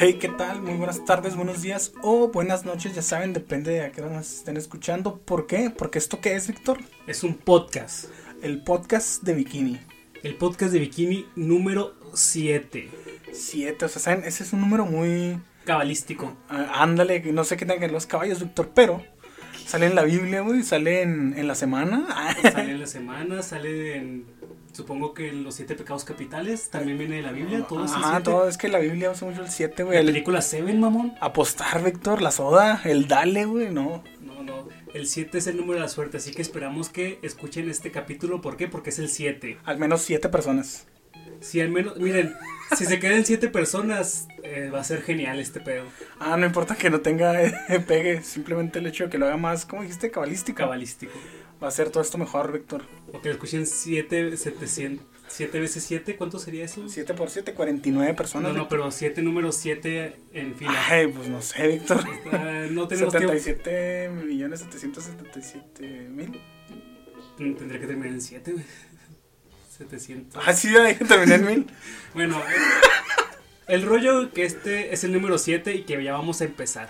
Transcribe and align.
Hey, 0.00 0.14
¿qué 0.20 0.28
tal? 0.28 0.62
Muy 0.62 0.74
buenas 0.74 1.04
tardes, 1.04 1.34
buenos 1.34 1.60
días 1.60 1.92
o 2.02 2.28
buenas 2.28 2.64
noches, 2.64 2.94
ya 2.94 3.02
saben, 3.02 3.32
depende 3.32 3.72
de 3.72 3.80
a 3.80 3.90
qué 3.90 4.00
hora 4.00 4.14
nos 4.14 4.32
estén 4.32 4.56
escuchando. 4.56 5.18
¿Por 5.18 5.48
qué? 5.48 5.70
Porque 5.76 5.98
esto 5.98 6.20
qué 6.20 6.36
es, 6.36 6.46
Víctor? 6.46 6.78
Es 7.08 7.24
un 7.24 7.34
podcast. 7.34 8.04
El 8.40 8.62
podcast 8.62 9.24
de 9.24 9.34
Bikini. 9.34 9.80
El 10.22 10.36
podcast 10.36 10.72
de 10.72 10.78
Bikini 10.78 11.26
número 11.34 11.96
7. 12.14 12.88
7, 13.32 13.84
o 13.84 13.88
sea, 13.88 14.00
¿saben? 14.00 14.22
Ese 14.24 14.44
es 14.44 14.52
un 14.52 14.60
número 14.60 14.86
muy... 14.86 15.40
Cabalístico. 15.64 16.32
Ah, 16.48 16.80
ándale, 16.80 17.20
no 17.32 17.42
sé 17.42 17.56
qué 17.56 17.66
tengan 17.66 17.90
los 17.90 18.06
caballos, 18.06 18.38
Víctor, 18.38 18.70
pero 18.72 19.02
sale 19.66 19.86
en 19.86 19.96
la 19.96 20.04
Biblia, 20.04 20.42
güey, 20.42 20.62
sale 20.62 21.02
en, 21.02 21.36
en 21.36 21.48
la 21.48 21.56
semana. 21.56 22.06
Sale 22.40 22.70
en 22.70 22.78
la 22.78 22.86
semana, 22.86 23.42
sale 23.42 23.96
en 23.96 24.26
supongo 24.72 25.14
que 25.14 25.32
los 25.32 25.54
siete 25.56 25.74
pecados 25.74 26.04
capitales 26.04 26.70
también 26.70 26.98
viene 26.98 27.16
de 27.16 27.22
la 27.22 27.32
Biblia, 27.32 27.64
todo 27.68 27.86
siete. 27.88 28.02
todo, 28.22 28.48
es 28.48 28.56
que 28.58 28.68
la 28.68 28.78
Biblia 28.78 29.10
usa 29.10 29.28
mucho 29.28 29.42
el 29.42 29.50
7, 29.50 29.82
güey. 29.82 29.94
La 29.96 30.00
El 30.00 30.06
película 30.06 30.42
Seven, 30.42 30.78
mamón. 30.80 31.14
apostar, 31.20 31.82
Víctor, 31.82 32.22
la 32.22 32.30
soda, 32.30 32.80
el 32.84 33.08
dale, 33.08 33.44
güey, 33.44 33.70
no. 33.72 34.04
No, 34.20 34.42
no, 34.42 34.68
el 34.94 35.06
7 35.06 35.38
es 35.38 35.46
el 35.46 35.56
número 35.56 35.74
de 35.74 35.80
la 35.80 35.88
suerte, 35.88 36.18
así 36.18 36.32
que 36.32 36.42
esperamos 36.42 36.88
que 36.88 37.18
escuchen 37.22 37.68
este 37.68 37.90
capítulo. 37.90 38.40
¿Por 38.40 38.56
qué? 38.56 38.68
Porque 38.68 38.90
es 38.90 38.98
el 38.98 39.08
7. 39.08 39.58
Al 39.64 39.78
menos 39.78 40.02
siete 40.02 40.28
personas. 40.28 40.86
Si 41.40 41.60
al 41.60 41.68
menos, 41.68 41.96
miren, 41.98 42.34
si 42.76 42.84
se 42.84 42.98
quedan 42.98 43.24
7 43.24 43.48
personas, 43.48 44.26
eh, 44.42 44.70
va 44.74 44.80
a 44.80 44.84
ser 44.84 45.02
genial 45.02 45.38
este 45.38 45.60
pedo. 45.60 45.84
Ah, 46.18 46.36
no 46.36 46.46
importa 46.46 46.74
que 46.74 46.90
no 46.90 47.00
tenga 47.00 47.40
eh, 47.42 47.80
pegue, 47.86 48.22
simplemente 48.22 48.80
el 48.80 48.86
hecho 48.86 49.04
de 49.04 49.10
que 49.10 49.18
lo 49.18 49.26
haga 49.26 49.36
más, 49.36 49.64
¿cómo 49.64 49.82
dijiste? 49.82 50.10
Cabalístico. 50.10 50.58
Cabalístico. 50.58 51.12
Va 51.62 51.66
a 51.66 51.68
hacer 51.68 51.90
todo 51.90 52.02
esto 52.02 52.18
mejor, 52.18 52.52
Víctor. 52.52 52.84
O 53.12 53.20
que 53.20 53.28
lo 53.28 53.34
escuchen 53.34 53.66
7, 53.66 54.36
700, 54.36 55.04
7 55.26 55.60
veces 55.60 55.82
7, 55.84 56.16
¿cuánto 56.16 56.38
sería 56.38 56.64
eso? 56.64 56.88
7 56.88 57.14
por 57.14 57.30
7, 57.30 57.52
49 57.52 58.14
personas. 58.14 58.52
No, 58.52 58.58
no, 58.58 58.68
pero 58.68 58.90
7 58.90 59.22
números 59.22 59.56
7 59.56 60.16
en 60.34 60.54
fila. 60.54 60.72
Ay, 60.88 61.08
pues 61.08 61.28
no 61.28 61.42
sé, 61.42 61.66
Víctor. 61.66 62.04
Ah, 62.32 62.66
no 62.70 62.86
tenemos 62.86 63.12
tiempo. 63.12 63.32
77 63.32 64.10
millones 64.24 64.60
777 64.60 66.08
mil. 66.10 66.40
Mm, 67.38 67.54
Tendría 67.54 67.80
que 67.80 67.86
terminar 67.86 68.12
en 68.12 68.20
7, 68.22 68.52
güey. 68.52 68.64
700. 69.78 70.42
Ah, 70.46 70.52
sí, 70.52 70.68
ahí 70.76 70.94
terminé 70.94 71.34
en 71.34 71.46
mil. 71.46 71.66
Bueno, 72.14 72.40
el 73.66 73.82
rollo 73.82 74.32
que 74.32 74.44
este 74.44 74.92
es 74.94 75.02
el 75.04 75.12
número 75.12 75.38
7 75.38 75.74
y 75.74 75.82
que 75.82 76.02
ya 76.02 76.12
vamos 76.12 76.40
a 76.40 76.44
empezar. 76.44 76.88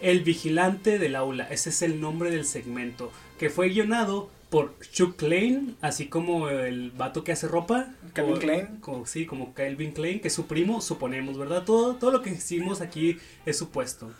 El 0.00 0.22
vigilante 0.22 0.98
del 0.98 1.16
aula, 1.16 1.48
ese 1.50 1.70
es 1.70 1.82
el 1.82 2.00
nombre 2.00 2.30
del 2.30 2.44
segmento, 2.44 3.10
que 3.38 3.50
fue 3.50 3.68
guionado 3.68 4.30
por 4.50 4.74
Chuck 4.80 5.16
Klein, 5.16 5.76
así 5.80 6.06
como 6.08 6.48
el 6.48 6.90
vato 6.90 7.22
que 7.24 7.32
hace 7.32 7.48
ropa. 7.48 7.88
Calvin 8.14 8.34
O- 8.34 8.38
Klein. 8.38 8.66
como- 8.80 9.06
sí, 9.06 9.26
como 9.26 9.52
Calvin 9.54 9.92
Klein, 9.92 10.20
que 10.20 10.28
es 10.28 10.34
su 10.34 10.46
primo, 10.46 10.80
suponemos, 10.80 11.36
¿verdad? 11.38 11.64
Todo, 11.64 11.96
todo 11.96 12.10
lo 12.10 12.22
que 12.22 12.30
hicimos 12.30 12.80
aquí 12.80 13.18
es 13.46 13.56
supuesto. 13.58 14.10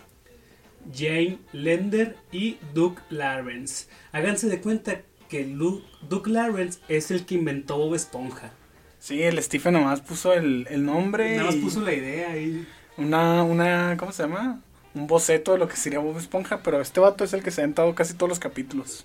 Jane 0.94 1.38
Lender 1.52 2.16
y 2.32 2.56
Doug 2.74 2.96
Lawrence. 3.10 3.86
Háganse 4.12 4.48
de 4.48 4.60
cuenta 4.60 5.02
que 5.28 5.44
Doug 5.44 6.26
Lawrence 6.28 6.78
es 6.88 7.10
el 7.10 7.26
que 7.26 7.34
inventó 7.34 7.76
Bob 7.78 7.94
Esponja. 7.94 8.52
Sí, 8.98 9.22
el 9.22 9.42
Stephen 9.42 9.74
nomás 9.74 10.00
puso 10.00 10.32
el, 10.32 10.66
el 10.70 10.84
nombre. 10.84 11.32
Nada 11.36 11.46
más 11.46 11.56
y 11.56 11.60
puso 11.60 11.80
la 11.80 11.92
idea 11.92 12.30
ahí. 12.32 12.66
Una, 12.96 13.42
una, 13.44 13.96
¿cómo 13.98 14.12
se 14.12 14.22
llama? 14.24 14.60
Un 14.94 15.06
boceto 15.06 15.52
de 15.52 15.58
lo 15.58 15.68
que 15.68 15.76
sería 15.76 15.98
Bob 16.00 16.18
Esponja, 16.18 16.62
pero 16.62 16.80
este 16.80 16.98
vato 17.00 17.22
es 17.24 17.32
el 17.32 17.42
que 17.42 17.50
se 17.50 17.60
ha 17.60 17.64
aventado 17.64 17.94
casi 17.94 18.14
todos 18.14 18.28
los 18.30 18.38
capítulos. 18.40 19.04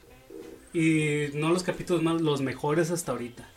Y 0.73 1.27
no 1.35 1.49
los 1.49 1.63
capítulos 1.63 2.01
más, 2.03 2.21
los 2.21 2.41
mejores 2.41 2.91
hasta 2.91 3.11
ahorita. 3.11 3.47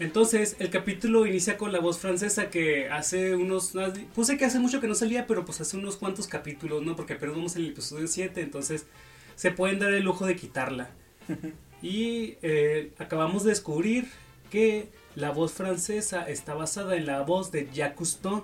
Entonces, 0.00 0.56
el 0.58 0.70
capítulo 0.70 1.24
inicia 1.24 1.56
con 1.56 1.70
la 1.70 1.78
voz 1.78 1.98
francesa 1.98 2.50
que 2.50 2.90
hace 2.90 3.36
unos... 3.36 3.74
Puse 4.14 4.36
que 4.36 4.44
hace 4.44 4.58
mucho 4.58 4.80
que 4.80 4.88
no 4.88 4.94
salía, 4.94 5.26
pero 5.26 5.44
pues 5.44 5.60
hace 5.60 5.76
unos 5.76 5.96
cuantos 5.96 6.26
capítulos, 6.26 6.82
¿no? 6.82 6.96
Porque 6.96 7.14
apenas 7.14 7.36
vamos 7.36 7.56
en 7.56 7.62
el 7.62 7.70
episodio 7.70 8.08
7, 8.08 8.40
entonces 8.40 8.86
se 9.36 9.52
pueden 9.52 9.78
dar 9.78 9.92
el 9.92 10.02
lujo 10.02 10.26
de 10.26 10.36
quitarla. 10.36 10.90
Y 11.82 12.38
eh, 12.40 12.92
acabamos 12.96 13.44
de 13.44 13.50
descubrir 13.50 14.08
que 14.50 14.88
la 15.16 15.32
voz 15.32 15.52
francesa 15.52 16.26
está 16.26 16.54
basada 16.54 16.96
en 16.96 17.04
la 17.04 17.20
voz 17.20 17.52
de 17.52 17.68
Jacques 17.74 17.98
Cousteau. 17.98 18.42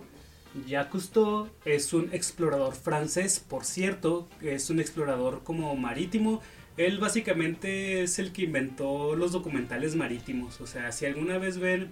Jacques 0.66 0.90
Cousteau 0.90 1.48
es 1.64 1.94
un 1.94 2.12
explorador 2.12 2.74
francés, 2.74 3.40
por 3.40 3.64
cierto, 3.64 4.28
es 4.42 4.68
un 4.68 4.78
explorador 4.78 5.42
como 5.42 5.74
marítimo. 5.74 6.42
Él 6.76 6.98
básicamente 6.98 8.02
es 8.02 8.18
el 8.18 8.32
que 8.32 8.42
inventó 8.42 9.14
los 9.16 9.32
documentales 9.32 9.96
marítimos. 9.96 10.60
O 10.60 10.66
sea, 10.66 10.92
si 10.92 11.06
alguna 11.06 11.38
vez 11.38 11.58
ven 11.58 11.90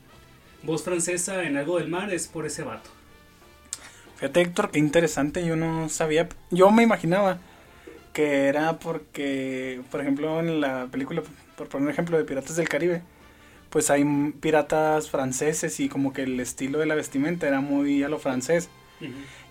voz 0.62 0.82
francesa 0.82 1.44
en 1.44 1.56
algo 1.56 1.78
del 1.78 1.88
mar, 1.88 2.12
es 2.12 2.26
por 2.26 2.46
ese 2.46 2.62
vato. 2.62 2.90
Fíjate, 4.16 4.40
Héctor, 4.40 4.70
qué 4.70 4.78
interesante. 4.78 5.46
Yo 5.46 5.56
no 5.56 5.88
sabía. 5.88 6.28
Yo 6.50 6.70
me 6.70 6.82
imaginaba 6.82 7.38
que 8.12 8.48
era 8.48 8.78
porque, 8.78 9.80
por 9.90 10.00
ejemplo, 10.00 10.40
en 10.40 10.60
la 10.60 10.88
película, 10.90 11.22
por 11.56 11.68
poner 11.68 11.86
un 11.86 11.92
ejemplo 11.92 12.18
de 12.18 12.24
Piratas 12.24 12.56
del 12.56 12.68
Caribe, 12.68 13.02
pues 13.70 13.90
hay 13.90 14.04
piratas 14.40 15.10
franceses 15.10 15.78
y 15.80 15.88
como 15.88 16.12
que 16.12 16.22
el 16.22 16.40
estilo 16.40 16.78
de 16.78 16.86
la 16.86 16.94
vestimenta 16.94 17.46
era 17.46 17.60
muy 17.60 18.02
a 18.02 18.08
lo 18.08 18.18
francés. 18.18 18.70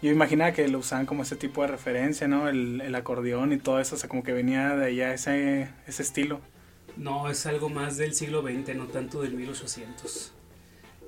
Yo 0.02 0.12
imaginaba 0.12 0.52
que 0.52 0.68
lo 0.68 0.80
usaban 0.80 1.06
como 1.06 1.24
ese 1.24 1.36
tipo 1.36 1.62
de 1.62 1.68
referencia, 1.70 2.28
¿no? 2.28 2.50
El, 2.50 2.82
el 2.82 2.96
acordeón 2.96 3.54
y 3.54 3.58
todo 3.58 3.80
eso, 3.80 3.96
o 3.96 3.98
sea, 3.98 4.10
como 4.10 4.24
que 4.24 4.34
venía 4.34 4.76
de 4.76 4.86
allá 4.88 5.14
ese, 5.14 5.70
ese 5.88 6.04
estilo. 6.04 6.42
No, 6.98 7.30
es 7.30 7.46
algo 7.46 7.70
más 7.70 7.98
del 7.98 8.14
siglo 8.14 8.42
XX, 8.42 8.76
no 8.76 8.88
tanto 8.88 9.22
del 9.22 9.34
1800. 9.34 10.34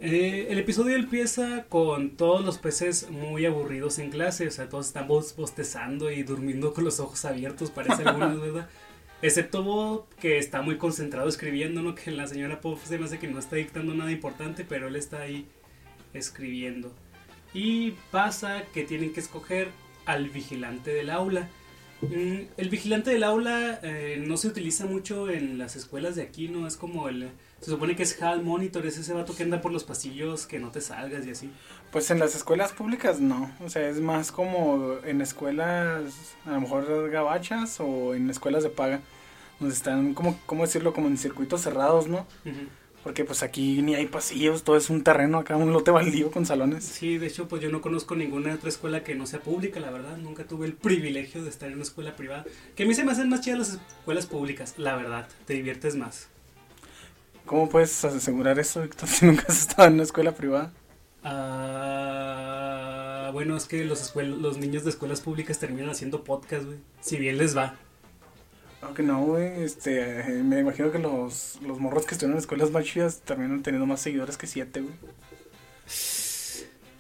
Eh, 0.02 0.48
el 0.50 0.60
episodio 0.60 0.96
empieza 0.96 1.66
con 1.68 2.12
todos 2.12 2.46
los 2.46 2.58
peces 2.58 3.10
muy 3.10 3.46
aburridos 3.46 4.00
en 4.00 4.10
clase, 4.12 4.48
o 4.48 4.52
sea, 4.52 4.70
todos 4.70 4.88
están 4.88 5.08
bos- 5.10 5.36
bostezando 5.36 6.10
y 6.10 6.24
durmiendo 6.24 6.74
con 6.74 6.86
los 6.86 7.02
ojos 7.02 7.26
abiertos, 7.26 7.70
parece 7.72 8.04
algunos, 8.04 8.40
¿verdad? 8.42 8.70
Excepto 9.22 9.62
Bob, 9.64 10.06
que 10.22 10.38
está 10.38 10.62
muy 10.62 10.78
concentrado 10.78 11.28
escribiendo, 11.28 11.82
¿no? 11.82 11.96
Que 11.96 12.12
la 12.12 12.28
señora 12.28 12.62
Pop 12.62 12.80
se 12.82 12.98
me 12.98 13.06
hace 13.06 13.20
que 13.20 13.28
no 13.28 13.38
está 13.40 13.58
dictando 13.58 13.94
nada 13.94 14.12
importante, 14.12 14.64
pero 14.64 14.88
él 14.88 14.96
está 14.96 15.20
ahí 15.20 15.46
escribiendo. 16.14 16.94
Y 17.54 17.92
pasa 18.12 18.64
que 18.74 18.84
tienen 18.84 19.14
que 19.14 19.20
escoger 19.20 19.72
al 20.06 20.30
vigilante 20.30 20.92
del 20.92 21.10
aula. 21.10 21.50
Mm, 22.02 22.48
El 22.58 22.70
vigilante 22.70 23.12
del 23.12 23.24
aula 23.24 23.80
eh, 23.84 24.24
no 24.26 24.38
se 24.38 24.48
utiliza 24.48 24.86
mucho 24.86 25.30
en 25.30 25.58
las 25.58 25.76
escuelas 25.76 26.16
de 26.16 26.22
aquí, 26.22 26.48
¿no? 26.48 26.68
Es 26.68 26.78
como 26.78 27.10
el... 27.10 27.30
Se 27.60 27.72
supone 27.72 27.96
que 27.98 28.04
es 28.04 28.18
hall 28.22 28.42
monitor, 28.42 28.86
es 28.86 28.98
ese 28.98 29.14
vato 29.14 29.36
que 29.36 29.44
anda 29.44 29.62
por 29.62 29.74
los 29.74 29.84
pasillos, 29.84 30.46
que 30.46 30.60
no 30.60 30.72
te 30.72 30.80
salgas 30.80 31.26
y 31.26 31.32
así. 31.32 31.50
Pues 31.92 32.10
en 32.10 32.20
las 32.20 32.34
escuelas 32.34 32.72
públicas 32.72 33.20
no, 33.20 33.52
o 33.60 33.70
sea, 33.70 33.90
es 33.90 34.00
más 34.00 34.32
como 34.32 34.96
en 35.04 35.20
escuelas 35.20 36.36
a 36.46 36.52
lo 36.52 36.62
mejor 36.62 37.10
gabachas 37.10 37.82
o 37.82 38.14
en 38.14 38.30
escuelas 38.30 38.64
de 38.64 38.70
paga, 38.70 39.02
donde 39.60 39.76
están 39.76 40.14
como, 40.14 40.40
¿cómo 40.46 40.64
decirlo? 40.64 40.94
Como 40.94 41.08
en 41.10 41.18
circuitos 41.18 41.60
cerrados, 41.62 42.08
¿no? 42.08 42.20
Ujú. 42.46 42.70
Porque 43.04 43.24
pues 43.24 43.44
aquí 43.44 43.82
ni 43.82 43.96
hay 43.96 44.08
pasillos, 44.08 44.64
todo 44.64 44.76
es 44.76 44.90
un 44.90 45.04
terreno 45.04 45.38
acá, 45.38 45.56
un 45.56 45.72
lote 45.72 45.90
baldío 45.92 46.32
con 46.32 46.46
salones. 46.46 46.84
Sí, 46.84 47.18
de 47.18 47.28
hecho, 47.28 47.48
pues 47.48 47.62
yo 47.62 47.70
no 47.70 47.80
conozco 47.82 48.16
ninguna 48.16 48.54
otra 48.54 48.68
escuela 48.70 49.04
que 49.04 49.16
no 49.16 49.26
sea 49.26 49.40
pública, 49.40 49.80
la 49.80 49.90
verdad. 49.90 50.18
Nunca 50.18 50.44
tuve 50.44 50.66
el 50.66 50.74
privilegio 50.74 51.42
de 51.44 51.50
estar 51.50 51.70
en 51.70 51.76
una 51.76 51.84
escuela 51.84 52.16
privada. 52.18 52.44
Que 52.76 52.84
a 52.84 52.86
mí 52.86 52.94
se 52.94 53.06
me 53.06 53.14
hacen 53.14 53.30
más 53.30 53.40
chidas 53.42 53.60
las 53.60 53.70
escuelas 53.70 54.26
públicas, 54.26 54.74
la 54.78 54.98
verdad. 54.98 55.30
Te 55.46 55.54
diviertes 55.54 55.96
más. 55.96 56.28
¿Cómo 57.46 57.70
puedes 57.70 58.04
asegurar 58.04 58.60
eso, 58.60 58.82
Víctor, 58.82 59.08
si 59.10 59.26
nunca 59.26 59.46
has 59.48 59.62
estado 59.62 59.88
en 59.88 59.94
una 59.96 60.04
escuela 60.04 60.34
privada? 60.34 60.74
Ah, 61.24 62.50
bueno, 63.34 63.56
es 63.56 63.66
que 63.66 63.86
los, 63.86 64.14
los 64.16 64.58
niños 64.58 64.84
de 64.84 64.90
escuelas 64.90 65.22
públicas 65.22 65.58
terminan 65.58 65.90
haciendo 65.90 66.24
podcast, 66.26 66.66
güey. 66.66 66.80
Si 67.02 67.18
bien 67.18 67.38
les 67.38 67.56
va. 67.56 67.78
Aunque 68.82 69.04
no, 69.04 69.22
güey, 69.24 69.64
este, 69.64 70.24
me 70.44 70.60
imagino 70.60 70.92
que 70.92 71.00
los, 71.00 71.60
los 71.62 71.80
morros 71.80 72.06
que 72.06 72.16
estuvieron 72.16 72.38
en 72.38 72.40
escuelas 72.40 72.72
más 72.72 72.86
chidas 72.86 73.20
terminan 73.22 73.62
teniendo 73.62 73.86
más 73.86 74.02
seguidores 74.02 74.38
que 74.38 74.48
siete, 74.48 74.82
güey. 74.82 74.94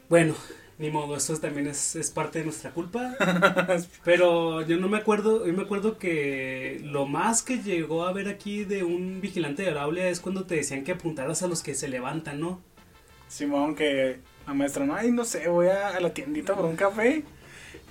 Bueno, 0.09 0.35
ni 0.77 0.89
modo, 0.89 1.15
eso 1.15 1.37
también 1.37 1.67
es, 1.67 1.95
es 1.95 2.09
parte 2.11 2.39
de 2.39 2.45
nuestra 2.45 2.71
culpa. 2.71 3.15
Pero 4.03 4.61
yo 4.65 4.77
no 4.77 4.89
me 4.89 4.97
acuerdo, 4.97 5.45
yo 5.45 5.53
me 5.53 5.63
acuerdo 5.63 5.97
que 5.97 6.81
lo 6.83 7.05
más 7.05 7.43
que 7.43 7.59
llegó 7.61 8.05
a 8.05 8.13
ver 8.13 8.27
aquí 8.27 8.65
de 8.65 8.83
un 8.83 9.21
vigilante 9.21 9.63
de 9.63 9.77
aula 9.77 10.07
es 10.07 10.19
cuando 10.19 10.45
te 10.45 10.55
decían 10.55 10.83
que 10.83 10.93
apuntaras 10.93 11.43
a 11.43 11.47
los 11.47 11.63
que 11.63 11.75
se 11.75 11.87
levantan, 11.87 12.39
¿no? 12.39 12.61
Simón, 13.27 13.75
que 13.75 14.19
la 14.47 14.53
maestra, 14.53 14.85
no, 14.85 14.95
ay, 14.95 15.11
no 15.11 15.23
sé, 15.25 15.47
voy 15.47 15.67
a, 15.67 15.89
a 15.89 15.99
la 15.99 16.13
tiendita 16.13 16.55
por 16.55 16.65
un 16.65 16.75
café. 16.75 17.23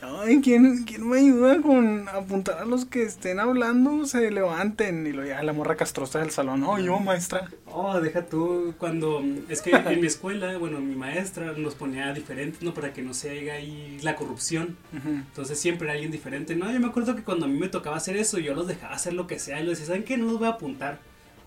Ay, 0.03 0.41
¿quién, 0.41 0.85
¿quién 0.85 1.09
me 1.09 1.19
ayuda 1.19 1.61
con 1.61 2.09
apuntar 2.09 2.59
a 2.59 2.65
los 2.65 2.85
que 2.85 3.03
estén 3.03 3.41
hablando? 3.41 4.07
Se 4.07 4.31
levanten. 4.31 5.07
Y 5.07 5.13
lo 5.13 5.25
ya 5.25 5.43
la 5.43 5.53
morra 5.53 5.77
castrosa 5.77 6.21
del 6.21 6.31
salón. 6.31 6.63
Oh, 6.65 6.79
yo, 6.79 6.99
maestra. 6.99 7.49
Oh, 7.67 8.01
deja 8.01 8.27
tú, 8.27 8.75
cuando, 8.79 9.23
es 9.49 9.63
que 9.63 9.71
en 9.71 10.01
mi 10.01 10.07
escuela, 10.07 10.57
bueno, 10.59 10.81
mi 10.81 10.95
maestra 10.95 11.53
nos 11.57 11.75
ponía 11.75 12.13
diferentes, 12.13 12.63
¿no? 12.63 12.75
Para 12.75 12.93
que 12.93 13.03
no 13.03 13.15
se 13.15 13.39
haga 13.39 13.55
ahí 13.55 13.99
la 14.03 14.17
corrupción. 14.17 14.77
Entonces 14.93 15.59
siempre 15.59 15.91
alguien 15.91 16.11
diferente. 16.11 16.57
No, 16.57 16.71
yo 16.71 16.81
me 16.81 16.87
acuerdo 16.87 17.17
que 17.17 17.23
cuando 17.23 17.47
a 17.47 17.49
mí 17.49 17.59
me 17.59 17.69
tocaba 17.69 17.97
hacer 17.97 18.17
eso, 18.17 18.39
yo 18.39 18.55
los 18.55 18.67
dejaba 18.67 18.95
hacer 18.95 19.13
lo 19.13 19.27
que 19.27 19.39
sea. 19.39 19.61
Y 19.61 19.65
les 19.65 19.79
decía, 19.79 19.87
¿saben 19.87 20.05
qué? 20.05 20.17
No 20.17 20.27
los 20.27 20.39
voy 20.39 20.49
a 20.49 20.53
apuntar. 20.53 21.01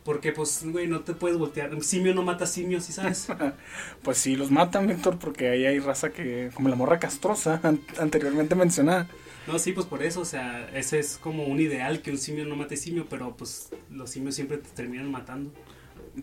Porque, 0.03 0.31
pues, 0.31 0.63
güey, 0.65 0.87
no 0.87 1.01
te 1.01 1.13
puedes 1.13 1.37
voltear. 1.37 1.73
Un 1.75 1.83
simio 1.83 2.13
no 2.15 2.23
mata 2.23 2.45
simios, 2.47 2.85
¿sí 2.85 2.93
sabes? 2.93 3.27
pues 4.03 4.17
sí, 4.17 4.35
los 4.35 4.51
matan, 4.51 4.87
Víctor, 4.87 5.17
porque 5.19 5.49
ahí 5.49 5.65
hay 5.65 5.79
raza 5.79 6.11
que, 6.11 6.51
como 6.53 6.69
la 6.69 6.75
morra 6.75 6.99
castrosa, 6.99 7.59
an- 7.63 7.81
anteriormente 7.99 8.55
mencionada. 8.55 9.07
No, 9.45 9.57
sí, 9.59 9.73
pues 9.73 9.87
por 9.87 10.03
eso, 10.03 10.21
o 10.21 10.25
sea, 10.25 10.69
ese 10.73 10.99
es 10.99 11.17
como 11.17 11.45
un 11.45 11.59
ideal 11.59 12.01
que 12.01 12.11
un 12.11 12.17
simio 12.17 12.45
no 12.45 12.55
mate 12.55 12.77
simio, 12.77 13.07
pero 13.09 13.35
pues 13.37 13.69
los 13.89 14.09
simios 14.11 14.35
siempre 14.35 14.57
te 14.57 14.69
terminan 14.69 15.09
matando. 15.11 15.51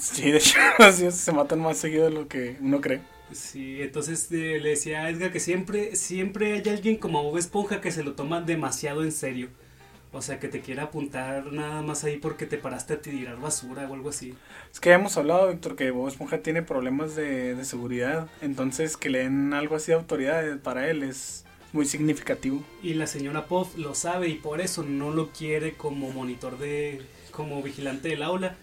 Sí, 0.00 0.30
de 0.30 0.38
hecho, 0.38 0.58
sí, 0.92 1.10
se 1.10 1.32
matan 1.32 1.60
más 1.60 1.78
seguido 1.78 2.04
de 2.04 2.10
lo 2.10 2.28
que 2.28 2.58
uno 2.60 2.80
cree. 2.80 3.02
Sí, 3.32 3.82
entonces 3.82 4.30
eh, 4.32 4.58
le 4.60 4.70
decía 4.70 5.02
a 5.04 5.10
Edgar 5.10 5.30
que 5.32 5.40
siempre, 5.40 5.96
siempre 5.96 6.54
hay 6.54 6.68
alguien 6.70 6.96
como 6.96 7.22
Bob 7.22 7.36
Esponja 7.36 7.80
que 7.80 7.90
se 7.92 8.02
lo 8.02 8.14
toma 8.14 8.40
demasiado 8.40 9.02
en 9.04 9.12
serio. 9.12 9.50
O 10.10 10.22
sea, 10.22 10.40
que 10.40 10.48
te 10.48 10.60
quiera 10.60 10.84
apuntar 10.84 11.52
nada 11.52 11.82
más 11.82 12.02
ahí 12.02 12.16
porque 12.16 12.46
te 12.46 12.56
paraste 12.56 12.94
a 12.94 13.02
tirar 13.02 13.38
basura 13.38 13.86
o 13.88 13.94
algo 13.94 14.08
así. 14.08 14.34
Es 14.72 14.80
que 14.80 14.88
ya 14.88 14.94
hemos 14.94 15.16
hablado, 15.18 15.48
Víctor, 15.48 15.76
que 15.76 15.90
Bob 15.90 16.08
Esponja 16.08 16.38
tiene 16.38 16.62
problemas 16.62 17.14
de, 17.14 17.54
de 17.54 17.64
seguridad. 17.64 18.26
Entonces, 18.40 18.96
que 18.96 19.10
le 19.10 19.18
den 19.20 19.52
algo 19.52 19.76
así 19.76 19.92
de 19.92 19.98
autoridad 19.98 20.60
para 20.60 20.88
él 20.88 21.02
es 21.02 21.44
muy 21.72 21.84
significativo. 21.84 22.62
Y 22.82 22.94
la 22.94 23.06
señora 23.06 23.46
Puff 23.46 23.76
lo 23.76 23.94
sabe 23.94 24.28
y 24.28 24.34
por 24.34 24.60
eso 24.60 24.82
no 24.82 25.10
lo 25.10 25.30
quiere 25.30 25.74
como 25.74 26.10
monitor 26.10 26.58
de, 26.58 27.02
como 27.30 27.62
vigilante 27.62 28.08
del 28.08 28.22
aula. 28.22 28.56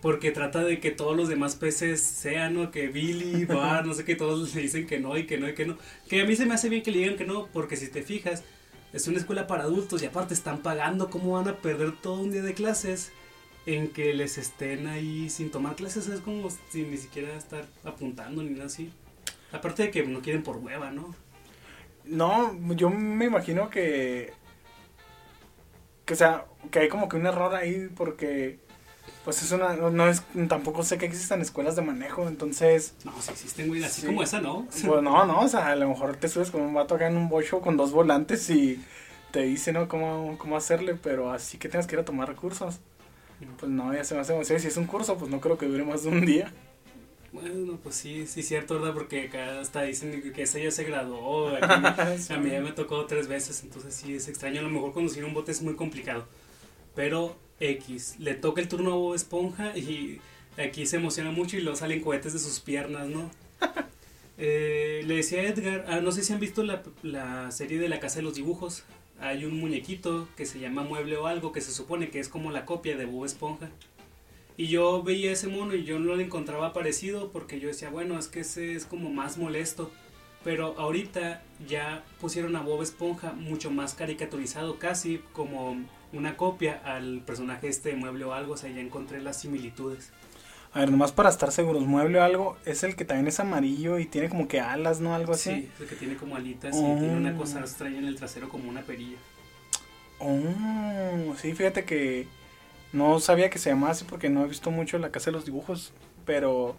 Porque 0.00 0.32
trata 0.32 0.64
de 0.64 0.80
que 0.80 0.90
todos 0.90 1.16
los 1.16 1.28
demás 1.28 1.54
peces 1.54 2.02
sean, 2.02 2.54
¿no? 2.54 2.72
Que 2.72 2.88
Billy, 2.88 3.44
Bart, 3.46 3.86
no 3.86 3.94
sé 3.94 4.04
qué, 4.04 4.16
todos 4.16 4.54
le 4.54 4.62
dicen 4.62 4.86
que 4.86 4.98
no 4.98 5.16
y 5.16 5.26
que 5.26 5.38
no 5.38 5.48
y 5.48 5.54
que 5.54 5.64
no. 5.66 5.78
Que 6.08 6.22
a 6.22 6.24
mí 6.24 6.34
se 6.34 6.46
me 6.46 6.54
hace 6.54 6.68
bien 6.68 6.82
que 6.82 6.90
le 6.90 6.98
digan 6.98 7.16
que 7.16 7.24
no, 7.24 7.46
porque 7.52 7.76
si 7.76 7.88
te 7.88 8.02
fijas, 8.02 8.42
es 8.92 9.08
una 9.08 9.18
escuela 9.18 9.46
para 9.46 9.64
adultos 9.64 10.02
y 10.02 10.06
aparte 10.06 10.34
están 10.34 10.58
pagando, 10.58 11.10
¿cómo 11.10 11.32
van 11.32 11.48
a 11.48 11.56
perder 11.56 11.92
todo 11.96 12.20
un 12.20 12.30
día 12.30 12.42
de 12.42 12.54
clases 12.54 13.12
en 13.64 13.88
que 13.88 14.12
les 14.12 14.38
estén 14.38 14.86
ahí 14.86 15.30
sin 15.30 15.50
tomar 15.50 15.76
clases? 15.76 16.08
Es 16.08 16.20
como 16.20 16.48
sin 16.70 16.90
ni 16.90 16.98
siquiera 16.98 17.34
estar 17.34 17.64
apuntando 17.84 18.42
ni 18.42 18.50
nada 18.50 18.66
así. 18.66 18.92
Aparte 19.52 19.84
de 19.84 19.90
que 19.90 20.04
no 20.04 20.20
quieren 20.20 20.42
por 20.42 20.56
hueva, 20.58 20.90
¿no? 20.90 21.14
No, 22.04 22.54
yo 22.74 22.90
me 22.90 23.26
imagino 23.26 23.70
que. 23.70 24.32
Que 26.04 26.14
o 26.14 26.16
sea, 26.16 26.46
que 26.70 26.80
hay 26.80 26.88
como 26.88 27.08
que 27.08 27.16
un 27.16 27.26
error 27.26 27.54
ahí 27.54 27.88
porque. 27.94 28.58
Pues 29.24 29.42
es 29.42 29.52
una. 29.52 29.74
No, 29.76 29.90
no 29.90 30.08
es. 30.08 30.22
Tampoco 30.48 30.82
sé 30.82 30.98
que 30.98 31.06
existan 31.06 31.40
escuelas 31.40 31.76
de 31.76 31.82
manejo, 31.82 32.26
entonces. 32.28 32.94
No, 33.04 33.12
sí 33.20 33.30
existen, 33.30 33.68
güey, 33.68 33.82
así 33.84 34.00
Sí. 34.02 34.06
como 34.06 34.22
esa, 34.22 34.40
¿no? 34.40 34.66
Pues 34.66 34.84
no, 34.84 35.24
no, 35.26 35.40
o 35.40 35.48
sea, 35.48 35.68
a 35.68 35.76
lo 35.76 35.88
mejor 35.88 36.16
te 36.16 36.28
subes 36.28 36.50
con 36.50 36.60
un 36.62 36.74
vato 36.74 36.94
acá 36.96 37.06
en 37.08 37.16
un 37.16 37.28
bocho 37.28 37.60
con 37.60 37.76
dos 37.76 37.92
volantes 37.92 38.48
y 38.50 38.82
te 39.30 39.42
dice, 39.42 39.72
¿no? 39.72 39.88
Cómo, 39.88 40.36
cómo 40.38 40.56
hacerle, 40.56 40.94
pero 40.94 41.32
así 41.32 41.58
que 41.58 41.68
tengas 41.68 41.86
que 41.86 41.94
ir 41.96 42.00
a 42.00 42.04
tomar 42.04 42.28
recursos. 42.28 42.80
Pues 43.58 43.70
no, 43.72 43.92
ya 43.92 44.04
se 44.04 44.14
me 44.14 44.20
hace 44.20 44.32
demasiado. 44.32 44.60
Si 44.60 44.68
es 44.68 44.76
un 44.76 44.86
curso, 44.86 45.16
pues 45.18 45.30
no 45.30 45.40
creo 45.40 45.58
que 45.58 45.66
dure 45.66 45.84
más 45.84 46.04
de 46.04 46.10
un 46.10 46.24
día. 46.26 46.52
Bueno, 47.32 47.78
pues 47.82 47.94
sí, 47.94 48.26
sí, 48.26 48.42
cierto, 48.42 48.74
¿verdad? 48.78 48.92
Porque 48.94 49.28
acá 49.28 49.58
hasta 49.60 49.82
dicen 49.82 50.32
que 50.34 50.42
esa 50.42 50.58
ya 50.58 50.70
se 50.70 50.84
graduó. 50.84 51.48
aquí 51.60 52.32
a 52.32 52.36
mí 52.38 52.50
ya 52.50 52.60
me 52.60 52.72
tocó 52.72 53.06
tres 53.06 53.26
veces, 53.26 53.62
entonces 53.62 53.94
sí 53.94 54.14
es 54.14 54.28
extraño. 54.28 54.60
A 54.60 54.62
lo 54.62 54.68
mejor 54.68 54.92
conducir 54.92 55.24
un 55.24 55.32
bote 55.34 55.50
es 55.50 55.62
muy 55.62 55.74
complicado. 55.74 56.26
Pero 56.94 57.36
X, 57.60 58.16
le 58.18 58.34
toca 58.34 58.60
el 58.60 58.68
turno 58.68 58.92
a 58.92 58.96
Bob 58.96 59.14
Esponja 59.14 59.76
y 59.76 60.20
aquí 60.56 60.86
se 60.86 60.96
emociona 60.96 61.30
mucho 61.30 61.56
y 61.56 61.60
luego 61.60 61.76
salen 61.76 62.00
cohetes 62.00 62.32
de 62.32 62.38
sus 62.38 62.60
piernas, 62.60 63.08
¿no? 63.08 63.30
Eh, 64.38 65.02
le 65.06 65.16
decía 65.16 65.40
a 65.40 65.42
Edgar, 65.44 65.84
ah, 65.86 66.00
no 66.00 66.10
sé 66.10 66.24
si 66.24 66.32
han 66.32 66.40
visto 66.40 66.64
la, 66.64 66.82
la 67.02 67.52
serie 67.52 67.78
de 67.78 67.88
la 67.88 68.00
Casa 68.00 68.16
de 68.16 68.22
los 68.22 68.34
Dibujos. 68.34 68.82
Hay 69.20 69.44
un 69.44 69.60
muñequito 69.60 70.26
que 70.36 70.46
se 70.46 70.58
llama 70.58 70.82
Mueble 70.82 71.16
o 71.16 71.28
algo 71.28 71.52
que 71.52 71.60
se 71.60 71.70
supone 71.70 72.10
que 72.10 72.18
es 72.18 72.28
como 72.28 72.50
la 72.50 72.64
copia 72.64 72.96
de 72.96 73.04
Bob 73.04 73.24
Esponja. 73.24 73.70
Y 74.56 74.66
yo 74.66 75.02
veía 75.02 75.32
ese 75.32 75.46
mono 75.46 75.74
y 75.74 75.84
yo 75.84 75.98
no 75.98 76.16
lo 76.16 76.20
encontraba 76.20 76.72
parecido 76.72 77.30
porque 77.30 77.60
yo 77.60 77.68
decía, 77.68 77.90
bueno, 77.90 78.18
es 78.18 78.26
que 78.26 78.40
ese 78.40 78.74
es 78.74 78.84
como 78.84 79.10
más 79.10 79.38
molesto. 79.38 79.92
Pero 80.44 80.74
ahorita 80.76 81.42
ya 81.68 82.04
pusieron 82.20 82.56
a 82.56 82.62
Bob 82.62 82.82
Esponja 82.82 83.32
mucho 83.32 83.70
más 83.70 83.94
caricaturizado, 83.94 84.78
casi 84.78 85.20
como 85.32 85.76
una 86.12 86.36
copia 86.36 86.80
al 86.84 87.20
personaje 87.26 87.68
este 87.68 87.90
de 87.90 87.96
mueble 87.96 88.24
o 88.24 88.34
algo. 88.34 88.54
O 88.54 88.56
sea, 88.56 88.70
ya 88.70 88.80
encontré 88.80 89.20
las 89.22 89.40
similitudes. 89.40 90.10
A 90.74 90.80
ver, 90.80 90.90
nomás 90.90 91.12
para 91.12 91.28
estar 91.28 91.52
seguros, 91.52 91.82
mueble 91.84 92.18
o 92.18 92.22
algo, 92.22 92.56
es 92.64 92.82
el 92.82 92.96
que 92.96 93.04
también 93.04 93.26
es 93.28 93.38
amarillo 93.40 93.98
y 93.98 94.06
tiene 94.06 94.30
como 94.30 94.48
que 94.48 94.58
alas, 94.60 95.00
¿no? 95.00 95.14
Algo 95.14 95.34
así. 95.34 95.50
Sí, 95.50 95.70
el 95.80 95.86
que 95.86 95.96
tiene 95.96 96.16
como 96.16 96.34
alitas 96.36 96.74
y 96.74 96.78
Oh. 96.78 96.96
tiene 96.98 97.14
una 97.14 97.36
cosa 97.36 97.60
extraña 97.60 97.98
en 97.98 98.06
el 98.06 98.16
trasero 98.16 98.48
como 98.48 98.70
una 98.70 98.80
perilla. 98.80 99.18
Oh, 100.18 101.34
sí, 101.40 101.52
fíjate 101.52 101.84
que 101.84 102.26
no 102.92 103.18
sabía 103.20 103.50
que 103.50 103.58
se 103.58 103.70
llamaba 103.70 103.92
así 103.92 104.04
porque 104.08 104.28
no 104.30 104.44
he 104.44 104.48
visto 104.48 104.70
mucho 104.70 104.98
la 104.98 105.10
casa 105.10 105.26
de 105.26 105.32
los 105.32 105.44
dibujos, 105.44 105.92
pero 106.24 106.76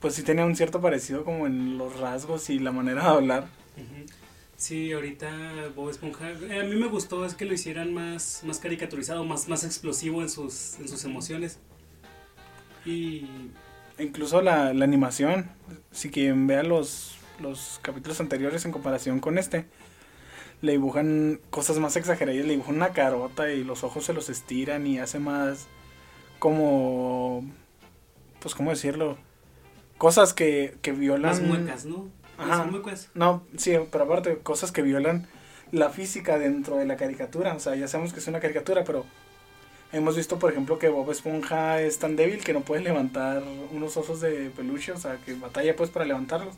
pues 0.00 0.14
sí 0.14 0.22
tenía 0.22 0.44
un 0.44 0.56
cierto 0.56 0.80
parecido 0.80 1.24
como 1.24 1.46
en 1.46 1.78
los 1.78 1.98
rasgos 2.00 2.50
y 2.50 2.58
la 2.58 2.72
manera 2.72 3.02
de 3.04 3.08
hablar. 3.08 3.44
Ujú. 3.76 4.06
Sí, 4.60 4.92
ahorita 4.92 5.70
Bob 5.74 5.88
Esponja, 5.88 6.30
eh, 6.30 6.60
a 6.60 6.64
mí 6.64 6.76
me 6.76 6.86
gustó 6.86 7.24
es 7.24 7.34
que 7.34 7.46
lo 7.46 7.54
hicieran 7.54 7.94
más, 7.94 8.42
más 8.44 8.58
caricaturizado, 8.58 9.24
más, 9.24 9.48
más 9.48 9.64
explosivo 9.64 10.20
en 10.20 10.28
sus, 10.28 10.78
en 10.78 10.86
sus 10.86 11.02
emociones. 11.04 11.58
Y 12.84 13.26
Incluso 13.98 14.40
la, 14.40 14.72
la 14.72 14.84
animación, 14.84 15.50
si 15.92 16.10
quien 16.10 16.46
vea 16.46 16.62
los, 16.62 17.16
los 17.38 17.80
capítulos 17.82 18.20
anteriores 18.20 18.64
en 18.64 18.72
comparación 18.72 19.20
con 19.20 19.38
este, 19.38 19.66
le 20.62 20.72
dibujan 20.72 21.40
cosas 21.50 21.78
más 21.78 21.96
exageradas, 21.96 22.44
le 22.44 22.52
dibujan 22.52 22.76
una 22.76 22.90
carota 22.90 23.50
y 23.50 23.64
los 23.64 23.82
ojos 23.82 24.04
se 24.04 24.12
los 24.12 24.28
estiran 24.28 24.86
y 24.86 24.98
hace 24.98 25.18
más 25.18 25.68
como, 26.38 27.44
pues 28.40 28.54
cómo 28.54 28.70
decirlo, 28.70 29.18
cosas 29.98 30.32
que, 30.32 30.76
que 30.80 30.92
violan... 30.92 31.30
las 31.30 31.40
muecas, 31.40 31.84
¿no? 31.84 32.19
Ajá. 32.40 32.58
Las 32.64 32.70
muecas. 32.70 33.08
No, 33.14 33.42
sí, 33.56 33.76
pero 33.90 34.04
aparte, 34.04 34.38
cosas 34.38 34.72
que 34.72 34.82
violan 34.82 35.26
la 35.72 35.90
física 35.90 36.38
dentro 36.38 36.76
de 36.76 36.86
la 36.86 36.96
caricatura. 36.96 37.54
O 37.54 37.60
sea, 37.60 37.74
ya 37.76 37.88
sabemos 37.88 38.12
que 38.12 38.20
es 38.20 38.26
una 38.26 38.40
caricatura, 38.40 38.84
pero 38.84 39.04
hemos 39.92 40.16
visto, 40.16 40.38
por 40.38 40.50
ejemplo, 40.50 40.78
que 40.78 40.88
Bob 40.88 41.10
Esponja 41.10 41.80
es 41.80 41.98
tan 41.98 42.16
débil 42.16 42.42
que 42.42 42.52
no 42.52 42.60
puede 42.62 42.82
levantar 42.82 43.42
unos 43.72 43.96
osos 43.96 44.20
de 44.20 44.50
peluche, 44.56 44.92
o 44.92 44.96
sea, 44.98 45.18
que 45.24 45.34
batalla 45.34 45.76
pues 45.76 45.90
para 45.90 46.04
levantarlos. 46.04 46.54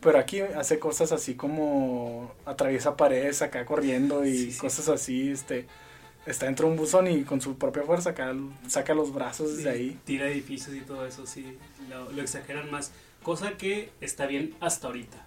Pero 0.00 0.18
aquí 0.18 0.40
hace 0.40 0.78
cosas 0.78 1.12
así 1.12 1.34
como 1.34 2.32
atraviesa 2.46 2.96
paredes 2.96 3.42
acá 3.42 3.66
corriendo 3.66 4.24
y 4.24 4.34
Sí, 4.34 4.52
sí. 4.52 4.58
cosas 4.58 4.88
así, 4.88 5.30
este... 5.30 5.66
Está 6.26 6.44
dentro 6.46 6.66
de 6.66 6.72
un 6.72 6.78
buzón 6.78 7.06
y 7.06 7.22
con 7.24 7.40
su 7.40 7.56
propia 7.56 7.82
fuerza 7.82 8.10
acá 8.10 8.34
saca 8.68 8.92
los 8.92 9.12
brazos 9.12 9.56
desde 9.56 9.70
ahí. 9.70 9.98
Tira 10.04 10.28
edificios 10.28 10.76
y 10.76 10.80
todo 10.82 11.06
eso, 11.06 11.26
sí. 11.26 11.56
Lo, 11.88 12.12
lo 12.12 12.20
exageran 12.22 12.70
más. 12.70 12.92
Cosa 13.22 13.56
que 13.56 13.90
está 14.00 14.26
bien 14.26 14.54
hasta 14.60 14.86
ahorita. 14.86 15.26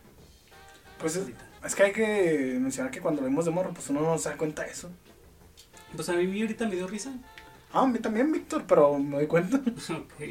Pues 1.00 1.16
es, 1.18 1.76
que 1.76 1.84
hay 1.84 1.92
que 1.92 2.58
mencionar 2.60 2.92
que 2.92 3.02
cuando 3.02 3.22
vemos 3.22 3.46
de 3.46 3.52
morro, 3.52 3.74
pues 3.74 3.90
uno 3.90 4.02
no 4.02 4.18
se 4.18 4.30
da 4.30 4.38
cuenta 4.38 4.64
de 4.64 4.72
eso. 4.72 4.90
Pues 5.96 6.10
a 6.10 6.14
mí 6.14 6.42
ahorita 6.42 6.68
me 6.68 6.76
dio 6.76 6.88
risa. 6.88 7.14
Ah, 7.72 7.82
a 7.82 7.88
mí 7.88 8.00
también, 8.00 8.32
Víctor, 8.32 8.66
pero 8.68 8.98
me 8.98 9.18
doy 9.18 9.28
cuenta. 9.28 9.58
ok. 9.90 10.24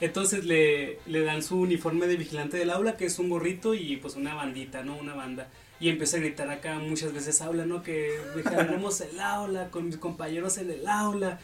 Entonces 0.00 0.44
le, 0.44 0.98
le 1.06 1.22
dan 1.22 1.42
su 1.42 1.60
uniforme 1.60 2.06
de 2.06 2.16
vigilante 2.16 2.56
del 2.56 2.70
aula, 2.70 2.96
que 2.96 3.06
es 3.06 3.18
un 3.18 3.28
gorrito 3.28 3.72
y 3.74 3.96
pues 3.96 4.16
una 4.16 4.34
bandita, 4.34 4.82
¿no? 4.82 4.96
Una 4.96 5.14
banda. 5.14 5.48
Y 5.78 5.88
empieza 5.88 6.16
a 6.16 6.20
gritar 6.20 6.50
acá 6.50 6.78
muchas 6.78 7.12
veces 7.12 7.40
aula, 7.40 7.66
¿no? 7.66 7.82
Que 7.82 8.18
vigilaremos 8.36 9.00
el 9.00 9.18
aula 9.20 9.70
con 9.70 9.86
mis 9.86 9.96
compañeros 9.96 10.58
en 10.58 10.70
el 10.70 10.86
aula. 10.88 11.38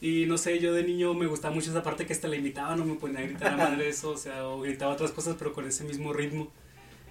Y 0.00 0.24
no 0.26 0.38
sé, 0.38 0.58
yo 0.60 0.72
de 0.72 0.82
niño 0.82 1.12
me 1.14 1.26
gustaba 1.26 1.54
mucho 1.54 1.70
esa 1.70 1.82
parte 1.82 2.06
que 2.06 2.12
hasta 2.14 2.26
la 2.28 2.36
invitaba, 2.36 2.74
no 2.74 2.84
me 2.86 2.94
ponía 2.94 3.18
a 3.18 3.22
gritar 3.22 3.52
a 3.52 3.56
madre 3.56 3.88
eso, 3.88 4.10
o 4.12 4.16
sea, 4.16 4.46
o 4.48 4.60
gritaba 4.62 4.92
otras 4.92 5.10
cosas, 5.10 5.36
pero 5.38 5.52
con 5.52 5.66
ese 5.66 5.84
mismo 5.84 6.12
ritmo. 6.12 6.50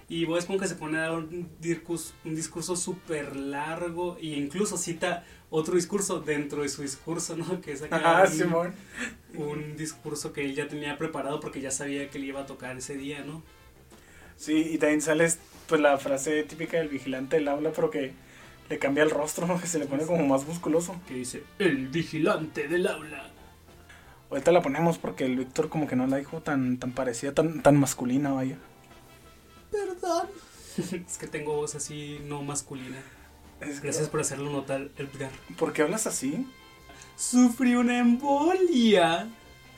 Y 0.08 0.24
Bob 0.24 0.38
Esponja 0.38 0.66
se 0.66 0.74
pone 0.74 0.98
a 0.98 1.02
dar 1.02 1.12
un 1.12 1.48
discurso, 1.60 2.12
un 2.24 2.34
discurso 2.34 2.74
súper 2.74 3.36
largo 3.36 4.16
e 4.20 4.26
incluso 4.26 4.76
cita 4.76 5.24
otro 5.50 5.76
discurso 5.76 6.18
dentro 6.20 6.62
de 6.62 6.68
su 6.68 6.82
discurso, 6.82 7.36
¿no? 7.36 7.60
Que 7.60 7.72
es 7.72 7.82
acá 7.82 8.00
Ah, 8.02 8.24
un- 8.26 8.32
Simón. 8.36 8.74
un 9.34 9.76
discurso 9.76 10.32
que 10.32 10.44
él 10.44 10.56
ya 10.56 10.66
tenía 10.66 10.98
preparado 10.98 11.38
porque 11.38 11.60
ya 11.60 11.70
sabía 11.70 12.10
que 12.10 12.18
le 12.18 12.26
iba 12.26 12.40
a 12.40 12.46
tocar 12.46 12.76
ese 12.76 12.96
día, 12.96 13.22
¿no? 13.24 13.44
Sí, 14.36 14.68
y 14.72 14.78
también 14.78 15.00
sale 15.00 15.28
pues 15.68 15.80
la 15.80 15.96
frase 15.98 16.42
típica 16.42 16.78
del 16.78 16.88
vigilante 16.88 17.36
del 17.36 17.46
aula, 17.46 17.70
pero 17.72 17.88
que 17.90 18.10
le 18.70 18.78
cambia 18.78 19.02
el 19.02 19.10
rostro, 19.10 19.46
¿no? 19.46 19.60
Que 19.60 19.66
se 19.66 19.78
le 19.78 19.84
pone 19.86 20.06
como 20.06 20.24
más 20.26 20.46
musculoso. 20.46 20.96
Que 21.06 21.14
dice, 21.14 21.44
el 21.58 21.88
vigilante 21.88 22.68
del 22.68 22.86
aula. 22.86 23.24
Ahorita 24.30 24.52
la 24.52 24.62
ponemos 24.62 24.96
porque 24.96 25.26
el 25.26 25.36
Víctor 25.36 25.68
como 25.68 25.88
que 25.88 25.96
no 25.96 26.06
la 26.06 26.16
dijo 26.16 26.40
tan, 26.40 26.78
tan 26.78 26.92
parecida, 26.92 27.34
tan, 27.34 27.62
tan 27.62 27.76
masculina, 27.76 28.32
vaya. 28.32 28.56
Perdón. 29.72 30.28
es 31.06 31.18
que 31.18 31.26
tengo 31.26 31.56
voz 31.56 31.74
así 31.74 32.20
no 32.24 32.42
masculina. 32.42 32.96
Es 33.60 33.80
que- 33.80 33.88
Gracias 33.88 34.08
por 34.08 34.20
hacerlo 34.20 34.50
notar, 34.50 34.88
Edgar. 34.96 35.30
¿Por 35.58 35.72
qué 35.72 35.82
hablas 35.82 36.06
así? 36.06 36.46
Sufrí 37.16 37.74
una 37.74 37.98
embolia. 37.98 39.28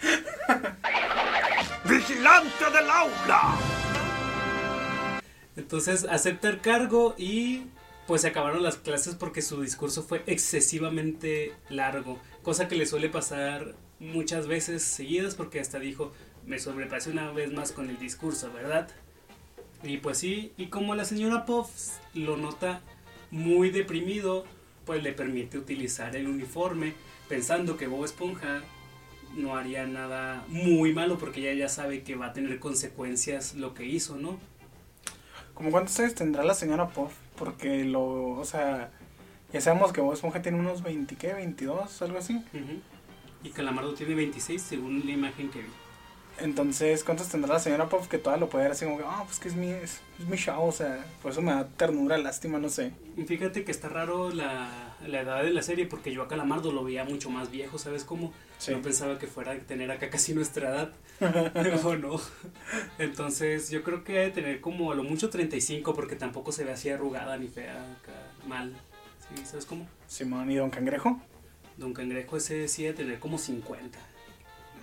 ¡Vigilante 1.89 2.65
del 2.73 2.91
aula! 2.91 3.57
Entonces 5.57 6.07
acepta 6.09 6.49
el 6.49 6.61
cargo 6.61 7.15
y 7.19 7.65
pues 8.07 8.23
se 8.23 8.29
acabaron 8.29 8.63
las 8.63 8.77
clases 8.77 9.15
porque 9.15 9.43
su 9.43 9.61
discurso 9.61 10.03
fue 10.03 10.23
excesivamente 10.27 11.53
largo, 11.71 12.19
cosa 12.43 12.69
que 12.69 12.77
le 12.77 12.87
suele 12.87 13.09
pasar 13.09 13.75
muchas 14.01 14.47
veces 14.47 14.83
seguidas 14.83 15.35
porque 15.35 15.61
hasta 15.61 15.79
dijo, 15.79 16.13
me 16.45 16.59
sobrepasé 16.59 17.11
una 17.11 17.31
vez 17.31 17.53
más 17.53 17.73
con 17.73 17.89
el 17.89 17.99
discurso, 17.99 18.53
¿verdad? 18.53 18.89
Y 19.83 19.99
pues 19.99 20.19
sí, 20.19 20.53
y 20.57 20.67
como 20.67 20.95
la 20.95 21.05
señora 21.05 21.45
Puff 21.45 21.69
lo 22.15 22.37
nota 22.37 22.81
muy 23.31 23.71
deprimido, 23.71 24.45
pues 24.85 25.03
le 25.03 25.13
permite 25.13 25.59
utilizar 25.59 26.15
el 26.17 26.29
uniforme 26.29 26.95
pensando 27.29 27.77
que 27.77 27.87
Bob 27.87 28.05
Esponja 28.05 28.63
no 29.35 29.57
haría 29.57 29.87
nada 29.87 30.45
muy 30.49 30.93
malo 30.93 31.19
porque 31.19 31.41
ella 31.41 31.67
ya 31.67 31.69
sabe 31.69 32.03
que 32.03 32.17
va 32.17 32.27
a 32.27 32.33
tener 32.33 32.59
consecuencias 32.59 33.55
lo 33.55 33.75
que 33.75 33.87
hizo, 33.87 34.17
¿no? 34.17 34.39
¿Cómo 35.55 35.71
cuántos 35.71 35.99
años 36.01 36.15
tendrá 36.15 36.45
la 36.45 36.55
señora 36.55 36.89
Puff? 36.89 37.13
Porque 37.43 37.85
lo, 37.85 38.39
o 38.39 38.45
sea, 38.45 38.93
ya 39.53 39.61
sabemos 39.61 39.93
que 39.93 40.01
Bob 40.01 40.13
Esponja 40.13 40.41
tiene 40.43 40.61
unos 40.61 40.85
20, 40.85 41.17
¿qué? 41.17 41.33
22, 41.33 42.01
algo 42.03 42.19
así. 42.19 42.37
Ujú. 42.37 42.81
Y 43.43 43.51
Calamardo 43.51 43.95
tiene 43.95 44.15
26 44.15 44.63
según 44.63 45.03
la 45.05 45.11
imagen 45.11 45.51
que 45.51 45.59
vi. 45.59 45.69
Entonces, 46.39 47.03
¿cuántos 47.03 47.29
tendrá 47.31 47.55
la 47.55 47.59
señora 47.59 47.89
Puff 47.89 48.07
que 48.07 48.19
todavía 48.19 48.45
lo 48.45 48.49
puede 48.49 48.63
ver 48.63 48.73
así 48.75 48.85
como 48.85 48.99
que, 48.99 49.03
ah, 49.05 49.25
pues 49.27 49.41
que 49.41 49.49
es 49.49 49.57
mi, 49.57 49.71
es, 49.71 50.03
es 50.21 50.29
mi 50.29 50.37
show, 50.37 50.65
o 50.65 50.71
sea, 50.71 51.05
por 51.21 51.33
eso 51.33 51.43
me 51.43 51.51
da 51.51 51.67
ternura, 51.67 52.17
lástima, 52.17 52.61
no 52.61 52.69
sé. 52.69 52.93
Y 53.17 53.25
Fíjate 53.25 53.65
que 53.65 53.73
está 53.73 53.89
raro 53.89 54.31
la, 54.31 54.95
la 55.05 55.21
edad 55.23 55.43
de 55.43 55.51
la 55.51 55.63
serie 55.63 55.87
porque 55.87 56.13
yo 56.13 56.23
a 56.23 56.29
Calamardo 56.29 56.71
lo 56.71 56.85
veía 56.85 57.03
mucho 57.03 57.29
más 57.29 57.51
viejo, 57.51 57.77
¿sabes 57.77 58.05
cómo? 58.05 58.33
Sí. 58.63 58.71
No 58.73 58.81
pensaba 58.81 59.19
que 59.19 59.27
fuera 59.27 59.51
a 59.53 59.59
tener 59.59 59.91
acá 59.91 60.09
casi 60.09 60.35
nuestra 60.35 60.69
edad, 60.71 60.93
pero 61.53 61.99
no. 61.99 62.21
Entonces 62.99 63.71
yo 63.71 63.83
creo 63.83 64.05
que 64.05 64.13
debe 64.13 64.31
tener 64.31 64.61
como 64.61 64.93
a 64.93 64.95
lo 64.95 65.03
mucho 65.03 65.31
35 65.31 65.95
porque 65.95 66.15
tampoco 66.15 66.53
se 66.53 66.63
ve 66.63 66.71
así 66.73 66.89
arrugada 66.89 67.37
ni 67.39 67.49
fea, 67.49 67.75
acá, 68.01 68.13
mal. 68.47 68.73
¿Sí? 69.35 69.45
¿Sabes 69.45 69.67
cómo? 69.67 69.89
Simón 70.07 70.49
y 70.51 70.57
Don 70.57 70.71
Cangrejo. 70.71 71.21
Don 71.77 71.93
Cangrejo 71.93 72.37
ese 72.37 72.69
sí 72.69 72.85
debe 72.85 72.95
tener 72.99 73.19
como 73.19 73.37
50. 73.37 73.99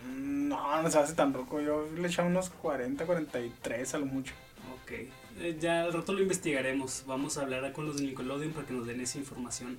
Mm, 0.08 0.48
No, 0.50 0.82
no 0.82 0.92
se 0.92 1.00
hace 1.00 1.14
tan 1.14 1.34
roco. 1.34 1.62
Yo 1.62 1.88
le 1.98 2.08
echaba 2.08 2.28
unos 2.28 2.50
40, 2.50 3.06
43 3.06 3.94
a 3.94 3.98
lo 4.00 4.06
mucho. 4.08 4.34
Ok, 4.84 4.92
Eh, 5.40 5.58
ya 5.58 5.84
al 5.84 5.94
rato 5.94 6.12
lo 6.12 6.22
investigaremos. 6.22 7.04
Vamos 7.08 7.38
a 7.38 7.44
hablar 7.44 7.72
con 7.72 7.86
los 7.86 7.96
de 7.98 8.04
Nickelodeon 8.08 8.52
para 8.52 8.68
que 8.68 8.74
nos 8.74 8.86
den 8.86 9.00
esa 9.00 9.18
información. 9.20 9.78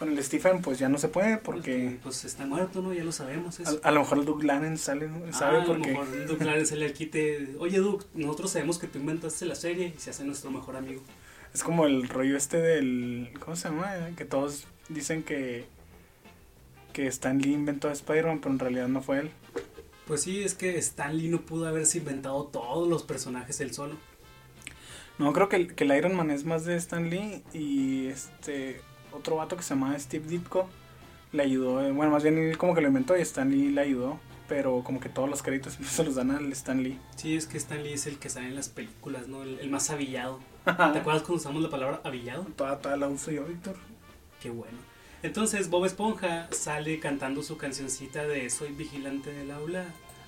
Con 0.00 0.08
el 0.08 0.24
Stephen, 0.24 0.62
pues 0.62 0.78
ya 0.78 0.88
no 0.88 0.96
se 0.96 1.08
puede 1.08 1.36
porque 1.36 1.98
pues 2.02 2.24
está 2.24 2.46
muerto, 2.46 2.80
¿no? 2.80 2.94
Ya 2.94 3.04
lo 3.04 3.12
sabemos. 3.12 3.60
eso. 3.60 3.78
a, 3.84 3.88
a 3.88 3.90
lo 3.92 4.00
mejor 4.00 4.18
el 4.20 4.24
Doug 4.24 4.42
Lannon 4.44 4.78
sale, 4.78 5.06
¿no? 5.08 5.30
sabe 5.30 5.58
ah, 5.58 5.62
a 5.62 5.66
por 5.66 5.78
lo 5.78 5.84
mejor 5.84 6.26
Duke 6.26 6.42
Laren 6.42 6.66
se 6.66 6.76
le 6.76 6.90
quite. 6.94 7.54
Oye, 7.58 7.76
Duke, 7.80 8.06
nosotros 8.14 8.50
sabemos 8.50 8.78
que 8.78 8.86
tú 8.86 8.98
inventaste 8.98 9.44
la 9.44 9.54
serie 9.54 9.92
y 9.94 10.00
se 10.00 10.08
hace 10.08 10.24
nuestro 10.24 10.50
mejor 10.50 10.76
amigo. 10.76 11.02
Es 11.52 11.62
como 11.62 11.84
el 11.84 12.08
rollo 12.08 12.34
este 12.34 12.56
del. 12.56 13.28
¿Cómo 13.44 13.56
se 13.56 13.68
llama? 13.68 13.94
Que 14.16 14.24
todos 14.24 14.64
dicen 14.88 15.22
que. 15.22 15.66
Que 16.94 17.06
Stan 17.08 17.38
Lee 17.38 17.52
inventó 17.52 17.88
a 17.88 17.92
Spider-Man, 17.92 18.40
pero 18.40 18.54
en 18.54 18.58
realidad 18.58 18.88
no 18.88 19.02
fue 19.02 19.18
él. 19.18 19.30
Pues 20.06 20.22
sí, 20.22 20.42
es 20.42 20.54
que 20.54 20.78
Stan 20.78 21.14
Lee 21.14 21.28
no 21.28 21.42
pudo 21.42 21.68
haberse 21.68 21.98
inventado 21.98 22.44
todos 22.44 22.88
los 22.88 23.02
personajes 23.02 23.60
él 23.60 23.74
solo. 23.74 23.96
No, 25.18 25.34
creo 25.34 25.50
que 25.50 25.56
el, 25.56 25.74
que 25.74 25.84
el 25.84 25.94
Iron 25.94 26.16
Man 26.16 26.30
es 26.30 26.44
más 26.44 26.64
de 26.64 26.76
Stan 26.76 27.10
Lee 27.10 27.44
y 27.52 28.06
este. 28.06 28.80
Otro 29.12 29.36
vato 29.36 29.56
que 29.56 29.62
se 29.62 29.70
llama 29.74 29.98
Steve 29.98 30.26
Ditko 30.26 30.68
le 31.32 31.42
ayudó. 31.42 31.82
eh, 31.82 31.92
Bueno, 31.92 32.12
más 32.12 32.22
bien 32.22 32.38
él 32.38 32.58
como 32.58 32.74
que 32.74 32.80
lo 32.80 32.88
inventó 32.88 33.16
y 33.16 33.20
Stan 33.22 33.50
Lee 33.50 33.70
le 33.70 33.80
ayudó. 33.80 34.18
Pero 34.48 34.82
como 34.82 34.98
que 34.98 35.08
todos 35.08 35.30
los 35.30 35.42
créditos 35.42 35.74
se 35.84 36.04
los 36.04 36.16
dan 36.16 36.32
al 36.32 36.50
Stan 36.52 36.82
Lee. 36.82 36.98
Sí, 37.16 37.36
es 37.36 37.46
que 37.46 37.56
Stan 37.58 37.82
Lee 37.82 37.92
es 37.92 38.06
el 38.06 38.18
que 38.18 38.28
sale 38.28 38.48
en 38.48 38.56
las 38.56 38.68
películas, 38.68 39.28
¿no? 39.28 39.42
El, 39.44 39.60
el 39.60 39.70
más 39.70 39.90
avillado. 39.90 40.40
¿Te 40.64 40.70
acuerdas 40.72 41.22
cuando 41.22 41.34
usamos 41.36 41.62
la 41.62 41.70
palabra 41.70 42.00
avillado? 42.04 42.46
toda, 42.56 42.78
toda 42.80 42.96
la 42.96 43.08
uso 43.08 43.30
yo, 43.30 43.44
Víctor. 43.44 43.76
Qué 44.42 44.50
bueno. 44.50 44.76
Entonces 45.22 45.68
Bob 45.68 45.84
Esponja 45.84 46.48
sale 46.50 46.98
cantando 46.98 47.42
su 47.42 47.58
cancioncita 47.58 48.24
de 48.26 48.48
Soy 48.50 48.72
vigilante 48.72 49.30
del 49.32 49.50
aula, 49.50 49.84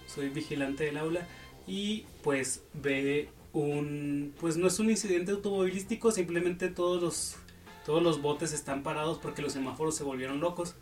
soy 0.07 0.29
vigilante 0.29 0.85
del 0.85 0.99
aula 0.99 1.27
y 1.67 2.05
pues 2.23 2.63
ve 2.75 3.31
un 3.55 4.35
pues 4.39 4.59
no 4.59 4.67
es 4.67 4.79
un 4.79 4.91
incidente 4.91 5.33
automovilístico, 5.33 6.13
simplemente 6.13 6.69
todos 6.69 7.03
los 7.03 7.37
todos 7.85 8.03
los 8.03 8.23
botes 8.23 8.53
están 8.53 8.83
parados 8.83 9.19
porque 9.19 9.43
los 9.43 9.53
semáforos 9.53 9.97
se 9.97 10.05
volvieron 10.05 10.41
locos 10.41 10.75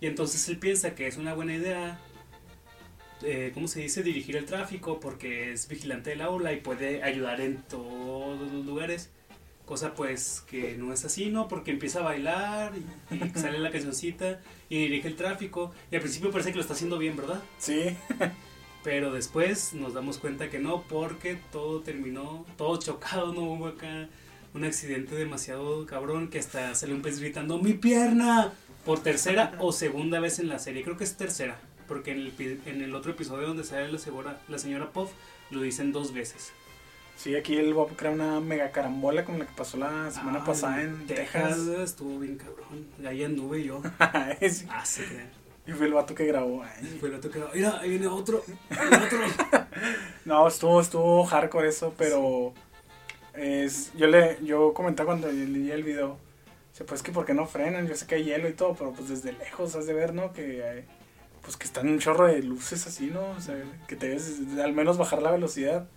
y 0.00 0.06
entonces 0.06 0.48
él 0.48 0.58
piensa 0.58 0.94
que 0.94 1.06
es 1.06 1.16
una 1.16 1.34
buena 1.34 1.54
idea 1.54 2.00
eh, 3.22 3.50
¿cómo 3.52 3.68
se 3.68 3.80
dice? 3.80 4.02
dirigir 4.02 4.36
el 4.36 4.46
tráfico 4.46 5.00
porque 5.00 5.52
es 5.52 5.68
vigilante 5.68 6.10
del 6.10 6.22
aula 6.22 6.52
y 6.52 6.60
puede 6.60 7.02
ayudar 7.02 7.40
en 7.40 7.62
todos 7.62 8.50
los 8.52 8.64
lugares 8.64 9.10
Cosa 9.70 9.94
pues 9.94 10.44
que 10.50 10.76
no 10.76 10.92
es 10.92 11.04
así, 11.04 11.30
¿no? 11.30 11.46
Porque 11.46 11.70
empieza 11.70 12.00
a 12.00 12.02
bailar 12.02 12.72
y, 12.76 13.14
y 13.14 13.30
sale 13.38 13.60
la 13.60 13.70
cancioncita 13.70 14.40
y 14.68 14.78
dirige 14.78 15.06
el 15.06 15.14
tráfico. 15.14 15.70
Y 15.92 15.94
al 15.94 16.00
principio 16.00 16.32
parece 16.32 16.50
que 16.50 16.56
lo 16.56 16.62
está 16.62 16.74
haciendo 16.74 16.98
bien, 16.98 17.16
¿verdad? 17.16 17.40
Sí. 17.58 17.96
Pero 18.82 19.12
después 19.12 19.72
nos 19.72 19.94
damos 19.94 20.18
cuenta 20.18 20.50
que 20.50 20.58
no, 20.58 20.82
porque 20.88 21.38
todo 21.52 21.82
terminó, 21.82 22.44
todo 22.56 22.80
chocado, 22.80 23.32
no 23.32 23.42
hubo 23.42 23.68
acá 23.68 24.08
un 24.54 24.64
accidente 24.64 25.14
demasiado 25.14 25.86
cabrón 25.86 26.28
que 26.28 26.38
hasta 26.38 26.74
salió 26.74 26.94
un 26.94 27.02
pez 27.02 27.20
gritando 27.20 27.58
¡Mi 27.58 27.74
pierna! 27.74 28.52
Por 28.84 29.00
tercera 29.02 29.54
o 29.58 29.72
segunda 29.72 30.20
vez 30.20 30.38
en 30.38 30.48
la 30.48 30.58
serie, 30.58 30.82
creo 30.82 30.96
que 30.96 31.04
es 31.04 31.16
tercera, 31.16 31.58
porque 31.86 32.12
en 32.12 32.18
el, 32.20 32.60
en 32.66 32.80
el 32.80 32.94
otro 32.94 33.12
episodio 33.12 33.46
donde 33.48 33.62
sale 33.64 33.92
la 33.92 33.98
señora, 33.98 34.40
la 34.48 34.58
señora 34.58 34.90
Puff 34.90 35.10
lo 35.50 35.60
dicen 35.60 35.92
dos 35.92 36.12
veces. 36.14 36.52
Sí, 37.16 37.36
aquí 37.36 37.56
el 37.56 37.74
Bob 37.74 37.94
crea 37.96 38.10
una 38.12 38.40
mega 38.40 38.70
carambola 38.72 39.26
como 39.26 39.36
la 39.38 39.44
que 39.46 39.52
pasó 39.54 39.76
la 39.76 40.10
semana 40.10 40.38
Ah, 40.40 40.44
pasada 40.46 40.80
en 40.82 41.06
Texas. 41.06 41.58
Estuvo 41.58 42.18
bien 42.18 42.36
cabrón, 42.36 42.86
ahí 43.06 43.22
anduve 43.22 43.62
yo. 43.62 43.82
Sí. 44.50 44.64
Ah, 44.70 44.86
se 44.86 45.04
crean. 45.04 45.28
y 45.66 45.72
fue 45.72 45.86
el 45.86 45.92
vato 45.92 46.14
que 46.14 46.24
grabó. 46.24 46.62
ay. 46.64 46.96
Fue 46.98 47.10
el 47.10 47.16
otro 47.16 47.30
que 47.30 47.42
mira, 47.54 47.78
ahí 47.78 47.90
viene 47.90 48.06
otro, 48.06 48.42
viene 48.70 48.96
otro. 49.06 49.18
No, 50.24 50.48
estuvo, 50.48 50.80
estuvo 50.80 51.24
hardcore 51.26 51.68
eso, 51.68 51.92
pero 51.98 52.54
es, 53.34 53.92
yo 53.94 54.06
le, 54.06 54.38
yo 54.42 54.72
comentaba 54.74 55.08
cuando 55.08 55.30
leí 55.30 55.70
el 55.70 55.82
video, 55.84 56.18
dice, 56.72 56.84
pues 56.84 57.02
que 57.02 57.12
por 57.12 57.24
qué 57.26 57.34
no 57.34 57.46
frenan, 57.46 57.86
yo 57.88 57.94
sé 57.94 58.06
que 58.06 58.16
hay 58.16 58.24
hielo 58.24 58.48
y 58.48 58.52
todo, 58.54 58.74
pero 58.74 58.92
pues 58.92 59.08
desde 59.08 59.32
lejos 59.32 59.74
has 59.76 59.86
de 59.86 59.94
ver, 59.94 60.14
¿no? 60.14 60.32
Que 60.32 60.64
hay- 60.64 60.84
pues 61.42 61.56
que 61.56 61.64
están 61.64 61.88
un 61.88 61.98
chorro 61.98 62.26
de 62.26 62.42
luces 62.42 62.86
así, 62.86 63.06
¿no? 63.06 63.30
O 63.30 63.40
sea, 63.40 63.56
que 63.88 63.96
te 63.96 64.08
ves 64.10 64.40
al 64.62 64.74
menos 64.74 64.98
bajar 64.98 65.22
la 65.22 65.30
velocidad. 65.30 65.88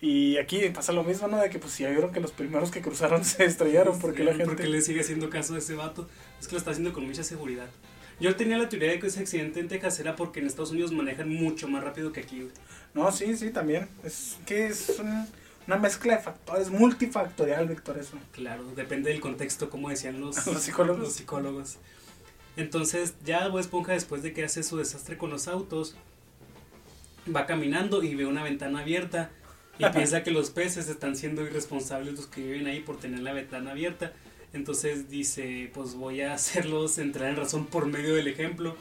Y 0.00 0.36
aquí 0.36 0.60
pasa 0.74 0.92
lo 0.92 1.02
mismo, 1.04 1.26
¿no? 1.28 1.38
De 1.40 1.50
que 1.50 1.58
pues 1.58 1.72
si 1.72 1.82
ya 1.84 1.90
vieron 1.90 2.12
que 2.12 2.20
los 2.20 2.32
primeros 2.32 2.70
que 2.70 2.80
cruzaron 2.80 3.24
se 3.24 3.44
estrellaron 3.44 3.98
porque 3.98 4.22
la 4.24 4.30
gente... 4.32 4.46
Porque 4.46 4.66
le 4.66 4.80
sigue 4.80 5.00
haciendo 5.00 5.28
caso 5.30 5.54
a 5.54 5.58
ese 5.58 5.74
vato. 5.74 6.08
Es 6.40 6.46
que 6.46 6.52
lo 6.54 6.58
está 6.58 6.70
haciendo 6.72 6.92
con 6.92 7.04
mucha 7.06 7.22
seguridad. 7.24 7.66
Yo 8.20 8.34
tenía 8.34 8.58
la 8.58 8.68
teoría 8.68 8.90
de 8.90 8.98
que 8.98 9.06
ese 9.08 9.20
accidente 9.20 9.60
en 9.60 9.68
Texas 9.68 9.98
era 10.00 10.16
porque 10.16 10.40
en 10.40 10.46
Estados 10.46 10.72
Unidos 10.72 10.90
manejan 10.92 11.28
mucho 11.28 11.68
más 11.68 11.82
rápido 11.84 12.12
que 12.12 12.20
aquí. 12.20 12.40
güey. 12.42 12.52
No, 12.94 13.10
sí, 13.12 13.36
sí, 13.36 13.50
también. 13.50 13.88
Es 14.04 14.36
que 14.44 14.66
es 14.66 14.98
un- 14.98 15.26
una 15.68 15.76
mezcla 15.76 16.16
de 16.16 16.22
factores, 16.22 16.70
multifactorial, 16.70 17.68
Víctor, 17.68 17.98
eso. 17.98 18.16
Claro, 18.32 18.64
depende 18.74 19.10
del 19.10 19.20
contexto, 19.20 19.68
como 19.68 19.90
decían 19.90 20.18
los, 20.18 20.46
Los 20.46 20.62
psicólogos. 20.62 21.02
los 21.02 21.12
psicólogos. 21.12 21.76
Entonces, 22.56 23.14
ya 23.22 23.46
Bob 23.48 23.60
Esponja, 23.60 23.92
después 23.92 24.22
de 24.22 24.32
que 24.32 24.44
hace 24.44 24.62
su 24.62 24.78
desastre 24.78 25.18
con 25.18 25.28
los 25.28 25.46
autos, 25.46 25.94
va 27.34 27.44
caminando 27.44 28.02
y 28.02 28.14
ve 28.14 28.24
una 28.24 28.42
ventana 28.42 28.80
abierta 28.80 29.30
y 29.78 29.84
piensa 29.92 30.22
que 30.22 30.30
los 30.30 30.48
peces 30.48 30.88
están 30.88 31.16
siendo 31.16 31.42
irresponsables 31.42 32.14
los 32.14 32.26
que 32.26 32.40
viven 32.40 32.66
ahí 32.66 32.80
por 32.80 32.98
tener 32.98 33.20
la 33.20 33.34
ventana 33.34 33.72
abierta. 33.72 34.14
Entonces 34.54 35.10
dice, 35.10 35.70
pues 35.74 35.94
voy 35.94 36.22
a 36.22 36.32
hacerlos 36.32 36.96
entrar 36.96 37.28
en 37.28 37.36
razón 37.36 37.66
por 37.66 37.84
medio 37.84 38.14
del 38.14 38.26
ejemplo. 38.28 38.74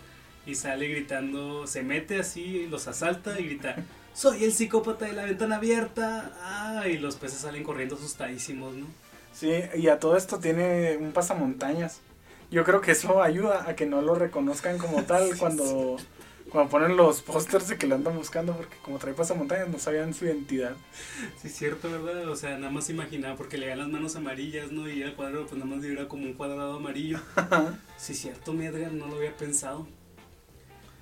Y 0.46 0.56
sale 0.56 0.88
gritando, 0.88 1.68
se 1.68 1.84
mete 1.84 2.18
así, 2.18 2.66
los 2.68 2.88
asalta 2.88 3.38
y 3.42 3.44
grita, 3.44 3.76
soy 4.18 4.44
el 4.46 4.52
psicópata 4.52 5.06
de 5.06 5.14
la 5.14 5.26
ventana 5.26 5.58
abierta. 5.58 6.32
Ah, 6.42 6.88
y 6.88 6.98
los 6.98 7.18
peces 7.18 7.42
salen 7.42 7.64
corriendo 7.64 7.96
asustadísimos, 7.96 8.74
¿no? 8.74 8.88
Sí, 9.32 9.52
y 9.76 9.90
a 9.90 10.00
todo 10.00 10.18
esto 10.18 10.40
tiene 10.40 10.98
un 10.98 11.12
pasamontañas. 11.12 12.02
Yo 12.50 12.64
creo 12.64 12.82
que 12.82 12.92
eso 12.92 13.22
ayuda 13.22 13.70
a 13.70 13.76
que 13.76 13.86
no 13.86 14.02
lo 14.02 14.16
reconozcan 14.16 14.80
como 14.80 15.04
tal 15.04 15.38
cuando, 15.40 15.98
cuando 16.50 16.72
ponen 16.72 16.98
los 16.98 17.22
pósters 17.22 17.68
de 17.68 17.78
que 17.78 17.86
lo 17.86 17.94
andan 17.94 18.18
buscando, 18.18 18.54
porque 18.56 18.76
como 18.82 18.98
trae 18.98 19.14
pasamontañas 19.14 19.70
no 19.70 19.78
sabían 19.78 20.16
su 20.16 20.26
identidad. 20.26 20.76
Sí, 21.40 21.50
es 21.50 21.56
cierto, 21.56 21.92
¿verdad? 21.92 22.28
O 22.28 22.36
sea, 22.36 22.58
nada 22.58 22.72
más 22.72 22.90
imaginaba 22.90 23.36
porque 23.36 23.60
le 23.60 23.68
dan 23.68 23.78
las 23.78 23.88
manos 23.88 24.16
amarillas, 24.16 24.72
¿no? 24.72 24.90
Y 24.90 25.04
el 25.04 25.14
cuadrado, 25.14 25.46
pues 25.46 25.64
nada 25.64 25.76
más 25.76 25.86
era 25.86 26.08
como 26.08 26.24
un 26.24 26.34
cuadrado 26.34 26.78
amarillo. 26.78 27.20
Sí, 27.98 28.14
es 28.14 28.20
cierto, 28.20 28.54
mi 28.54 28.66
Edgar, 28.66 28.92
no 28.94 29.06
lo 29.06 29.18
había 29.18 29.36
pensado. 29.36 29.88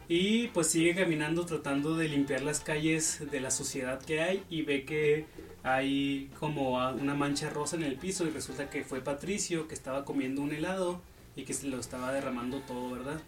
Y 0.07 0.47
pues 0.49 0.67
sigue 0.67 0.93
caminando 0.93 1.45
tratando 1.45 1.95
de 1.95 2.07
limpiar 2.07 2.41
las 2.43 2.59
calles 2.59 3.23
de 3.31 3.39
la 3.39 3.49
sociedad 3.49 3.99
que 3.99 4.21
hay 4.21 4.43
y 4.49 4.61
ve 4.61 4.85
que 4.85 5.25
hay 5.63 6.29
como 6.39 6.73
una 6.93 7.15
mancha 7.15 7.49
rosa 7.49 7.75
en 7.75 7.83
el 7.83 7.95
piso 7.95 8.25
y 8.25 8.29
resulta 8.29 8.69
que 8.69 8.83
fue 8.83 9.01
Patricio 9.01 9.67
que 9.67 9.73
estaba 9.73 10.05
comiendo 10.05 10.41
un 10.43 10.53
helado 10.53 11.01
y 11.35 11.43
que 11.43 11.53
se 11.55 11.67
lo 11.67 11.79
estaba 11.79 12.11
derramando 12.13 12.59
todo, 12.61 12.91
¿verdad? 12.91 13.19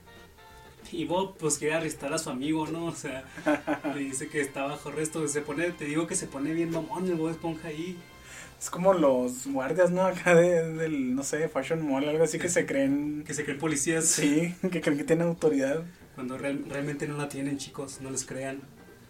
Y 0.92 1.06
Bob 1.06 1.36
pues 1.38 1.58
quiere 1.58 1.74
arrestar 1.74 2.14
a 2.14 2.18
su 2.20 2.30
amigo, 2.30 2.68
¿no? 2.68 2.86
O 2.86 2.96
sea, 2.96 3.26
le 3.96 4.00
dice 4.02 4.28
que 4.30 4.40
está 4.40 4.66
bajo 4.68 4.90
arresto, 4.90 5.28
se 5.28 5.42
pone, 5.42 5.72
te 5.72 5.86
digo 5.86 6.06
que 6.06 6.16
se 6.16 6.28
pone 6.28 6.54
bien 6.54 6.70
mamón 6.70 7.08
el 7.08 7.16
Bob 7.16 7.32
Esponja 7.32 7.70
ahí. 7.70 7.98
Es 8.60 8.70
como 8.70 8.94
los 8.94 9.48
guardias, 9.48 9.92
¿no? 9.92 10.04
Acá 10.06 10.34
de- 10.36 10.74
del, 10.74 11.16
no 11.16 11.24
sé, 11.24 11.50
Fashion 11.50 11.86
Mall, 11.88 12.08
algo 12.08 12.24
así 12.24 12.40
que 12.40 12.50
se 12.50 12.66
creen... 12.66 13.24
Que 13.26 13.34
se 13.34 13.44
creen 13.44 13.60
policías. 13.60 14.06
Sí, 14.06 14.56
que 14.72 14.80
creen 14.82 14.98
que 14.98 15.04
tienen 15.04 15.28
autoridad. 15.28 15.84
Cuando 16.18 16.38
real- 16.38 16.66
realmente 16.68 17.08
no 17.08 17.16
la 17.16 17.30
tienen, 17.30 17.58
chicos, 17.58 18.02
no 18.02 18.10
les 18.12 18.26
crean. 18.26 18.60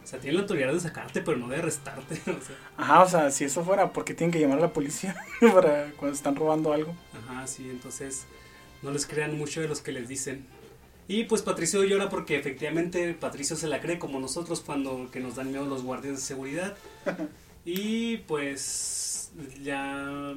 O 0.03 0.07
sea, 0.07 0.19
tienen 0.19 0.35
la 0.35 0.41
autoridad 0.43 0.71
de 0.73 0.79
sacarte, 0.79 1.21
pero 1.21 1.37
no 1.37 1.47
de 1.49 1.55
arrestarte. 1.57 2.15
O 2.27 2.41
sea, 2.41 2.55
Ajá, 2.77 3.01
o 3.01 3.09
sea, 3.09 3.31
si 3.31 3.45
eso 3.45 3.63
fuera, 3.63 3.91
¿por 3.93 4.05
qué 4.05 4.13
tienen 4.13 4.31
que 4.31 4.39
llamar 4.39 4.59
a 4.59 4.61
la 4.61 4.73
policía 4.73 5.15
para 5.53 5.91
cuando 5.97 6.15
están 6.15 6.35
robando 6.35 6.71
algo? 6.71 6.93
ajá, 7.27 7.47
sí, 7.47 7.67
entonces 7.69 8.25
no 8.83 8.91
les 8.91 9.05
crean 9.07 9.35
mucho 9.37 9.59
de 9.61 9.67
los 9.67 9.81
que 9.81 9.91
les 9.91 10.07
dicen. 10.07 10.45
Y 11.07 11.23
pues 11.23 11.41
Patricio 11.41 11.83
llora 11.85 12.09
porque 12.09 12.37
efectivamente 12.37 13.13
Patricio 13.13 13.55
se 13.55 13.67
la 13.67 13.79
cree 13.79 13.97
como 13.97 14.19
nosotros 14.19 14.59
cuando 14.61 15.09
que 15.09 15.21
nos 15.21 15.35
dan 15.37 15.49
miedo 15.51 15.65
los 15.65 15.81
guardias 15.83 16.15
de 16.17 16.21
seguridad. 16.21 16.77
Y 17.69 18.17
pues 18.27 19.31
ya 19.61 20.35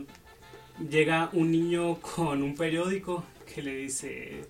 llega 0.91 1.31
un 1.33 1.53
niño 1.53 2.01
con 2.01 2.43
un 2.43 2.57
periódico 2.57 3.25
que 3.53 3.63
le 3.63 3.77
dice 3.77 4.43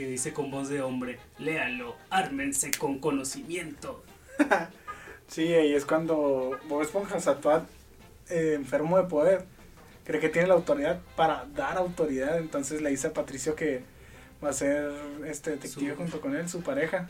que 0.00 0.06
dice 0.06 0.32
con 0.32 0.50
voz 0.50 0.70
de 0.70 0.80
hombre, 0.80 1.18
léalo, 1.38 1.94
ármense 2.08 2.70
con 2.78 2.98
conocimiento. 3.00 4.02
Sí, 5.28 5.44
y 5.44 5.74
es 5.74 5.84
cuando 5.84 6.58
Bob 6.68 6.82
Esponja, 6.82 7.18
toda, 7.36 7.64
eh, 8.30 8.54
enfermo 8.56 8.96
de 8.96 9.04
poder, 9.04 9.44
cree 10.04 10.20
que 10.20 10.28
tiene 10.28 10.48
la 10.48 10.54
autoridad 10.54 10.98
para 11.14 11.46
dar 11.54 11.76
autoridad, 11.76 12.38
entonces 12.38 12.82
le 12.82 12.90
dice 12.90 13.06
a 13.06 13.12
Patricio 13.12 13.54
que 13.54 13.82
va 14.42 14.48
a 14.50 14.52
ser 14.52 14.90
este 15.28 15.50
detective 15.52 15.90
Su- 15.92 15.96
junto 15.96 16.20
con 16.20 16.34
él, 16.34 16.48
su 16.48 16.62
pareja, 16.62 17.08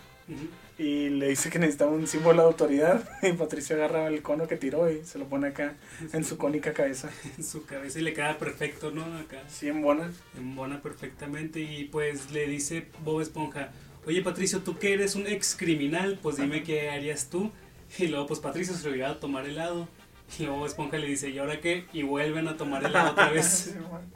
Y 0.78 1.10
le 1.10 1.28
dice 1.28 1.50
que 1.50 1.58
necesitaba 1.58 1.90
un 1.90 2.06
símbolo 2.06 2.42
de 2.42 2.48
autoridad, 2.48 3.06
y 3.22 3.32
Patricio 3.32 3.76
agarra 3.76 4.06
el 4.06 4.22
cono 4.22 4.48
que 4.48 4.56
tiró 4.56 4.90
y 4.90 5.04
se 5.04 5.18
lo 5.18 5.26
pone 5.26 5.48
acá 5.48 5.74
en 6.12 6.24
su 6.24 6.38
cónica 6.38 6.72
cabeza, 6.72 7.10
En 7.36 7.44
su 7.44 7.66
cabeza 7.66 7.98
y 7.98 8.02
le 8.02 8.14
queda 8.14 8.38
perfecto, 8.38 8.90
¿no? 8.90 9.04
Acá. 9.18 9.42
sí, 9.48 9.68
en 9.68 9.82
buena. 9.82 10.10
embona 10.38 10.80
perfectamente 10.80 11.60
y 11.60 11.84
pues 11.84 12.30
le 12.30 12.46
dice 12.46 12.86
Bob 13.04 13.20
Esponja, 13.20 13.72
oye 14.06 14.22
Patricio, 14.22 14.60
tú 14.60 14.78
que 14.78 14.94
eres 14.94 15.16
un 15.16 15.26
ex 15.26 15.54
criminal, 15.54 16.18
pues 16.22 16.36
dime 16.36 16.62
qué 16.62 16.90
harías 16.90 17.28
tú. 17.28 17.50
Y 17.98 18.06
luego 18.06 18.26
pues 18.26 18.40
Patricio 18.40 18.74
se 18.74 18.96
va 18.96 19.10
a 19.10 19.20
tomar 19.20 19.46
helado. 19.46 19.88
Y 20.38 20.44
luego 20.44 20.64
Esponja 20.64 20.96
le 20.96 21.08
dice, 21.08 21.28
¿y 21.28 21.38
ahora 21.38 21.60
qué? 21.60 21.86
Y 21.92 22.04
vuelven 22.04 22.46
a 22.48 22.56
tomar 22.56 22.84
helado 22.84 23.10
otra 23.10 23.30
vez. 23.30 23.46
Sí, 23.46 23.78
bueno. 23.90 24.06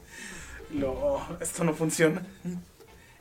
Lo, 0.72 1.38
esto 1.40 1.64
no 1.64 1.74
funciona. 1.74 2.22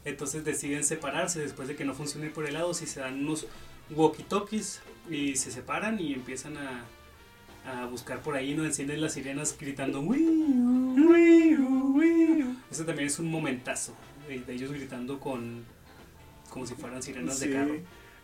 Entonces 0.06 0.44
deciden 0.44 0.84
separarse 0.84 1.40
después 1.40 1.68
de 1.68 1.76
que 1.76 1.86
no 1.86 1.94
funcione 1.94 2.30
por 2.30 2.46
helados 2.46 2.82
y 2.82 2.88
se 2.88 3.00
dan 3.00 3.20
unos 3.26 3.48
walkie-talkies 3.92 4.80
y 5.10 5.36
se 5.36 5.52
separan 5.52 6.00
y 6.00 6.14
empiezan 6.14 6.56
a, 6.58 6.84
a 7.66 7.86
buscar 7.86 8.20
por 8.22 8.36
ahí, 8.36 8.54
¿no? 8.54 8.66
Encienden 8.66 9.02
las 9.02 9.14
sirenas 9.14 9.56
gritando. 9.60 10.02
Ese 12.72 12.84
también 12.86 13.08
es 13.08 13.20
un 13.20 13.30
momentazo 13.30 13.94
de, 14.28 14.40
de 14.40 14.54
ellos 14.54 14.72
gritando 14.72 15.20
con 15.20 15.64
como 16.50 16.66
si 16.68 16.76
fueran 16.76 17.02
sirenas 17.02 17.38
Sí. 17.40 17.48
de 17.48 17.56
carro. 17.56 17.76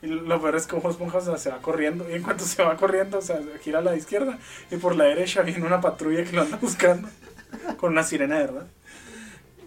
Y 0.01 0.07
lo 0.07 0.41
peor 0.41 0.55
es 0.55 0.65
que 0.65 0.75
Bob 0.77 0.91
Esponja 0.91 1.17
o 1.17 1.21
sea, 1.21 1.37
se 1.37 1.49
va 1.49 1.61
corriendo. 1.61 2.09
Y 2.09 2.13
en 2.13 2.23
cuanto 2.23 2.45
se 2.45 2.63
va 2.63 2.77
corriendo, 2.77 3.17
o 3.17 3.21
sea, 3.21 3.39
gira 3.61 3.79
a 3.79 3.81
la 3.81 3.95
izquierda. 3.97 4.37
Y 4.71 4.77
por 4.77 4.95
la 4.95 5.03
derecha 5.05 5.41
viene 5.41 5.65
una 5.65 5.81
patrulla 5.81 6.23
que 6.23 6.31
lo 6.35 6.43
anda 6.43 6.57
buscando. 6.57 7.09
Con 7.77 7.91
una 7.93 8.03
sirena, 8.03 8.37
¿verdad? 8.37 8.67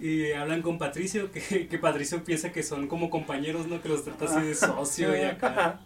Y 0.03 0.33
hablan 0.33 0.63
con 0.63 0.79
Patricio, 0.79 1.31
que, 1.31 1.69
que 1.69 1.79
Patricio 1.79 2.25
piensa 2.25 2.51
que 2.51 2.65
son 2.65 2.89
como 2.89 3.09
compañeros, 3.09 3.69
¿no? 3.69 3.81
Que 3.81 3.89
los 3.89 4.05
trata 4.05 4.25
así 4.25 4.49
de 4.49 4.55
socio 4.57 5.17
y 5.17 5.21
acá. 5.21 5.81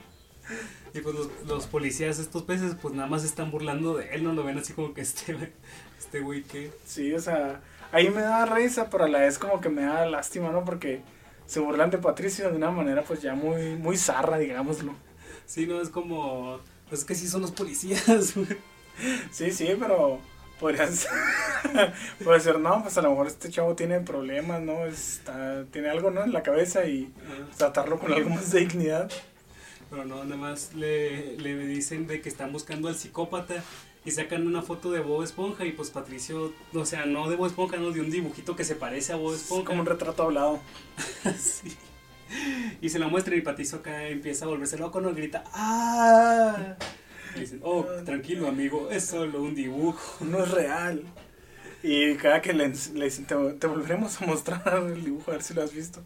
Y 0.95 1.01
pues 1.01 1.15
los, 1.15 1.29
los 1.47 1.67
policías, 1.67 2.19
estos 2.19 2.45
peces, 2.45 2.77
pues 2.81 2.95
nada 2.95 3.09
más 3.11 3.25
están 3.25 3.51
burlando 3.51 3.95
de 3.95 4.15
él, 4.15 4.25
¿no? 4.25 4.33
Lo 4.33 4.43
ven 4.43 4.57
así 4.57 4.73
como 4.73 4.95
que 4.95 5.03
este 5.03 5.35
güey, 5.35 5.53
este 5.99 6.21
güey 6.21 6.43
que... 6.45 6.73
Sí, 6.87 7.13
o 7.13 7.21
sea, 7.21 7.61
ahí 7.93 8.09
me 8.09 8.23
da 8.23 8.47
risa, 8.47 8.89
pero 8.89 9.05
a 9.05 9.09
la 9.09 9.19
vez 9.19 9.39
como 9.39 9.61
que 9.61 9.69
me 9.69 9.83
da 9.83 10.07
lástima, 10.07 10.49
¿no? 10.49 10.65
Porque 10.65 11.03
se 11.45 11.61
burlan 11.61 11.91
de 11.91 11.99
Patricio 11.99 12.51
de 12.51 12.57
una 12.57 12.71
manera 12.71 13.03
pues 13.03 13.21
ya 13.21 13.35
muy, 13.35 13.77
muy 13.77 13.99
zarra, 13.99 14.39
digámoslo. 14.39 14.95
Sí, 15.45 15.67
no, 15.67 15.79
es 15.79 15.91
como... 15.91 16.61
Pues 16.89 17.03
es 17.03 17.07
que 17.07 17.15
sí 17.15 17.29
son 17.29 17.43
los 17.43 17.51
policías, 17.51 18.35
güey. 18.35 18.57
Sí, 19.31 19.51
sí, 19.51 19.77
pero 19.79 20.21
podría 20.61 20.87
ser, 20.89 21.11
puede 22.25 22.41
ser, 22.41 22.59
no, 22.59 22.83
pues 22.83 22.97
a 22.99 23.03
lo 23.03 23.11
mejor 23.11 23.27
este 23.27 23.51
chavo 23.51 23.75
tiene 23.75 24.01
problemas, 24.01 24.61
¿no? 24.63 24.85
Está, 24.87 25.65
tiene 25.71 25.91
algo, 25.91 26.11
¿no? 26.11 26.25
En 26.25 26.33
la 26.33 26.43
cabeza 26.43 26.87
y 26.87 27.13
tratarlo 27.57 27.99
con 27.99 28.13
algo 28.13 28.31
más 28.31 28.51
de 28.53 28.61
dignidad. 28.61 29.11
Pero 29.91 30.05
no, 30.05 30.25
nada 30.25 30.37
más 30.37 30.75
le, 30.75 31.37
le 31.37 31.57
dicen 31.67 32.07
de 32.07 32.21
que 32.21 32.29
están 32.29 32.53
buscando 32.53 32.89
al 32.89 32.97
psicópata 32.97 33.63
y 34.05 34.11
sacan 34.11 34.47
una 34.47 34.63
foto 34.63 34.91
de 34.91 35.01
Bob 35.01 35.23
Esponja 35.23 35.65
y 35.65 35.73
pues 35.73 35.91
Patricio, 35.91 36.53
o 36.75 36.85
sea, 36.87 37.07
no 37.07 37.29
de 37.29 37.37
Bob 37.37 37.47
Esponja, 37.47 37.77
no, 37.77 37.91
de 37.91 38.01
un 38.01 38.11
dibujito 38.11 38.57
que 38.57 38.65
se 38.65 38.75
parece 38.77 39.13
a 39.13 39.17
Bob 39.17 39.35
Es 39.35 39.43
Esponja. 39.43 39.65
como 39.67 39.81
un 39.81 39.87
retrato 39.87 40.23
hablado. 40.25 40.61
Sí. 41.39 41.77
Y 42.81 42.89
se 42.89 42.99
lo 42.99 43.09
muestra 43.09 43.37
y 43.37 43.41
Patricio 43.41 43.79
acá 43.79 44.09
empieza 44.09 44.45
a 44.45 44.49
volverse 44.49 44.77
loco, 44.77 45.01
no 45.01 45.15
grita 45.15 45.45
¡Ah! 45.53 46.75
Dicen, 47.41 47.61
oh, 47.63 47.85
tranquilo 48.05 48.49
amigo, 48.49 48.91
es 48.91 49.05
solo 49.05 49.43
un 49.43 49.55
dibujo. 49.55 50.25
no 50.25 50.43
es 50.43 50.51
real. 50.51 51.03
Y 51.83 52.15
cada 52.17 52.41
que 52.43 52.53
le, 52.53 52.73
le 52.95 53.05
dicen, 53.05 53.27
te, 53.27 53.35
te 53.35 53.67
volveremos 53.67 54.21
a 54.21 54.27
mostrar 54.27 54.85
el 54.87 55.05
dibujo, 55.05 55.31
a 55.31 55.35
ver 55.35 55.43
si 55.43 55.55
lo 55.55 55.63
has 55.63 55.73
visto. 55.73 56.03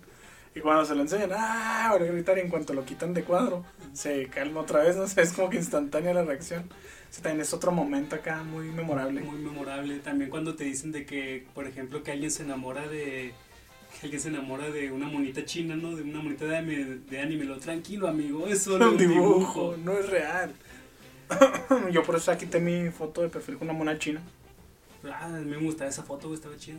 Y 0.54 0.60
cuando 0.60 0.84
se 0.84 0.94
lo 0.94 1.02
enseñan, 1.02 1.30
¡ah! 1.32 1.88
Ahora 1.88 2.06
gritar 2.06 2.36
y 2.38 2.40
en 2.40 2.48
cuanto 2.48 2.74
lo 2.74 2.84
quitan 2.84 3.14
de 3.14 3.22
cuadro, 3.22 3.64
se 3.92 4.26
calma 4.26 4.60
otra 4.60 4.82
vez, 4.82 4.96
no 4.96 5.06
sé, 5.08 5.22
es 5.22 5.32
como 5.32 5.48
que 5.48 5.56
instantánea 5.58 6.12
la 6.12 6.24
reacción. 6.24 6.68
Ese 7.10 7.22
también 7.22 7.42
es 7.42 7.52
otro 7.52 7.72
momento 7.72 8.16
acá 8.16 8.42
muy 8.42 8.66
memorable. 8.68 9.20
Muy 9.20 9.38
memorable. 9.38 9.98
También 9.98 10.30
cuando 10.30 10.54
te 10.54 10.64
dicen 10.64 10.92
de 10.92 11.04
que, 11.06 11.46
por 11.54 11.66
ejemplo, 11.66 12.02
que 12.02 12.12
alguien 12.12 12.30
se 12.30 12.42
enamora 12.42 12.86
de... 12.86 13.32
Que 13.98 14.06
alguien 14.06 14.20
se 14.20 14.28
enamora 14.28 14.70
de 14.70 14.92
una 14.92 15.06
monita 15.08 15.44
china, 15.44 15.74
¿no? 15.74 15.96
De 15.96 16.02
una 16.02 16.20
monita 16.20 16.44
de 16.44 16.56
anime, 16.56 16.84
de 17.08 17.20
anime. 17.20 17.44
Lo 17.44 17.58
tranquilo, 17.58 18.06
amigo, 18.06 18.46
es 18.46 18.62
solo 18.62 18.84
un 18.86 18.92
un 18.92 18.98
dibujo, 18.98 19.72
dibujo. 19.72 19.76
no 19.78 19.98
es 19.98 20.08
real. 20.08 20.54
Yo 21.92 22.02
por 22.02 22.16
eso 22.16 22.36
quité 22.36 22.60
mi 22.60 22.90
foto 22.90 23.22
de 23.22 23.28
perfil 23.28 23.56
con 23.56 23.68
una 23.68 23.78
mona 23.78 23.98
china. 23.98 24.20
Ah, 25.04 25.26
a 25.26 25.28
mí 25.28 25.44
me 25.50 25.56
gustaba 25.58 25.88
esa 25.90 26.02
foto, 26.02 26.32
estaba 26.34 26.56
chida. 26.56 26.78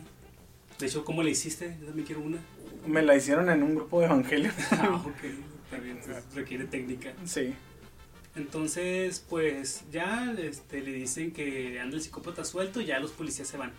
De 0.78 0.86
hecho, 0.86 1.04
¿cómo 1.04 1.22
le 1.22 1.30
hiciste? 1.30 1.76
Yo 1.80 1.86
también 1.86 2.06
quiero 2.06 2.22
una. 2.22 2.38
Me 2.86 3.02
la 3.02 3.16
hicieron 3.16 3.48
en 3.50 3.62
un 3.62 3.74
grupo 3.74 4.00
de 4.00 4.06
evangelio. 4.06 4.50
Ah, 4.72 5.02
ok. 5.04 5.70
También 5.70 5.98
requiere 6.34 6.64
técnica. 6.66 7.12
Sí. 7.24 7.54
Entonces, 8.34 9.24
pues 9.28 9.84
ya 9.90 10.34
este, 10.38 10.80
le 10.80 10.92
dicen 10.92 11.32
que 11.32 11.78
anda 11.80 11.96
el 11.96 12.02
psicópata 12.02 12.44
suelto 12.44 12.80
y 12.80 12.86
ya 12.86 12.98
los 12.98 13.10
policías 13.12 13.48
se 13.48 13.56
van. 13.56 13.72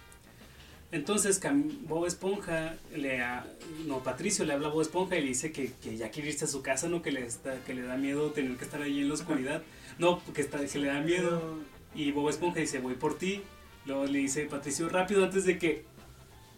Entonces 0.91 1.41
Bob 1.87 2.05
Esponja, 2.05 2.75
le 2.95 3.19
a- 3.21 3.47
no, 3.87 4.03
Patricio 4.03 4.45
le 4.45 4.53
habla 4.53 4.67
a 4.67 4.71
Bob 4.71 4.81
Esponja 4.83 5.15
y 5.17 5.21
le 5.21 5.27
dice 5.29 5.51
que, 5.51 5.71
que 5.81 5.97
ya 5.97 6.11
quiere 6.11 6.29
irse 6.29 6.45
a 6.45 6.47
su 6.47 6.61
casa, 6.61 6.87
¿no? 6.87 7.01
Que 7.01 7.11
le, 7.11 7.25
está, 7.25 7.55
que 7.65 7.73
le 7.73 7.81
da 7.81 7.97
miedo 7.97 8.29
tener 8.31 8.55
que 8.57 8.63
estar 8.65 8.79
ahí 8.81 8.99
en 8.99 9.07
la 9.07 9.15
oscuridad. 9.15 9.63
No, 9.99 10.21
que, 10.33 10.41
está, 10.41 10.65
que 10.65 10.79
le 10.79 10.87
da 10.87 11.01
miedo. 11.01 11.59
Y 11.95 12.11
Bob 12.11 12.29
Esponja 12.29 12.59
dice, 12.59 12.79
voy 12.79 12.95
por 12.95 13.17
ti. 13.17 13.43
Luego 13.85 14.05
le 14.05 14.19
dice 14.19 14.45
Patricio, 14.45 14.89
rápido 14.89 15.23
antes 15.23 15.45
de 15.45 15.57
que 15.57 15.85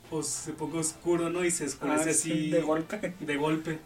pues, 0.09 0.27
se 0.27 0.53
ponga 0.53 0.79
oscuro, 0.79 1.29
¿no? 1.29 1.43
Y 1.43 1.51
se 1.51 1.65
oscurece 1.65 2.09
Ah, 2.09 2.11
así 2.11 2.31
sí, 2.31 2.49
de 2.51 2.61
golpe. 2.61 3.13
de 3.19 3.35
golpe. 3.37 3.79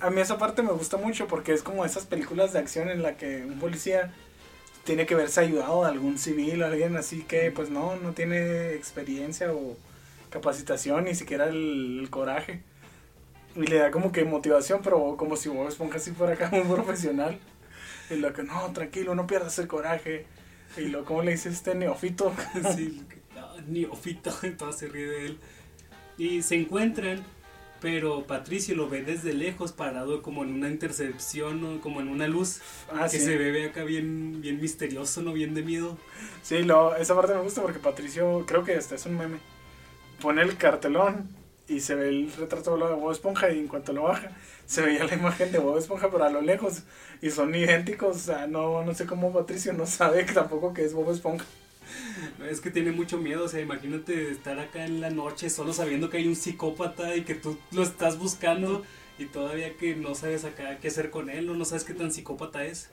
A 0.00 0.10
mí 0.10 0.20
esa 0.20 0.36
parte 0.36 0.62
me 0.62 0.72
gusta 0.72 0.98
mucho 0.98 1.26
porque 1.26 1.54
es 1.54 1.62
como 1.62 1.86
esas 1.86 2.04
películas 2.04 2.52
de 2.52 2.58
acción 2.58 2.90
en 2.90 3.02
la 3.02 3.16
que 3.16 3.46
un 3.46 3.58
policía 3.58 4.12
tiene 4.84 5.06
que 5.06 5.14
verse 5.14 5.40
ayudado 5.40 5.84
de 5.84 5.88
algún 5.88 6.18
civil 6.18 6.62
o 6.62 6.66
alguien 6.66 6.96
así 6.98 7.22
que 7.22 7.50
pues 7.50 7.70
no, 7.70 7.96
no 7.96 8.12
tiene 8.12 8.74
experiencia 8.74 9.54
o 9.54 9.78
capacitación, 10.28 11.04
ni 11.04 11.14
siquiera 11.14 11.46
el, 11.48 12.00
el 12.00 12.10
coraje. 12.10 12.60
Y 13.56 13.62
le 13.62 13.78
da 13.78 13.90
como 13.90 14.12
que 14.12 14.24
motivación, 14.24 14.80
pero 14.82 15.16
como 15.16 15.36
si 15.36 15.48
Bob 15.48 15.68
Esponja 15.68 15.96
así 15.96 16.10
fuera 16.10 16.34
acá 16.34 16.50
un 16.52 16.68
profesional. 16.68 17.38
Y 18.10 18.16
lo 18.16 18.32
que, 18.32 18.42
no, 18.42 18.72
tranquilo, 18.72 19.14
no 19.14 19.26
pierdas 19.26 19.58
el 19.58 19.66
coraje. 19.68 20.26
Y 20.76 20.86
lo, 20.86 21.04
¿cómo 21.04 21.22
le 21.22 21.32
dice 21.32 21.48
este 21.48 21.74
neofito? 21.74 22.32
Sí, 22.76 23.02
no, 23.34 23.60
neofito, 23.66 24.32
entonces 24.42 24.80
se 24.80 24.88
ríe 24.88 25.06
de 25.06 25.26
él. 25.26 25.38
Y 26.18 26.42
se 26.42 26.54
encuentran, 26.56 27.22
pero 27.80 28.26
Patricio 28.26 28.74
lo 28.76 28.88
ve 28.88 29.02
desde 29.02 29.32
lejos, 29.34 29.72
parado 29.72 30.22
como 30.22 30.42
en 30.44 30.52
una 30.54 30.68
intercepción, 30.68 31.60
¿no? 31.60 31.80
como 31.80 32.00
en 32.00 32.08
una 32.08 32.28
luz, 32.28 32.60
Ah, 32.92 33.04
que 33.10 33.18
sí. 33.18 33.24
se 33.24 33.36
ve 33.36 33.66
acá 33.66 33.84
bien, 33.84 34.40
bien 34.40 34.60
misterioso, 34.60 35.22
¿no? 35.22 35.32
Bien 35.32 35.54
de 35.54 35.62
miedo. 35.62 35.98
Sí, 36.42 36.62
lo, 36.62 36.94
esa 36.96 37.14
parte 37.14 37.34
me 37.34 37.40
gusta 37.40 37.62
porque 37.62 37.78
Patricio, 37.80 38.44
creo 38.46 38.64
que 38.64 38.74
este 38.74 38.94
es 38.94 39.06
un 39.06 39.18
meme. 39.18 39.38
Pone 40.20 40.42
el 40.42 40.56
cartelón 40.56 41.28
y 41.68 41.80
se 41.80 41.94
ve 41.94 42.08
el 42.08 42.32
retrato 42.32 42.76
de 42.76 42.94
Bob 42.94 43.12
Esponja 43.12 43.50
y 43.50 43.58
en 43.58 43.68
cuanto 43.68 43.92
lo 43.92 44.04
baja, 44.04 44.30
se 44.66 44.82
veía 44.82 45.04
la 45.04 45.14
imagen 45.14 45.50
de 45.52 45.58
Bob 45.58 45.78
Esponja 45.78 46.10
pero 46.10 46.24
a 46.24 46.30
lo 46.30 46.40
lejos 46.40 46.82
y 47.22 47.30
son 47.30 47.54
idénticos. 47.54 48.16
O 48.16 48.20
sea, 48.20 48.46
no, 48.46 48.84
no 48.84 48.94
sé 48.94 49.06
cómo 49.06 49.32
Patricio 49.32 49.72
no 49.72 49.86
sabe 49.86 50.26
que 50.26 50.32
tampoco 50.32 50.74
que 50.74 50.84
es 50.84 50.92
Bob 50.92 51.10
Esponja. 51.10 51.46
Es 52.50 52.60
que 52.60 52.70
tiene 52.70 52.92
mucho 52.92 53.18
miedo, 53.18 53.44
o 53.44 53.48
sea, 53.48 53.60
imagínate 53.60 54.30
estar 54.30 54.58
acá 54.58 54.84
en 54.84 55.00
la 55.00 55.10
noche 55.10 55.50
solo 55.50 55.72
sabiendo 55.72 56.08
que 56.08 56.16
hay 56.16 56.26
un 56.26 56.34
psicópata 56.36 57.14
y 57.14 57.22
que 57.22 57.34
tú 57.34 57.58
lo 57.72 57.82
estás 57.82 58.18
buscando 58.18 58.82
y 59.18 59.26
todavía 59.26 59.76
que 59.76 59.94
no 59.94 60.14
sabes 60.14 60.44
acá 60.44 60.78
qué 60.80 60.88
hacer 60.88 61.10
con 61.10 61.30
él, 61.30 61.48
o 61.50 61.54
no 61.54 61.64
sabes 61.64 61.84
qué 61.84 61.94
tan 61.94 62.10
psicópata 62.10 62.64
es. 62.64 62.88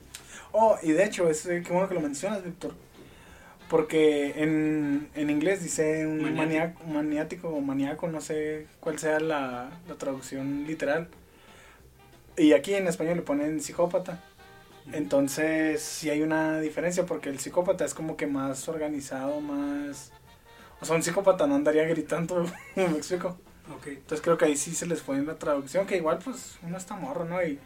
Oh, 0.52 0.76
y 0.82 0.92
de 0.92 1.04
hecho, 1.04 1.28
es 1.28 1.46
eh, 1.46 1.62
qué 1.66 1.72
bueno 1.72 1.88
que 1.88 1.94
lo 1.94 2.00
mencionas, 2.00 2.44
Víctor. 2.44 2.74
Porque 3.72 4.34
en, 4.42 5.08
en 5.14 5.30
inglés 5.30 5.62
dice 5.62 6.06
un 6.06 6.20
Maniático. 6.20 6.36
maniaco, 6.36 6.84
maniático 6.84 7.48
o 7.48 7.60
maníaco, 7.62 8.06
no 8.08 8.20
sé 8.20 8.66
cuál 8.80 8.98
sea 8.98 9.18
la, 9.18 9.70
la 9.88 9.94
traducción 9.96 10.66
literal. 10.66 11.08
Y 12.36 12.52
aquí 12.52 12.74
en 12.74 12.86
español 12.86 13.16
le 13.16 13.22
ponen 13.22 13.62
psicópata. 13.62 14.22
Entonces, 14.92 15.80
sí 15.82 16.10
hay 16.10 16.20
una 16.20 16.60
diferencia 16.60 17.06
porque 17.06 17.30
el 17.30 17.38
psicópata 17.38 17.86
es 17.86 17.94
como 17.94 18.18
que 18.18 18.26
más 18.26 18.68
organizado, 18.68 19.40
más... 19.40 20.12
O 20.82 20.84
sea, 20.84 20.96
un 20.96 21.02
psicópata 21.02 21.46
no 21.46 21.54
andaría 21.54 21.84
gritando, 21.84 22.44
¿me 22.76 22.84
explico? 22.84 23.38
Ok. 23.74 23.86
Entonces 23.86 24.20
creo 24.20 24.36
que 24.36 24.44
ahí 24.44 24.56
sí 24.56 24.74
se 24.74 24.86
les 24.86 25.00
fue 25.00 25.16
en 25.16 25.26
la 25.26 25.36
traducción, 25.36 25.86
que 25.86 25.96
igual 25.96 26.18
pues 26.22 26.58
uno 26.62 26.76
está 26.76 26.94
morro, 26.96 27.24
¿no? 27.24 27.42
Y 27.42 27.58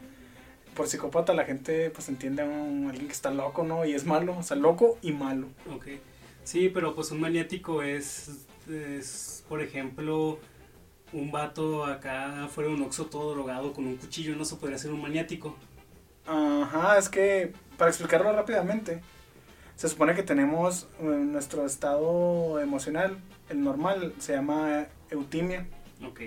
por 0.76 0.86
psicópata 0.88 1.32
la 1.34 1.44
gente 1.44 1.90
pues 1.90 2.08
entiende 2.08 2.42
a 2.42 2.44
un- 2.44 2.86
alguien 2.88 3.06
que 3.08 3.12
está 3.12 3.30
loco, 3.30 3.64
¿no? 3.64 3.84
Y 3.84 3.94
es 3.94 4.04
malo, 4.04 4.36
o 4.38 4.42
sea, 4.42 4.56
loco 4.56 4.98
y 5.02 5.12
malo. 5.12 5.48
Ok. 5.74 5.86
Sí, 6.44 6.68
pero 6.68 6.94
pues 6.94 7.10
un 7.10 7.20
maniático 7.20 7.82
es, 7.82 8.46
es, 8.70 9.44
por 9.48 9.60
ejemplo, 9.62 10.38
un 11.12 11.32
vato 11.32 11.84
acá 11.84 12.48
fuera 12.52 12.68
de 12.70 12.76
un 12.76 12.82
oxo 12.82 13.06
todo 13.06 13.32
drogado 13.34 13.72
con 13.72 13.86
un 13.86 13.96
cuchillo, 13.96 14.36
no 14.36 14.44
se 14.44 14.56
podría 14.56 14.78
ser 14.78 14.92
un 14.92 15.02
maniático. 15.02 15.56
Ajá, 16.26 16.98
es 16.98 17.08
que 17.08 17.52
para 17.76 17.90
explicarlo 17.90 18.32
rápidamente, 18.32 19.00
se 19.76 19.88
supone 19.88 20.14
que 20.14 20.22
tenemos 20.22 20.88
eh, 21.00 21.04
nuestro 21.04 21.66
estado 21.66 22.60
emocional, 22.60 23.18
el 23.48 23.62
normal, 23.62 24.14
se 24.18 24.32
llama 24.32 24.86
eutimia. 25.10 25.66
Ok. 26.04 26.20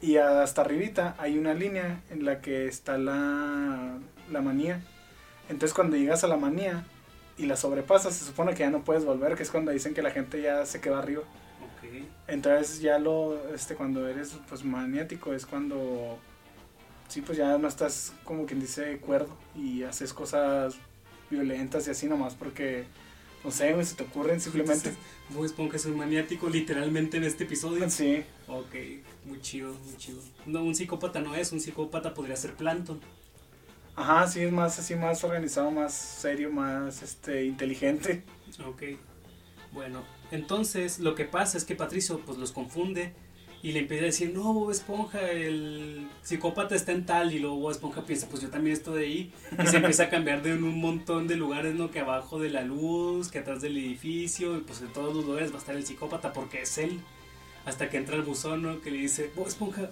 Y 0.00 0.16
hasta 0.16 0.62
arribita 0.62 1.16
hay 1.18 1.38
una 1.38 1.54
línea 1.54 2.02
en 2.10 2.24
la 2.24 2.40
que 2.40 2.66
está 2.66 2.98
la, 2.98 3.98
la 4.30 4.40
manía. 4.40 4.80
Entonces 5.48 5.74
cuando 5.74 5.96
llegas 5.96 6.22
a 6.24 6.28
la 6.28 6.36
manía 6.36 6.84
y 7.36 7.46
la 7.46 7.56
sobrepasas, 7.56 8.14
se 8.14 8.24
supone 8.24 8.52
que 8.52 8.60
ya 8.60 8.70
no 8.70 8.84
puedes 8.84 9.04
volver, 9.04 9.34
que 9.34 9.42
es 9.42 9.50
cuando 9.50 9.70
dicen 9.70 9.94
que 9.94 10.02
la 10.02 10.10
gente 10.10 10.42
ya 10.42 10.64
se 10.66 10.80
quedó 10.80 10.96
arriba. 10.96 11.22
Entonces 12.26 12.80
ya 12.80 12.98
lo, 12.98 13.54
este, 13.54 13.74
cuando 13.74 14.06
eres 14.06 14.36
pues 14.48 14.64
maniático 14.64 15.32
es 15.32 15.46
cuando, 15.46 16.18
sí, 17.08 17.22
pues 17.22 17.38
ya 17.38 17.56
no 17.56 17.68
estás 17.68 18.12
como 18.24 18.44
quien 18.44 18.60
dice 18.60 18.98
cuerdo 18.98 19.36
y 19.54 19.82
haces 19.84 20.12
cosas 20.12 20.76
violentas 21.30 21.86
y 21.88 21.90
así 21.90 22.06
nomás 22.06 22.34
porque, 22.34 22.84
no 23.44 23.50
sé, 23.50 23.72
güey, 23.72 23.84
se 23.86 23.94
te 23.94 24.02
ocurren 24.04 24.40
simplemente. 24.40 24.94
Bob 25.30 25.44
Esponja 25.44 25.76
es 25.76 25.86
un 25.86 25.96
maniático 25.96 26.48
literalmente 26.48 27.16
en 27.18 27.24
este 27.24 27.44
episodio. 27.44 27.88
Sí, 27.90 28.24
Ok, 28.46 28.74
muy 29.24 29.40
chido, 29.40 29.74
muy 29.84 29.96
chido. 29.96 30.20
No, 30.46 30.62
un 30.64 30.74
psicópata 30.74 31.20
no 31.20 31.34
es, 31.34 31.52
un 31.52 31.60
psicópata 31.60 32.14
podría 32.14 32.36
ser 32.36 32.54
Plankton. 32.54 33.00
ajá, 33.94 34.26
sí, 34.26 34.40
es 34.40 34.52
más 34.52 34.78
así, 34.78 34.94
más 34.94 35.22
organizado, 35.24 35.70
más 35.70 35.92
serio, 35.94 36.50
más, 36.50 37.02
este, 37.02 37.44
inteligente. 37.44 38.24
Ok. 38.66 38.82
Bueno, 39.72 40.02
entonces 40.30 40.98
lo 40.98 41.14
que 41.14 41.24
pasa 41.26 41.58
es 41.58 41.64
que 41.64 41.74
Patricio 41.76 42.20
pues 42.24 42.38
los 42.38 42.52
confunde 42.52 43.14
y 43.62 43.72
le 43.72 43.80
empieza 43.80 44.04
a 44.04 44.06
decir, 44.06 44.32
no, 44.32 44.52
Bob 44.52 44.70
Esponja, 44.70 45.20
el 45.30 46.08
psicópata 46.22 46.76
está 46.76 46.92
en 46.92 47.04
tal 47.06 47.32
y 47.32 47.40
luego 47.40 47.56
Bob 47.56 47.72
Esponja 47.72 48.02
piensa, 48.02 48.28
pues 48.28 48.42
yo 48.42 48.50
también 48.50 48.76
estoy 48.76 49.02
ahí 49.02 49.32
y 49.62 49.66
se 49.66 49.78
empieza 49.78 50.04
a 50.04 50.10
cambiar 50.10 50.42
de 50.42 50.52
un 50.54 50.80
montón 50.80 51.26
de 51.26 51.34
lugares, 51.34 51.74
¿no? 51.74 51.90
Que 51.90 52.00
abajo 52.00 52.38
de 52.38 52.50
la 52.50 52.62
luz, 52.62 53.30
que 53.30 53.40
atrás 53.40 53.60
del 53.60 53.76
edificio 53.76 54.56
y 54.56 54.60
pues 54.60 54.80
en 54.80 54.92
todos 54.92 55.14
los 55.14 55.24
lugares 55.24 55.50
va 55.50 55.56
a 55.56 55.58
estar 55.58 55.74
el 55.74 55.84
psicópata 55.84 56.32
porque 56.32 56.62
es 56.62 56.78
él. 56.78 57.00
Hasta 57.64 57.90
que 57.90 57.96
entra 57.96 58.14
el 58.14 58.22
buzón, 58.22 58.62
¿no? 58.62 58.80
Que 58.80 58.90
le 58.90 58.98
dice, 58.98 59.30
Bob 59.34 59.48
Esponja, 59.48 59.90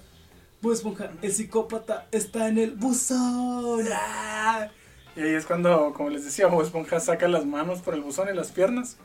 Bob 0.63 0.73
Esponja, 0.73 1.11
el 1.21 1.33
psicópata 1.33 2.07
está 2.13 2.49
en 2.49 2.59
el 2.59 2.71
buzón. 2.71 3.85
¡Ah! 3.93 4.69
Y 5.17 5.21
ahí 5.21 5.35
es 5.35 5.45
cuando, 5.45 5.93
como 5.93 6.11
les 6.11 6.25
decía, 6.25 6.47
Bob 6.47 6.63
Esponja 6.63 7.01
saca 7.01 7.27
las 7.27 7.45
manos 7.45 7.81
por 7.81 7.95
el 7.95 8.01
buzón 8.01 8.29
y 8.31 8.37
las 8.37 8.53
piernas 8.53 8.97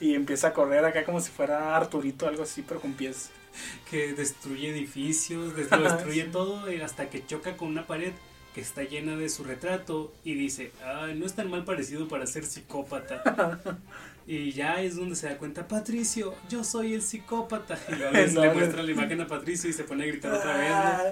y 0.00 0.14
empieza 0.14 0.48
a 0.48 0.52
correr 0.52 0.84
acá 0.84 1.04
como 1.04 1.20
si 1.20 1.30
fuera 1.30 1.76
Arturito, 1.76 2.26
algo 2.26 2.42
así, 2.42 2.62
pero 2.62 2.80
con 2.80 2.94
pies. 2.94 3.30
que 3.90 4.12
destruye 4.12 4.70
edificios, 4.70 5.52
lo 5.70 5.80
destruye 5.82 6.24
todo 6.24 6.70
y 6.72 6.80
hasta 6.80 7.08
que 7.10 7.24
choca 7.26 7.56
con 7.56 7.68
una 7.68 7.86
pared 7.86 8.12
que 8.54 8.60
está 8.62 8.82
llena 8.84 9.16
de 9.16 9.28
su 9.28 9.44
retrato 9.44 10.14
y 10.24 10.34
dice, 10.34 10.72
ay, 10.82 11.14
no 11.14 11.26
es 11.26 11.34
tan 11.34 11.50
mal 11.50 11.64
parecido 11.64 12.08
para 12.08 12.26
ser 12.26 12.44
psicópata. 12.46 13.60
y 14.26 14.52
ya 14.52 14.80
es 14.80 14.96
donde 14.96 15.14
se 15.14 15.28
da 15.28 15.36
cuenta, 15.36 15.68
Patricio, 15.68 16.34
yo 16.48 16.64
soy 16.64 16.94
el 16.94 17.02
psicópata. 17.02 17.78
Y 17.88 17.96
le, 17.96 18.28
No, 18.32 18.42
le 18.42 18.54
muestra 18.54 18.82
la 18.82 18.90
imagen 18.90 19.20
a 19.20 19.26
Patricio 19.26 19.68
y 19.68 19.74
se 19.74 19.84
pone 19.84 20.04
a 20.04 20.06
gritar 20.06 20.32
otra 20.32 20.56
vez. 20.56 20.70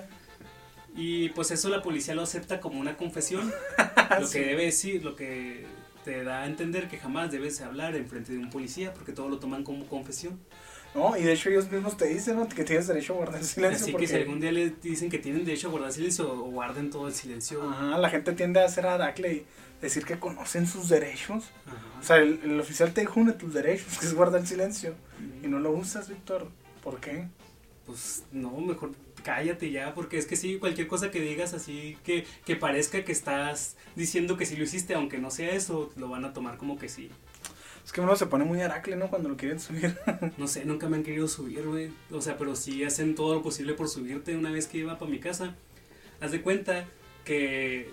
¿no? 0.09 1.03
Y 1.03 1.29
pues 1.31 1.51
eso 1.51 1.69
la 1.69 1.83
policía 1.83 2.15
lo 2.15 2.23
acepta 2.23 2.61
como 2.61 2.81
una 2.81 2.97
confesión, 2.97 3.53
lo 4.21 4.27
Sí. 4.27 4.39
que 4.39 4.47
debe 4.47 4.65
decir, 4.67 5.05
lo 5.05 5.17
que 5.17 5.67
te 6.05 6.23
da 6.23 6.43
a 6.43 6.47
entender 6.47 6.89
que 6.89 6.99
jamás 6.99 7.31
debes 7.33 7.61
hablar 7.61 7.97
en 7.97 8.07
frente 8.09 8.33
de 8.33 8.39
un 8.39 8.49
policía 8.51 8.95
porque 8.95 9.13
todo 9.13 9.29
lo 9.29 9.39
toman 9.39 9.65
como 9.65 9.87
confesión. 9.87 10.39
No, 10.95 11.17
y 11.17 11.23
de 11.23 11.33
hecho 11.33 11.49
ellos 11.49 11.71
mismos 11.71 11.97
te 11.97 12.07
dicen 12.07 12.37
¿no? 12.37 12.49
que 12.49 12.63
tienes 12.63 12.87
derecho 12.87 13.15
a 13.15 13.17
guardar 13.17 13.43
silencio. 13.43 13.85
Así 13.85 13.93
porque 13.93 14.07
que 14.07 14.13
si 14.13 14.19
algún 14.19 14.41
día 14.41 14.53
le 14.53 14.71
dicen 14.71 15.11
que 15.11 15.19
tienen 15.19 15.45
derecho 15.45 15.69
a 15.69 15.71
guardar 15.71 15.93
silencio 15.93 16.31
o 16.31 16.51
guarden 16.51 16.91
todo 16.91 17.09
el 17.09 17.15
silencio. 17.15 17.69
Ajá, 17.69 17.99
la 17.99 18.11
gente 18.11 18.33
tiende 18.33 18.61
a 18.61 18.67
hacer 18.67 18.87
aracle 18.87 19.33
y 19.33 19.47
decir 19.83 20.05
que 20.05 20.19
conocen 20.19 20.67
sus 20.67 20.89
derechos. 20.89 21.51
Ajá. 21.67 21.77
O 22.01 22.03
sea, 22.03 22.17
el, 22.19 22.41
el 22.45 22.61
oficial 22.61 22.93
te 22.93 23.01
dijo 23.01 23.19
uno 23.19 23.33
de 23.33 23.39
tus 23.39 23.53
derechos, 23.53 23.99
que 23.99 24.07
es 24.07 24.15
guardar 24.15 24.47
silencio. 24.47 24.95
Y 25.43 25.49
no 25.49 25.59
lo 25.59 25.73
usas, 25.73 26.09
Víctor. 26.09 26.49
¿Por 26.83 27.01
qué? 27.01 27.27
Pues 27.87 28.25
no, 28.31 28.53
mejor 28.59 28.93
cállate 29.25 29.71
ya, 29.71 29.95
porque 29.95 30.19
es 30.19 30.27
que 30.27 30.37
sí, 30.37 30.59
cualquier 30.59 30.87
cosa 30.87 31.11
que 31.11 31.21
digas 31.21 31.55
así 31.55 31.97
que, 32.05 32.25
que 32.45 32.55
parezca 32.55 33.05
que 33.05 33.13
estás 33.13 33.77
diciendo 33.97 34.37
que 34.37 34.47
sí 34.47 34.55
lo 34.55 34.65
hiciste, 34.65 34.95
aunque 34.95 35.19
no 35.19 35.31
sea 35.31 35.51
eso, 35.51 35.91
lo 35.97 36.09
van 36.09 36.25
a 36.25 36.33
tomar 36.33 36.57
como 36.57 36.79
que 36.79 36.89
sí. 36.89 37.11
Es 37.85 37.93
que 37.93 38.01
uno 38.01 38.17
se 38.17 38.27
pone 38.27 38.45
muy 38.45 38.61
aracle, 38.63 38.97
¿no? 38.97 39.09
Cuando 39.11 39.29
lo 39.29 39.37
quieren 39.37 39.61
subir. 39.61 39.97
No 40.39 40.49
sé, 40.49 40.65
nunca 40.65 40.89
me 40.89 40.97
han 40.97 41.03
querido 41.03 41.29
subir, 41.29 41.67
güey. 41.67 41.91
O 42.11 42.21
sea, 42.23 42.37
pero 42.39 42.57
sí 42.57 42.83
hacen 42.85 43.15
todo 43.15 43.35
lo 43.35 43.43
posible 43.43 43.75
por 43.75 43.89
subirte. 43.89 44.37
Una 44.37 44.51
vez 44.51 44.67
que 44.67 44.79
iba 44.79 44.99
para 44.99 45.11
mi 45.11 45.19
casa, 45.21 45.55
haz 46.21 46.33
de 46.33 46.41
cuenta 46.43 46.87
que 47.25 47.89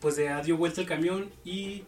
pues 0.00 0.16
ya 0.16 0.42
dio 0.42 0.56
vuelta 0.58 0.82
el 0.82 0.86
camión 0.86 1.30
y 1.44 1.84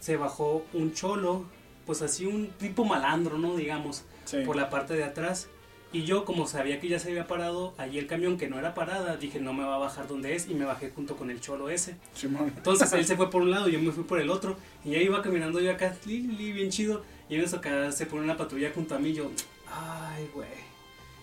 se 0.00 0.16
bajó 0.16 0.64
un 0.74 0.92
cholo, 0.92 1.46
pues 1.86 2.02
así 2.02 2.26
un 2.26 2.48
tipo 2.58 2.84
malandro, 2.84 3.38
¿no? 3.38 3.56
Digamos, 3.56 4.04
Sí. 4.26 4.38
por 4.44 4.56
la 4.56 4.68
parte 4.68 4.92
de 4.94 5.04
atrás. 5.04 5.48
Y 5.90 6.04
yo, 6.04 6.26
como 6.26 6.46
sabía 6.46 6.80
que 6.80 6.88
ya 6.88 6.98
se 6.98 7.08
había 7.08 7.26
parado 7.26 7.72
allí 7.78 7.98
el 7.98 8.06
camión, 8.06 8.36
que 8.36 8.48
no 8.48 8.58
era 8.58 8.74
parada, 8.74 9.16
dije, 9.16 9.40
no 9.40 9.54
me 9.54 9.64
va 9.64 9.76
a 9.76 9.78
bajar 9.78 10.06
donde 10.06 10.34
es, 10.34 10.46
y 10.48 10.54
me 10.54 10.66
bajé 10.66 10.90
junto 10.90 11.16
con 11.16 11.30
el 11.30 11.40
cholo 11.40 11.70
ese. 11.70 11.96
Simón. 12.12 12.52
Entonces 12.54 12.92
él 12.92 13.04
se 13.06 13.16
fue 13.16 13.30
por 13.30 13.40
un 13.40 13.50
lado, 13.50 13.68
yo 13.68 13.80
me 13.80 13.90
fui 13.90 14.04
por 14.04 14.20
el 14.20 14.28
otro, 14.28 14.58
y 14.84 14.90
ya 14.90 14.98
iba 14.98 15.22
caminando 15.22 15.60
yo 15.60 15.70
acá, 15.70 15.96
li, 16.04 16.20
li, 16.20 16.52
bien 16.52 16.68
chido, 16.68 17.02
y 17.30 17.36
en 17.36 17.40
eso 17.40 17.56
acá 17.56 17.90
se 17.90 18.04
pone 18.04 18.22
una 18.22 18.36
patrulla 18.36 18.70
junto 18.74 18.94
a 18.94 18.98
mí, 18.98 19.14
yo, 19.14 19.30
ay, 19.66 20.28
güey. 20.34 20.68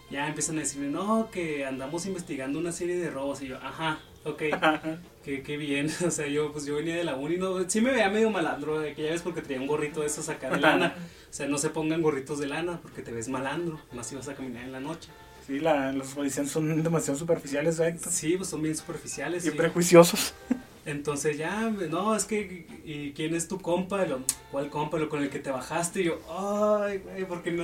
Ya 0.10 0.28
empiezan 0.28 0.58
a 0.58 0.62
decirme, 0.62 0.88
no, 0.88 1.30
que 1.32 1.65
andamos 1.65 2.08
investigando 2.08 2.58
una 2.58 2.71
serie 2.71 2.97
de 2.97 3.12
robos, 3.12 3.43
y 3.43 3.47
yo, 3.49 3.58
ajá, 3.58 3.99
ok, 4.25 4.41
qué, 5.23 5.41
qué 5.41 5.57
bien, 5.57 5.89
o 6.05 6.11
sea, 6.11 6.27
yo, 6.27 6.51
pues 6.51 6.65
yo 6.65 6.75
venía 6.75 6.95
de 6.95 7.03
la 7.03 7.15
uni, 7.15 7.38
no, 7.38 7.69
sí 7.69 7.79
me 7.79 7.91
veía 7.91 8.09
medio 8.09 8.29
malandro, 8.29 8.79
de 8.79 8.93
que 8.93 9.03
ya 9.03 9.11
ves 9.11 9.21
porque 9.21 9.41
traía 9.41 9.61
un 9.61 9.67
gorrito 9.67 10.01
de 10.01 10.07
esos 10.07 10.27
acá 10.29 10.49
de 10.49 10.59
lana, 10.59 10.95
o 11.29 11.33
sea, 11.33 11.47
no 11.47 11.57
se 11.57 11.69
pongan 11.69 12.01
gorritos 12.01 12.39
de 12.39 12.47
lana, 12.47 12.79
porque 12.81 13.01
te 13.01 13.11
ves 13.11 13.29
malandro, 13.29 13.79
más 13.93 14.07
si 14.07 14.15
vas 14.15 14.27
a 14.27 14.35
caminar 14.35 14.63
en 14.63 14.71
la 14.71 14.79
noche. 14.79 15.09
Sí, 15.47 15.59
la, 15.59 15.93
los 15.93 16.07
policías 16.07 16.49
son 16.49 16.81
demasiado 16.81 17.17
superficiales, 17.19 17.79
¿eh, 17.79 17.89
Héctor? 17.89 18.11
Sí, 18.11 18.35
pues 18.35 18.49
son 18.49 18.63
bien 18.63 18.75
superficiales. 18.75 19.45
Y 19.45 19.51
sí. 19.51 19.55
prejuiciosos. 19.55 20.33
Entonces 20.85 21.38
ya, 21.38 21.69
no, 21.69 22.15
es 22.15 22.25
que, 22.25 22.67
¿y 22.83 23.11
quién 23.13 23.33
es 23.33 23.47
tu 23.47 23.59
compa? 23.59 24.05
Lo, 24.05 24.21
¿Cuál 24.51 24.69
compa? 24.69 24.99
Lo 24.99 25.09
con 25.09 25.23
el 25.23 25.31
que 25.31 25.39
te 25.39 25.49
bajaste. 25.49 26.01
Y 26.01 26.03
yo, 26.05 26.19
ay, 26.29 26.99
güey, 26.99 27.25
¿por 27.25 27.41
qué 27.41 27.51
no? 27.51 27.63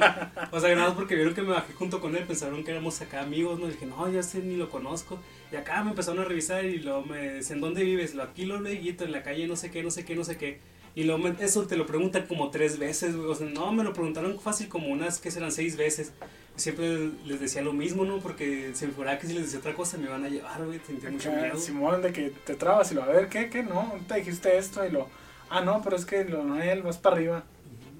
O 0.52 0.60
sea, 0.60 0.74
nada 0.76 0.88
más 0.88 0.96
porque 0.96 1.14
vieron 1.14 1.36
que 1.36 1.44
me 1.44 1.52
bajé 1.52 1.74
junto 1.74 2.02
con 2.02 2.16
él, 2.16 2.24
pensaron 2.24 2.64
que 2.64 2.72
éramos 2.72 3.00
acá 3.00 3.22
amigos, 3.22 3.60
¿no? 3.60 3.68
Y 3.68 3.72
dije, 3.72 3.86
no, 3.86 4.10
ya 4.10 4.24
sé, 4.24 4.40
ni 4.40 4.56
lo 4.56 4.70
conozco. 4.70 5.20
Y 5.52 5.56
acá 5.58 5.84
me 5.84 5.90
empezaron 5.90 6.22
a 6.22 6.26
revisar 6.26 6.64
y 6.66 6.80
luego 6.80 7.04
me 7.06 7.18
decían, 7.34 7.60
¿dónde 7.60 7.84
vives? 7.84 8.16
Lo 8.16 8.24
aquí 8.24 8.46
lo 8.46 8.60
leguito, 8.62 9.04
en 9.04 9.12
la 9.12 9.22
calle, 9.24 9.48
no 9.48 9.56
sé 9.56 9.70
qué, 9.70 9.84
no 9.84 9.92
sé 9.92 10.06
qué, 10.06 10.16
no 10.16 10.24
sé 10.24 10.38
qué. 10.38 10.60
Y 10.96 11.04
luego 11.04 11.20
me- 11.20 11.44
eso 11.44 11.66
te 11.68 11.76
lo 11.78 11.86
preguntan 11.86 12.26
como 12.28 12.52
tres 12.52 12.78
veces, 12.80 13.16
güey. 13.16 13.30
O 13.30 13.36
sea, 13.36 13.48
no, 13.48 13.72
me 13.74 13.84
lo 13.84 13.94
preguntaron 13.94 14.40
fácil 14.40 14.68
como 14.70 14.88
unas, 14.88 15.20
que 15.20 15.30
serán 15.32 15.52
seis 15.52 15.76
veces. 15.78 16.14
Siempre 16.56 17.10
les 17.26 17.40
decía 17.40 17.62
lo 17.62 17.74
mismo, 17.74 18.04
¿no? 18.06 18.20
Porque 18.20 18.72
si 18.76 18.86
me 18.88 18.92
fuera 18.94 19.18
que 19.18 19.26
si 19.28 19.34
les 19.34 19.44
decía 19.44 19.60
otra 19.60 19.74
cosa 19.74 19.98
me 19.98 20.06
iban 20.06 20.24
a 20.24 20.30
llevar, 20.30 20.64
güey. 20.66 20.80
Sentí 20.86 21.08
mucho 21.08 21.32
miedo. 21.32 21.58
Simón, 21.58 22.02
de 22.02 22.12
que 22.14 22.30
te 22.46 22.56
trabas 22.56 22.92
y 22.92 22.96
lo, 22.96 23.04
a 23.04 23.08
ver, 23.08 23.30
¿qué? 23.30 23.50
¿Qué? 23.50 23.64
No, 23.64 23.80
ahorita 23.82 24.16
dijiste 24.16 24.58
esto 24.58 24.86
y 24.86 24.92
lo, 24.92 25.08
ah, 25.50 25.62
no, 25.62 25.82
pero 25.82 25.96
es 25.96 26.06
que 26.06 26.24
lo, 26.26 26.44
no, 26.44 26.62
él 26.62 26.82
vas 26.82 26.98
para 26.98 27.16
arriba. 27.16 27.44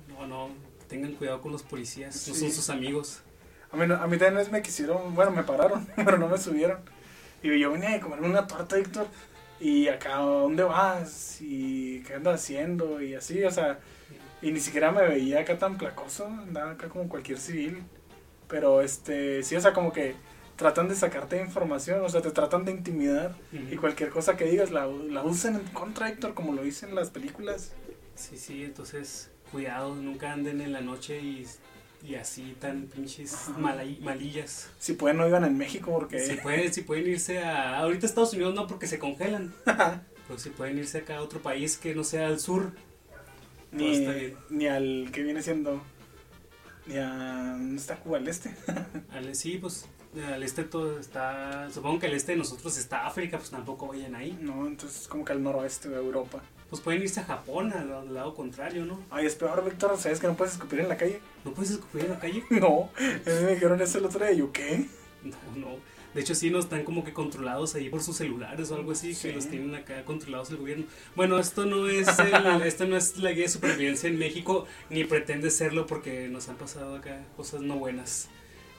No, 0.10 0.28
no, 0.28 0.50
tengan 0.88 1.14
cuidado 1.14 1.42
con 1.42 1.52
los 1.54 1.64
policías, 1.64 2.28
no 2.28 2.36
son 2.36 2.52
sus 2.52 2.70
amigos. 2.70 3.22
A 3.72 3.78
mí, 3.78 3.84
a 3.84 4.06
mí 4.08 4.18
también 4.18 4.52
me 4.52 4.62
quisieron, 4.62 5.16
bueno, 5.16 5.32
me 5.32 5.44
pararon, 5.44 5.88
pero 5.96 6.18
no 6.18 6.28
me 6.28 6.38
subieron. 6.38 6.80
Y 7.44 7.60
yo 7.60 7.72
venía 7.72 7.92
de 7.92 8.00
comerme 8.00 8.28
una 8.28 8.48
torta, 8.48 8.76
Víctor. 8.76 9.08
Y 9.60 9.88
acá, 9.88 10.18
¿a 10.18 10.22
dónde 10.22 10.64
vas? 10.64 11.38
Y 11.42 12.02
qué 12.04 12.16
andas 12.16 12.42
haciendo? 12.42 13.02
Y 13.02 13.16
así, 13.16 13.44
o 13.44 13.52
sea, 13.52 13.80
y 14.42 14.52
ni 14.52 14.60
siquiera 14.60 14.92
me 14.92 15.08
veía 15.08 15.42
acá 15.42 15.58
tan 15.58 15.78
placoso, 15.78 16.26
andaba 16.26 16.72
acá 16.72 16.90
como 16.90 17.08
cualquier 17.08 17.38
civil. 17.38 17.84
Pero 18.48 18.82
este, 18.82 19.44
sí, 19.44 19.56
o 19.56 19.62
sea, 19.62 19.74
como 19.74 19.94
que 19.94 20.16
tratan 20.56 20.90
de 20.90 20.96
sacarte 20.96 21.40
información, 21.40 22.02
o 22.02 22.10
sea, 22.10 22.22
te 22.22 22.32
tratan 22.32 22.66
de 22.66 22.72
intimidar. 22.72 23.36
Y 23.52 23.76
cualquier 23.78 24.10
cosa 24.10 24.36
que 24.36 24.46
digas 24.46 24.72
la, 24.72 24.86
la 24.86 25.24
usan 25.24 25.56
en 25.56 25.66
contra, 25.68 26.10
Héctor, 26.10 26.34
como 26.34 26.54
lo 26.54 26.64
dicen 26.64 26.96
las 26.96 27.10
películas. 27.10 27.74
Sí, 28.16 28.38
sí, 28.38 28.64
entonces 28.64 29.32
cuidado, 29.52 29.96
nunca 29.96 30.32
anden 30.32 30.62
en 30.62 30.72
la 30.72 30.82
noche 30.82 31.20
y 31.20 31.46
y 32.04 32.16
así 32.16 32.56
tan 32.60 32.88
pinches 32.88 33.50
malay- 33.58 34.00
malillas. 34.00 34.70
Si 34.80 34.94
pueden, 34.94 35.18
no 35.18 35.28
iban 35.28 35.44
en 35.46 35.58
México 35.58 35.92
porque. 35.92 36.20
Si 36.20 36.34
pueden, 36.36 36.74
si 36.74 36.82
pueden 36.82 37.08
irse 37.08 37.40
a. 37.40 37.78
Ahorita 37.80 38.06
Estados 38.06 38.34
Unidos 38.34 38.54
no 38.56 38.68
porque 38.68 38.88
se 38.88 38.98
congelan. 39.00 39.54
Pero 39.66 40.40
si 40.40 40.50
pueden 40.50 40.78
irse 40.78 41.00
acá 41.00 41.18
a 41.18 41.22
otro 41.22 41.42
país 41.42 41.78
que 41.78 41.94
no 41.94 42.04
sea 42.04 42.28
al 42.28 42.40
sur. 42.40 42.72
ni, 43.72 43.80
todo 43.84 43.92
está 43.94 44.12
bien. 44.14 44.36
ni 44.50 44.68
al 44.68 45.10
que 45.12 45.24
viene 45.24 45.42
siendo. 45.44 45.82
Ni 46.88 46.98
a. 46.98 47.54
¿Dónde 47.58 47.76
está 47.80 47.98
Cuba 47.98 48.18
al 48.18 48.28
este? 48.28 48.56
Al, 49.12 49.36
sí, 49.36 49.58
pues 49.60 49.86
al 50.34 50.42
este 50.44 50.64
todo 50.64 51.00
está. 51.00 51.70
Supongo 51.72 52.00
que 52.00 52.08
al 52.08 52.14
este 52.14 52.32
de 52.34 52.38
nosotros 52.40 52.78
está 52.78 53.06
África, 53.06 53.38
pues 53.38 53.50
tampoco 53.52 53.88
vayan 53.88 54.16
ahí. 54.16 54.38
No, 54.42 54.66
entonces 54.68 55.08
como 55.08 55.24
que 55.24 55.34
al 55.34 55.44
noroeste 55.44 55.90
de 55.90 55.98
Europa. 55.98 56.42
Pues 56.72 56.82
pueden 56.82 57.02
irse 57.04 57.20
a 57.20 57.24
Japón, 57.26 57.72
al, 57.74 57.92
al 57.94 58.14
lado 58.14 58.34
contrario, 58.34 58.86
¿no? 58.86 59.00
Ay, 59.12 59.26
es 59.28 59.36
peor, 59.36 59.64
Víctor. 59.64 59.96
¿Sabes 60.00 60.20
que 60.20 60.26
no 60.28 60.36
puedes 60.36 60.54
escupir 60.54 60.80
en 60.80 60.88
la 60.90 60.98
calle? 60.98 61.20
¿No 61.46 61.52
puedes 61.52 61.70
escupir 61.72 62.06
en 62.06 62.12
la 62.12 62.20
calle? 62.20 62.44
No. 62.50 62.90
A 62.98 63.02
mí 63.30 63.44
me 63.46 63.52
dijeron 63.56 63.80
eso 63.82 64.00
el 64.00 64.06
otro 64.06 64.26
día. 64.26 64.34
¿Yo 64.34 64.52
qué? 64.52 64.88
No, 65.24 65.36
no. 65.58 65.68
De 66.14 66.20
hecho, 66.22 66.34
sí, 66.36 66.50
no 66.50 66.60
están 66.60 66.84
como 66.84 67.04
que 67.06 67.14
controlados 67.14 67.76
ahí 67.76 67.90
por 67.90 68.02
sus 68.02 68.18
celulares 68.18 68.72
o 68.72 68.76
algo 68.76 68.92
así, 68.94 69.14
Sí. 69.14 69.28
que 69.30 69.36
los 69.36 69.48
tienen 69.50 69.76
acá 69.76 70.04
controlados 70.06 70.50
el 70.50 70.58
gobierno. 70.58 70.86
Bueno, 71.16 71.40
esto 71.40 71.66
no 71.66 71.88
es 71.88 72.08
el- 72.20 72.34
esto 72.66 72.86
no 72.86 72.98
es 72.98 73.18
la 73.18 73.32
guía 73.32 73.44
de 73.44 73.50
supervivencia 73.50 74.10
en 74.10 74.18
México, 74.18 74.66
ni 74.90 75.04
pretende 75.06 75.50
serlo 75.52 75.86
porque 75.86 76.28
nos 76.30 76.50
han 76.50 76.56
pasado 76.56 76.96
acá 76.96 77.24
cosas 77.38 77.62
no 77.62 77.76
buenas. 77.76 78.30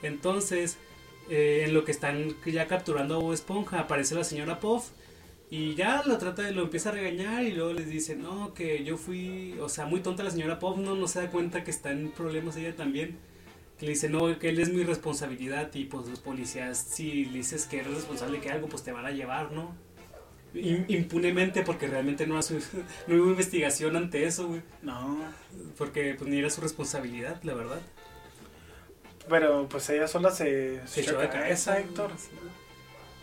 Entonces, 0.03 0.77
eh, 1.31 1.65
en 1.67 1.75
lo 1.75 1.85
que 1.85 1.93
están 1.93 2.35
ya 2.47 2.67
capturando 2.67 3.17
a 3.17 3.19
Bob 3.19 3.33
Esponja, 3.33 3.81
aparece 3.81 4.15
la 4.15 4.25
señora 4.25 4.61
Puff 4.61 4.89
y 5.55 5.75
ya 5.75 6.03
lo 6.07 6.17
trata 6.17 6.51
lo 6.51 6.63
empieza 6.63 6.89
a 6.89 6.93
regañar 6.93 7.43
y 7.43 7.53
luego 7.53 7.75
les 7.75 7.89
dice, 7.89 8.17
no, 8.17 8.55
que 8.55 8.85
yo 8.85 8.97
fui, 8.97 9.55
o 9.61 9.69
sea, 9.69 9.85
muy 9.85 10.01
tonta 10.01 10.23
la 10.23 10.31
señora 10.31 10.59
Puff, 10.59 10.79
no, 10.79 10.95
no 10.95 11.07
se 11.07 11.21
da 11.21 11.31
cuenta 11.31 11.63
que 11.63 11.71
está 11.71 11.91
en 11.93 12.11
problemas 12.11 12.57
ella 12.57 12.75
también. 12.75 13.19
Que 13.79 13.85
le 13.87 13.93
dice, 13.93 14.09
no, 14.09 14.39
que 14.39 14.49
él 14.49 14.61
es 14.61 14.73
mi 14.73 14.83
responsabilidad 14.83 15.69
y 15.75 15.85
pues 15.85 16.07
los 16.09 16.21
policías, 16.21 16.79
si 16.79 17.27
le 17.27 17.39
dices 17.39 17.67
que 17.67 17.81
eres 17.81 17.93
responsable 17.95 18.39
de 18.39 18.43
que 18.45 18.51
algo, 18.51 18.69
pues 18.69 18.83
te 18.83 18.93
van 18.93 19.05
a 19.05 19.11
llevar, 19.11 19.53
¿no? 19.53 19.75
Im- 20.55 20.85
impunemente 20.89 21.63
porque 21.63 21.87
realmente 21.87 22.27
no, 22.27 22.39
hace, 22.39 22.59
no 23.07 23.15
hubo 23.23 23.31
investigación 23.31 23.95
ante 23.97 24.25
eso, 24.25 24.49
güey. 24.49 24.63
No. 24.83 25.19
Porque 25.77 26.15
pues 26.17 26.31
ni 26.31 26.39
era 26.39 26.49
su 26.49 26.61
responsabilidad, 26.63 27.43
la 27.43 27.53
verdad. 27.55 27.81
Pero 29.29 29.69
pues 29.69 29.89
ella 29.91 30.09
sola 30.09 30.31
se, 30.31 30.81
Se 30.87 31.03
echó 31.03 31.19
de 31.19 31.29
cabeza, 31.29 31.79
Héctor. 31.79 32.11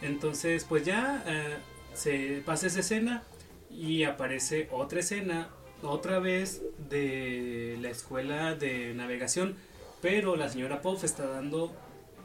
Entonces, 0.01 0.63
pues 0.63 0.85
ya 0.85 1.23
eh, 1.27 1.57
se 1.93 2.41
pasa 2.45 2.67
esa 2.67 2.79
escena 2.81 3.23
y 3.69 4.03
aparece 4.03 4.67
otra 4.71 4.99
escena, 4.99 5.49
otra 5.83 6.19
vez 6.19 6.61
de 6.89 7.77
la 7.81 7.89
escuela 7.89 8.55
de 8.55 8.93
navegación, 8.93 9.55
pero 10.01 10.35
la 10.35 10.49
señora 10.49 10.81
Puff 10.81 11.03
está 11.03 11.25
dando 11.27 11.73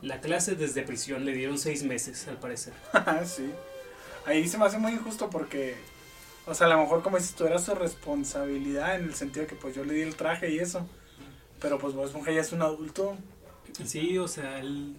la 0.03 0.21
clase 0.21 0.55
desde 0.55 0.83
prisión, 0.83 1.25
le 1.25 1.33
dieron 1.33 1.59
seis 1.59 1.83
meses 1.83 2.27
al 2.29 2.39
parecer. 2.39 2.73
sí. 3.27 3.51
Ahí 4.27 4.49
se 4.49 4.59
me 4.59 4.65
hace 4.65 4.79
muy 4.79 4.93
injusto 4.93 5.29
porque, 5.31 5.75
o 6.47 6.55
sea, 6.55 6.67
a 6.67 6.71
lo 6.71 6.79
mejor 6.79 7.03
como 7.03 7.17
dices 7.19 7.35
tú, 7.35 7.45
era 7.47 7.59
su 7.59 7.75
responsabilidad 7.75 8.97
en 8.97 9.05
el 9.05 9.15
sentido 9.15 9.43
de 9.43 9.49
que 9.49 9.57
pues 9.57 9.75
yo 9.75 9.85
le 9.85 9.95
di 9.95 10.01
el 10.03 10.15
traje 10.17 10.51
y 10.51 10.59
eso. 10.59 10.87
Pero 11.61 11.79
pues 11.79 11.95
Bob 11.95 12.07
Esponja 12.07 12.31
ya 12.33 12.41
es 12.41 12.53
un 12.53 12.63
adulto. 12.63 13.17
Sí, 13.85 14.19
o 14.19 14.29
sea, 14.29 14.59
el- 14.61 14.97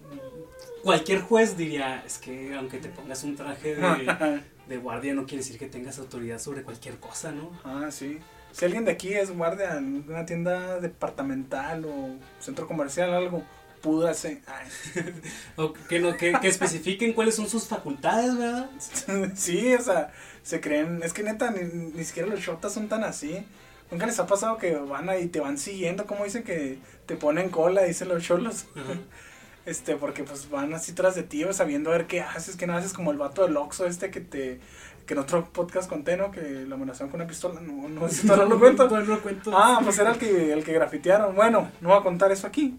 cualquier 0.82 1.20
juez 1.20 1.56
diría, 1.56 2.02
es 2.06 2.18
que 2.18 2.54
aunque 2.54 2.78
te 2.78 2.88
pongas 2.88 3.22
un 3.24 3.36
traje 3.36 3.74
de, 3.74 3.82
de 4.68 4.76
guardia 4.78 5.14
no 5.14 5.26
quiere 5.26 5.42
decir 5.42 5.58
que 5.58 5.66
tengas 5.66 5.98
autoridad 5.98 6.38
sobre 6.38 6.62
cualquier 6.62 6.96
cosa, 6.98 7.32
¿no? 7.32 7.50
ah, 7.64 7.88
sí. 7.90 8.18
Si 8.52 8.64
alguien 8.64 8.86
de 8.86 8.92
aquí 8.92 9.12
es 9.12 9.30
guardia 9.30 9.76
en 9.76 10.04
una 10.08 10.24
tienda 10.24 10.80
departamental 10.80 11.84
o 11.84 12.16
centro 12.40 12.66
comercial 12.66 13.12
algo, 13.12 13.42
púdase. 13.82 14.40
Ay. 14.46 14.68
O 15.56 15.74
que, 15.74 16.00
no, 16.00 16.16
que, 16.16 16.32
que 16.40 16.48
especifiquen 16.48 17.12
cuáles 17.12 17.34
son 17.34 17.48
sus 17.48 17.66
facultades, 17.66 18.36
¿verdad? 18.36 18.70
sí, 19.34 19.74
o 19.74 19.82
sea, 19.82 20.10
se 20.42 20.60
creen. 20.60 21.00
Es 21.02 21.12
que 21.12 21.22
neta, 21.22 21.50
ni, 21.50 21.64
ni 21.92 22.04
siquiera 22.04 22.28
los 22.28 22.40
shotas 22.40 22.72
son 22.72 22.88
tan 22.88 23.04
así. 23.04 23.44
Nunca 23.90 24.06
les 24.06 24.18
ha 24.18 24.26
pasado 24.26 24.56
que 24.56 24.74
van 24.74 25.08
ahí 25.10 25.24
y 25.24 25.28
te 25.28 25.40
van 25.40 25.58
siguiendo, 25.58 26.06
como 26.06 26.24
dicen 26.24 26.42
que 26.42 26.78
te 27.04 27.14
ponen 27.16 27.50
cola, 27.50 27.82
dicen 27.84 28.08
los 28.08 28.22
cholos. 28.22 28.66
Ajá. 28.74 28.94
Este, 29.66 29.96
porque 29.96 30.22
pues 30.24 30.48
van 30.48 30.72
así 30.74 30.92
tras 30.92 31.14
de 31.16 31.24
ti, 31.24 31.44
sabiendo 31.52 31.90
a 31.90 31.96
ver 31.98 32.06
qué 32.06 32.20
haces, 32.22 32.56
qué 32.56 32.66
no 32.66 32.76
haces, 32.76 32.92
como 32.92 33.10
el 33.10 33.18
vato 33.18 33.42
del 33.44 33.56
Oxxo 33.56 33.84
este 33.86 34.10
que 34.12 34.20
te, 34.20 34.60
que 35.06 35.14
en 35.14 35.18
otro 35.20 35.44
podcast 35.52 35.88
conté, 35.88 36.16
¿no? 36.16 36.30
Que 36.30 36.40
lo 36.66 36.76
amenazaron 36.76 37.10
con 37.10 37.20
una 37.20 37.28
pistola, 37.28 37.60
no, 37.60 37.88
no, 37.88 38.06
eso 38.06 38.26
no 38.36 38.44
lo 38.44 38.58
cuento. 38.60 38.86
Todavía 38.86 39.08
no 39.08 39.16
lo 39.16 39.22
cuento. 39.22 39.50
Ah, 39.54 39.80
pues 39.82 39.98
era 39.98 40.12
el 40.12 40.18
que, 40.18 40.52
el 40.52 40.62
que 40.64 40.72
grafitearon, 40.72 41.34
bueno, 41.34 41.70
no 41.80 41.88
voy 41.90 41.98
a 41.98 42.02
contar 42.02 42.30
eso 42.32 42.46
aquí, 42.46 42.78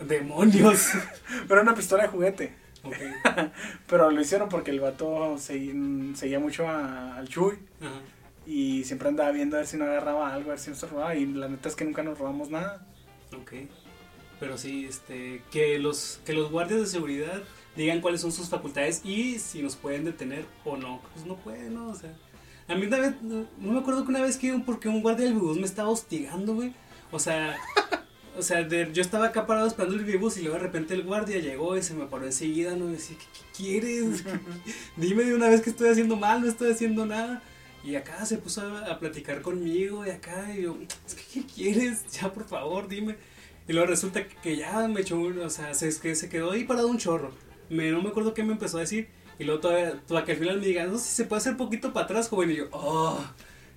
Demonios. 0.00 0.90
pero 1.48 1.54
era 1.60 1.62
una 1.62 1.74
pistola 1.74 2.04
de 2.04 2.08
juguete, 2.10 2.54
Ok. 2.84 2.94
pero 3.88 4.10
lo 4.10 4.20
hicieron 4.20 4.48
porque 4.48 4.70
el 4.70 4.78
vato 4.78 5.36
se- 5.38 5.74
seguía 6.14 6.38
mucho 6.38 6.68
a- 6.68 7.16
al 7.16 7.28
Chuy 7.28 7.58
Ajá. 7.80 7.90
y 8.46 8.84
siempre 8.84 9.08
andaba 9.08 9.32
viendo 9.32 9.56
a 9.56 9.58
ver 9.58 9.66
si 9.66 9.76
no 9.76 9.84
agarraba 9.86 10.32
algo, 10.32 10.50
a 10.50 10.54
ver 10.54 10.60
si 10.60 10.70
no 10.70 10.76
se 10.76 10.86
robaba, 10.86 11.16
y 11.16 11.26
la 11.26 11.48
neta 11.48 11.68
es 11.68 11.74
que 11.74 11.84
nunca 11.84 12.04
nos 12.04 12.16
robamos 12.16 12.48
nada. 12.50 12.86
Ok. 13.36 13.52
Pero 14.40 14.56
sí, 14.56 14.86
este, 14.88 15.42
que 15.50 15.78
los, 15.78 16.20
que 16.24 16.32
los 16.32 16.50
guardias 16.50 16.80
de 16.80 16.86
seguridad 16.86 17.42
digan 17.76 18.00
cuáles 18.00 18.20
son 18.20 18.32
sus 18.32 18.48
facultades 18.48 19.00
y 19.04 19.38
si 19.38 19.62
nos 19.62 19.76
pueden 19.76 20.04
detener 20.04 20.44
o 20.64 20.76
no. 20.76 21.00
Pues 21.14 21.26
no 21.26 21.36
pueden, 21.36 21.74
¿no? 21.74 21.88
O 21.90 21.94
sea, 21.94 22.12
a 22.68 22.74
mí 22.74 22.86
una 22.86 22.98
vez, 22.98 23.14
no, 23.22 23.46
no 23.58 23.72
me 23.72 23.78
acuerdo 23.80 24.04
que 24.04 24.10
una 24.10 24.22
vez 24.22 24.36
que 24.36 24.52
porque 24.64 24.88
un 24.88 25.02
guardia 25.02 25.24
del 25.26 25.34
bus 25.34 25.56
me 25.58 25.66
estaba 25.66 25.88
hostigando, 25.88 26.54
güey. 26.54 26.72
O 27.10 27.18
sea, 27.18 27.56
o 28.36 28.42
sea, 28.42 28.62
de- 28.62 28.90
yo 28.92 29.02
estaba 29.02 29.26
acá 29.26 29.46
parado 29.46 29.66
esperando 29.66 29.96
el 29.96 30.18
bus 30.18 30.36
y 30.36 30.42
luego 30.42 30.56
de 30.56 30.62
repente 30.62 30.94
el 30.94 31.02
guardia 31.02 31.38
llegó 31.40 31.76
y 31.76 31.82
se 31.82 31.94
me 31.94 32.06
paró 32.06 32.26
enseguida, 32.26 32.76
¿no? 32.76 32.88
Y 32.88 32.92
decía, 32.92 33.16
¿qué, 33.18 33.24
qué 33.32 33.80
quieres? 33.80 34.24
Dime 34.96 35.24
de 35.24 35.34
una 35.34 35.48
vez 35.48 35.60
que 35.62 35.70
estoy 35.70 35.88
haciendo 35.88 36.16
mal, 36.16 36.40
no 36.42 36.48
estoy 36.48 36.70
haciendo 36.72 37.06
nada. 37.06 37.42
Y 37.84 37.94
acá 37.94 38.24
se 38.26 38.38
puso 38.38 38.60
a, 38.62 38.86
a 38.92 38.98
platicar 38.98 39.40
conmigo 39.40 40.04
y 40.06 40.10
acá, 40.10 40.52
y 40.54 40.62
yo, 40.62 40.76
que, 40.78 40.86
¿qué 41.40 41.46
quieres? 41.46 42.04
Ya, 42.12 42.32
por 42.32 42.44
favor, 42.46 42.86
dime. 42.88 43.16
Y 43.68 43.72
luego 43.74 43.86
resulta 43.88 44.26
que, 44.26 44.34
que 44.36 44.56
ya 44.56 44.88
me 44.88 45.02
echó, 45.02 45.16
un- 45.18 45.38
o 45.40 45.50
sea, 45.50 45.74
se, 45.74 45.88
es 45.88 45.98
que 45.98 46.14
se 46.14 46.28
quedó 46.28 46.52
ahí 46.52 46.64
parado 46.64 46.88
un 46.88 46.98
chorro. 46.98 47.32
Me, 47.70 47.90
no 47.90 48.02
me 48.02 48.08
acuerdo 48.08 48.34
qué 48.34 48.42
me 48.42 48.52
empezó 48.52 48.78
a 48.78 48.80
decir. 48.80 49.08
Y 49.38 49.44
luego 49.44 49.60
todavía, 49.60 50.00
para 50.08 50.24
que 50.24 50.32
al 50.32 50.38
final 50.38 50.58
me 50.58 50.66
diga, 50.66 50.84
no 50.86 50.98
sé 50.98 51.04
si 51.04 51.14
se 51.16 51.24
puede 51.24 51.38
hacer 51.40 51.56
poquito 51.56 51.92
para 51.92 52.04
atrás, 52.06 52.28
joven. 52.28 52.50
Y 52.50 52.56
yo, 52.56 52.64
oh, 52.72 53.22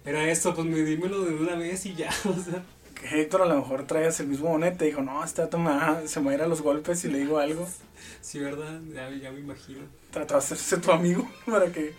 era 0.06 0.28
esto, 0.32 0.56
pues 0.56 0.66
me 0.66 0.82
dímelo 0.82 1.22
de 1.24 1.36
una 1.36 1.56
vez 1.56 1.86
y 1.86 1.94
ya, 1.94 2.10
o 2.26 2.34
sea. 2.42 2.64
Que 2.96 3.22
Héctor 3.22 3.42
a 3.44 3.46
lo 3.46 3.56
mejor 3.58 3.86
traías 3.88 4.20
el 4.20 4.28
mismo 4.28 4.50
bonete, 4.50 4.86
dijo, 4.86 5.02
no, 5.02 5.20
vato 5.20 5.58
me 5.58 5.70
va- 5.72 6.02
se 6.08 6.20
me 6.20 6.28
va 6.28 6.32
a 6.32 6.36
ir 6.36 6.42
a 6.44 6.48
los 6.48 6.62
golpes 6.62 7.04
y 7.06 7.10
le 7.10 7.20
digo 7.20 7.38
algo. 7.40 7.68
Sí, 8.22 8.40
¿verdad? 8.40 8.80
Ya, 8.94 9.10
ya 9.12 9.32
me 9.32 9.40
imagino. 9.40 9.82
Trató 10.12 10.36
de 10.36 10.40
hacerse 10.40 10.78
tu 10.78 10.92
amigo 10.92 11.30
para 11.46 11.72
que 11.72 11.94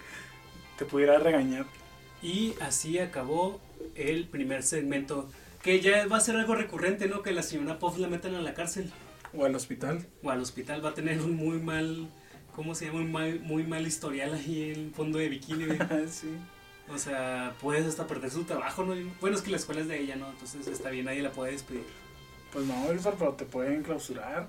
te 0.79 0.85
pudiera 0.85 1.19
regañar. 1.19 1.67
Y 2.23 2.55
así 2.61 2.99
acabó 2.99 3.61
el 3.97 4.27
primer 4.29 4.63
segmento. 4.63 5.29
Que 5.63 5.81
ya 5.81 6.07
va 6.07 6.17
a 6.17 6.21
ser 6.21 6.37
algo 6.37 6.55
recurrente, 6.55 7.07
¿no? 7.09 7.23
Que 7.23 7.33
la 7.33 7.43
señora 7.43 7.79
Puff 7.79 7.99
la 7.99 8.09
metan 8.09 8.35
a 8.35 8.41
la 8.41 8.53
cárcel 8.55 8.91
O 9.37 9.45
al 9.45 9.55
hospital. 9.55 10.07
o 10.23 10.31
al 10.31 10.41
hospital. 10.41 10.85
Va 10.85 10.91
a 10.91 10.95
tener 10.95 11.21
un 11.21 11.37
muy 11.37 11.59
mal, 11.59 12.09
¿cómo 12.55 12.75
se 12.75 12.87
llama? 12.87 12.99
Un 13.01 13.13
mal, 13.13 13.41
muy 13.41 13.63
mal 13.65 13.87
historial 13.87 14.35
ahí 14.35 14.73
en 14.73 14.81
el 14.87 14.91
fondo 14.93 15.19
de 15.19 15.29
bikini. 15.29 15.67
sí. 16.09 16.29
O 16.93 16.99
sea, 16.99 17.55
puedes 17.61 17.87
hasta 17.87 18.07
perder 18.09 18.31
su 18.31 18.43
trabajo, 18.45 18.85
¿no? 18.85 18.95
Bueno, 19.21 19.37
es 19.37 19.43
que 19.43 19.51
la 19.53 19.57
escuela 19.57 19.81
es 19.83 19.89
de 19.89 20.01
ella, 20.01 20.17
¿no? 20.17 20.29
Entonces 20.31 20.67
está 20.67 20.91
bien, 20.91 21.05
nadie 21.07 21.23
la 21.23 21.31
puede 21.31 21.53
despedir. 21.53 21.85
Pues 22.53 22.67
no, 22.67 22.89
Víctor, 22.93 23.15
pero 23.19 23.33
te 23.35 23.45
pueden 23.45 23.83
clausurar. 23.83 24.49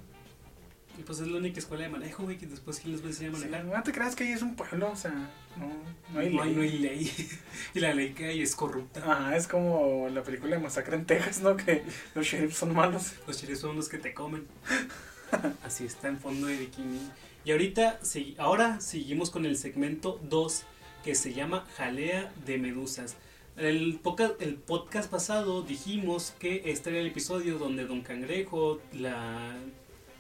Y 0.97 1.01
pues 1.03 1.19
es 1.19 1.27
la 1.27 1.37
única 1.37 1.59
escuela 1.59 1.83
de 1.83 1.89
manejo, 1.89 2.23
güey, 2.23 2.37
que 2.37 2.45
después 2.45 2.79
quién 2.79 2.91
les 2.93 3.01
va 3.01 3.07
a 3.07 3.09
enseñar 3.09 3.33
a 3.33 3.37
Sí, 3.37 3.45
manejar. 3.45 3.65
no 3.65 3.83
te 3.83 3.91
creas 3.91 4.15
que 4.15 4.23
ahí 4.25 4.31
es 4.31 4.41
un 4.43 4.55
pueblo, 4.55 4.91
o 4.91 4.95
sea, 4.95 5.11
no, 5.57 5.71
no 6.13 6.19
hay 6.19 6.33
no, 6.33 6.43
hay, 6.43 6.49
ley. 6.49 6.55
no 6.55 6.61
hay 6.61 6.77
ley. 6.77 7.11
y 7.73 7.79
la 7.79 7.93
ley 7.95 8.13
que 8.13 8.25
hay 8.27 8.41
es 8.41 8.55
corrupta. 8.55 8.99
Ajá, 9.11 9.35
es 9.35 9.47
como 9.47 10.07
la 10.09 10.21
película 10.23 10.55
de 10.55 10.61
Masacre 10.61 10.95
en 10.95 11.05
Texas, 11.05 11.41
¿no? 11.41 11.57
Que 11.57 11.83
los 12.13 12.25
sheriffs 12.27 12.57
son 12.57 12.73
malos. 12.75 13.13
Los 13.25 13.39
chiles 13.39 13.59
son 13.59 13.75
los 13.75 13.89
que 13.89 13.97
te 13.97 14.13
comen. 14.13 14.45
Así 15.63 15.85
está 15.85 16.07
en 16.09 16.19
fondo 16.19 16.47
de 16.47 16.57
bikini. 16.57 16.99
Y 17.45 17.51
ahorita, 17.51 17.99
sí, 18.03 18.35
ahora 18.37 18.79
seguimos 18.79 19.29
con 19.31 19.45
el 19.45 19.57
segmento 19.57 20.19
2 20.29 20.63
que 21.03 21.15
se 21.15 21.33
llama 21.33 21.65
Jalea 21.75 22.31
de 22.45 22.57
Medusas. 22.59 23.15
El, 23.57 23.99
poca- 24.01 24.33
el 24.39 24.55
podcast 24.55 25.09
pasado 25.11 25.61
dijimos 25.63 26.33
que 26.39 26.61
este 26.71 26.91
era 26.91 26.99
el 26.99 27.07
episodio 27.07 27.57
donde 27.57 27.85
Don 27.85 28.01
Cangrejo 28.01 28.79
la, 28.93 29.55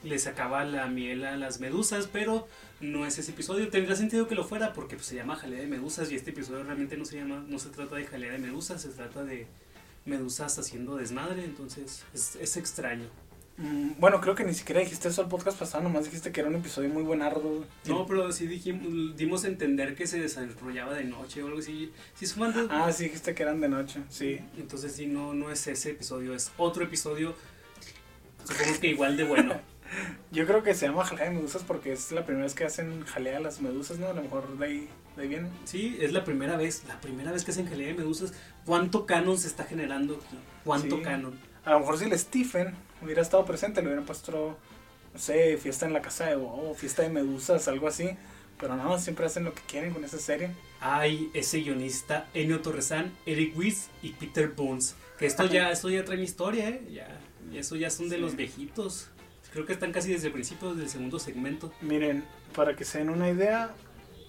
le 0.03 0.19
sacaba 0.19 0.65
la 0.65 0.87
miel 0.87 1.25
a 1.25 1.35
las 1.37 1.59
medusas, 1.59 2.07
pero 2.11 2.47
no 2.81 3.05
es 3.05 3.17
ese 3.17 3.31
episodio. 3.31 3.69
Tendría 3.69 3.95
sentido 3.95 4.27
que 4.27 4.35
lo 4.35 4.43
fuera 4.43 4.73
porque 4.73 4.95
pues, 4.95 5.07
se 5.07 5.15
llama 5.15 5.35
Jalea 5.35 5.61
de 5.61 5.67
Medusas 5.67 6.11
y 6.11 6.15
este 6.15 6.31
episodio 6.31 6.63
realmente 6.63 6.97
no 6.97 7.05
se 7.05 7.17
llama, 7.17 7.43
no 7.47 7.57
se 7.59 7.69
trata 7.69 7.95
de 7.95 8.05
Jalea 8.05 8.31
de 8.33 8.37
Medusas, 8.39 8.81
se 8.81 8.89
trata 8.89 9.23
de 9.23 9.47
medusas 10.05 10.59
haciendo 10.59 10.97
desmadre, 10.97 11.45
entonces 11.45 12.03
es, 12.13 12.35
es 12.35 12.57
extraño. 12.57 13.05
Mm, 13.55 13.91
bueno, 13.99 14.19
creo 14.19 14.33
que 14.35 14.43
ni 14.43 14.53
siquiera 14.53 14.81
dijiste 14.81 15.07
eso 15.07 15.21
al 15.21 15.29
podcast 15.29 15.57
pasado, 15.59 15.83
nomás 15.83 16.05
dijiste 16.05 16.31
que 16.31 16.41
era 16.41 16.49
un 16.49 16.55
episodio 16.55 16.89
muy 16.89 17.03
buenardo. 17.03 17.63
No, 17.85 18.05
pero 18.05 18.29
sí 18.31 18.47
dijimos, 18.47 19.15
dimos 19.15 19.45
a 19.45 19.47
entender 19.47 19.95
que 19.95 20.07
se 20.07 20.19
desarrollaba 20.19 20.93
de 20.95 21.03
noche 21.05 21.41
o 21.43 21.47
algo 21.47 21.59
así. 21.59 21.91
Sí, 22.15 22.25
es 22.25 22.33
fan 22.33 22.51
de- 22.51 22.67
Ah, 22.69 22.91
sí, 22.91 23.05
dijiste 23.05 23.33
que 23.35 23.43
eran 23.43 23.61
de 23.61 23.69
noche, 23.69 24.01
sí. 24.09 24.39
Entonces 24.57 24.91
sí, 24.93 25.05
no, 25.05 25.33
no 25.33 25.51
es 25.51 25.65
ese 25.67 25.91
episodio, 25.91 26.33
es 26.35 26.51
otro 26.57 26.83
episodio. 26.83 27.35
Supongo 28.43 28.79
que 28.81 28.87
igual 28.87 29.15
de 29.15 29.23
bueno. 29.23 29.53
Yo 30.31 30.45
creo 30.47 30.63
que 30.63 30.73
se 30.73 30.87
llama 30.87 31.05
jalea 31.05 31.25
de 31.25 31.31
medusas 31.35 31.63
porque 31.63 31.91
es 31.93 32.11
la 32.11 32.25
primera 32.25 32.45
vez 32.45 32.53
que 32.55 32.63
hacen 32.65 33.03
jalea 33.05 33.37
a 33.37 33.39
las 33.39 33.61
medusas, 33.61 33.99
¿no? 33.99 34.07
A 34.07 34.13
lo 34.13 34.21
mejor 34.23 34.57
de 34.57 34.65
ahí, 34.65 34.89
de 35.15 35.21
ahí 35.23 35.27
viene. 35.27 35.49
Sí, 35.65 35.97
es 36.01 36.11
la 36.13 36.23
primera 36.23 36.57
vez, 36.57 36.83
la 36.87 36.99
primera 37.01 37.31
vez 37.31 37.43
que 37.45 37.51
hacen 37.51 37.67
jalea 37.67 37.87
de 37.87 37.93
medusas. 37.95 38.33
¿Cuánto 38.65 39.05
canon 39.05 39.37
se 39.37 39.47
está 39.47 39.63
generando 39.63 40.15
aquí? 40.15 40.37
¿Cuánto 40.63 40.97
Sí. 40.97 41.01
canon? 41.03 41.37
A 41.65 41.71
lo 41.71 41.79
mejor 41.79 41.97
si 41.97 42.05
el 42.05 42.17
Stephen 42.19 42.73
hubiera 43.01 43.21
estado 43.21 43.45
presente, 43.45 43.81
le 43.81 43.87
hubieran 43.87 44.05
puesto, 44.05 44.57
no 45.13 45.19
sé, 45.19 45.57
fiesta 45.57 45.85
en 45.85 45.93
la 45.93 46.01
casa 46.01 46.25
de 46.25 46.35
Bob, 46.35 46.75
fiesta 46.75 47.03
de 47.03 47.09
medusas, 47.09 47.67
algo 47.67 47.87
así. 47.87 48.09
Pero 48.59 48.75
no, 48.75 48.97
siempre 48.99 49.25
hacen 49.25 49.43
lo 49.45 49.53
que 49.53 49.61
quieren 49.63 49.93
con 49.93 50.03
esa 50.03 50.17
serie. 50.19 50.51
Hay 50.79 51.29
ese 51.33 51.59
guionista 51.61 52.27
Ennio 52.33 52.61
Torresan, 52.61 53.11
Eric 53.25 53.57
Weiss 53.57 53.89
y 54.01 54.09
Peter 54.13 54.47
Bones. 54.49 54.95
Que 55.17 55.25
esto 55.25 55.45
ya, 55.45 55.71
esto 55.71 55.89
ya 55.89 56.03
trae 56.05 56.17
mi 56.17 56.23
historia, 56.23 56.69
¿eh? 56.69 56.81
Ya, 56.91 57.07
eso 57.53 57.75
ya 57.75 57.89
son 57.89 58.09
de 58.09 58.15
Sí. 58.17 58.21
los 58.21 58.35
viejitos. 58.35 59.09
Creo 59.53 59.65
que 59.65 59.73
están 59.73 59.91
casi 59.91 60.11
desde 60.11 60.27
el 60.27 60.33
principio 60.33 60.73
del 60.73 60.89
segundo 60.89 61.19
segmento. 61.19 61.71
Miren, 61.81 62.25
para 62.55 62.75
que 62.75 62.83
se 62.85 62.97
den 62.97 63.09
una 63.09 63.29
idea, 63.29 63.73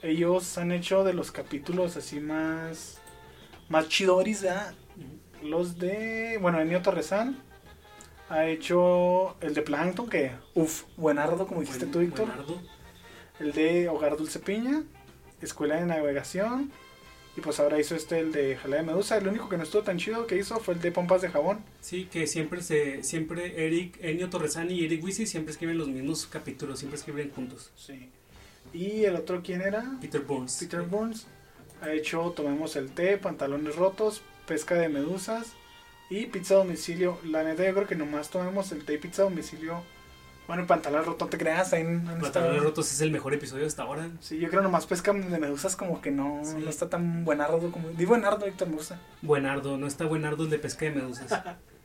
ellos 0.03 0.59
han 0.59 0.71
hecho 0.71 1.03
de 1.03 1.15
los 1.15 1.33
capítulos 1.33 1.97
así 1.97 2.21
más, 2.21 2.99
más 3.69 3.89
chidoris, 3.89 4.43
¿verdad? 4.43 4.75
Los 5.43 5.79
de, 5.79 6.39
bueno, 6.41 6.61
Ennio 6.61 6.83
Torresan 6.83 7.39
ha 8.29 8.45
hecho 8.47 9.37
el 9.41 9.55
de 9.55 9.63
Plankton, 9.63 10.09
que, 10.09 10.33
uff, 10.55 10.85
buenardo, 10.97 11.47
como 11.47 11.61
dijiste 11.61 11.87
Buen- 11.87 11.93
tú, 11.93 11.99
Víctor. 12.01 12.27
buenardo. 12.27 12.61
El 13.41 13.53
de 13.53 13.89
Hogar 13.89 14.17
Dulce 14.17 14.39
Piña, 14.41 14.83
Escuela 15.41 15.77
de 15.77 15.87
Navegación, 15.87 16.71
y 17.37 17.41
pues 17.41 17.59
ahora 17.59 17.81
hizo 17.81 17.97
este, 17.97 18.21
el 18.21 18.33
de 18.33 18.57
Jalea 18.57 18.81
de 18.81 18.87
Medusa. 18.87 19.17
El 19.17 19.27
único 19.27 19.49
que 19.49 19.57
no 19.57 19.65
estuvo 19.65 19.83
tan 19.83 19.99
chido 19.99 20.27
que 20.27 20.37
hizo 20.37 20.59
fue 20.61 20.75
el 20.75 20.81
de 20.81 20.93
Pompas 20.93 21.23
de 21.23 21.31
Jabón. 21.31 21.65
Sí, 21.81 22.09
que 22.11 22.27
siempre 22.27 22.63
se, 22.63 23.03
siempre 23.03 23.67
Eric, 23.67 23.99
Ennio 24.01 24.31
Torresan 24.31 24.71
y 24.71 24.85
Eric 24.85 25.03
Weiss 25.03 25.29
siempre 25.29 25.53
escriben 25.53 25.79
los 25.79 25.89
mismos 25.89 26.27
capítulos, 26.27 26.79
siempre 26.79 26.99
escriben 26.99 27.33
juntos. 27.33 27.71
Sí. 27.77 28.09
Y 28.73 29.05
el 29.05 29.17
otro, 29.17 29.43
¿quién 29.43 29.63
era? 29.63 29.99
Peter 30.01 30.21
Bones. 30.21 30.57
Peter 30.61 30.83
Burns. 30.83 31.27
Ha 31.81 31.93
hecho 31.93 32.33
Tomemos 32.37 32.77
el 32.77 32.91
té, 32.93 33.19
Pantalones 33.19 33.77
rotos, 33.77 34.23
Pesca 34.47 34.77
de 34.77 34.89
medusas 34.89 35.53
y 36.11 36.27
Pizza 36.27 36.55
a 36.55 36.59
domicilio. 36.59 37.19
La 37.25 37.43
neta, 37.43 37.65
yo 37.65 37.75
creo 37.75 37.87
que 37.87 37.97
nomás 37.97 38.31
tomemos 38.31 38.71
el 38.73 38.85
té 38.85 38.95
y 38.95 38.99
pizza 38.99 39.23
a 39.23 39.25
domicilio. 39.25 39.83
Bueno, 40.47 40.67
Pantalones 40.67 41.07
rotos, 41.07 41.27
no 41.27 41.31
te 41.31 41.39
creas, 41.39 41.73
ahí 41.73 41.83
han 41.83 42.01
estado- 42.03 42.21
Pantalones 42.21 42.63
rotos 42.63 42.93
es 42.93 43.01
el 43.01 43.11
mejor 43.11 43.33
episodio 43.33 43.67
hasta 43.67 43.83
ahora. 43.83 44.11
Sí, 44.21 44.39
yo 44.39 44.51
creo 44.51 44.61
nomás 44.61 44.85
pesca 44.87 45.13
de 45.13 45.39
medusas 45.39 45.75
como 45.75 46.03
que 46.03 46.11
no, 46.11 46.41
Sí. 46.45 46.57
no 46.63 46.69
está 46.69 46.91
tan 46.91 47.25
buenardo 47.25 47.73
como... 47.73 47.89
Di 47.91 48.05
buenardo, 48.05 48.45
Víctor 48.45 48.69
Medusa. 48.69 49.01
Buenardo, 49.23 49.79
no 49.79 49.87
está 49.87 50.05
buenardo 50.05 50.45
el 50.45 50.51
de 50.51 50.59
pesca 50.59 50.85
de 50.85 50.91
medusas. 50.93 51.33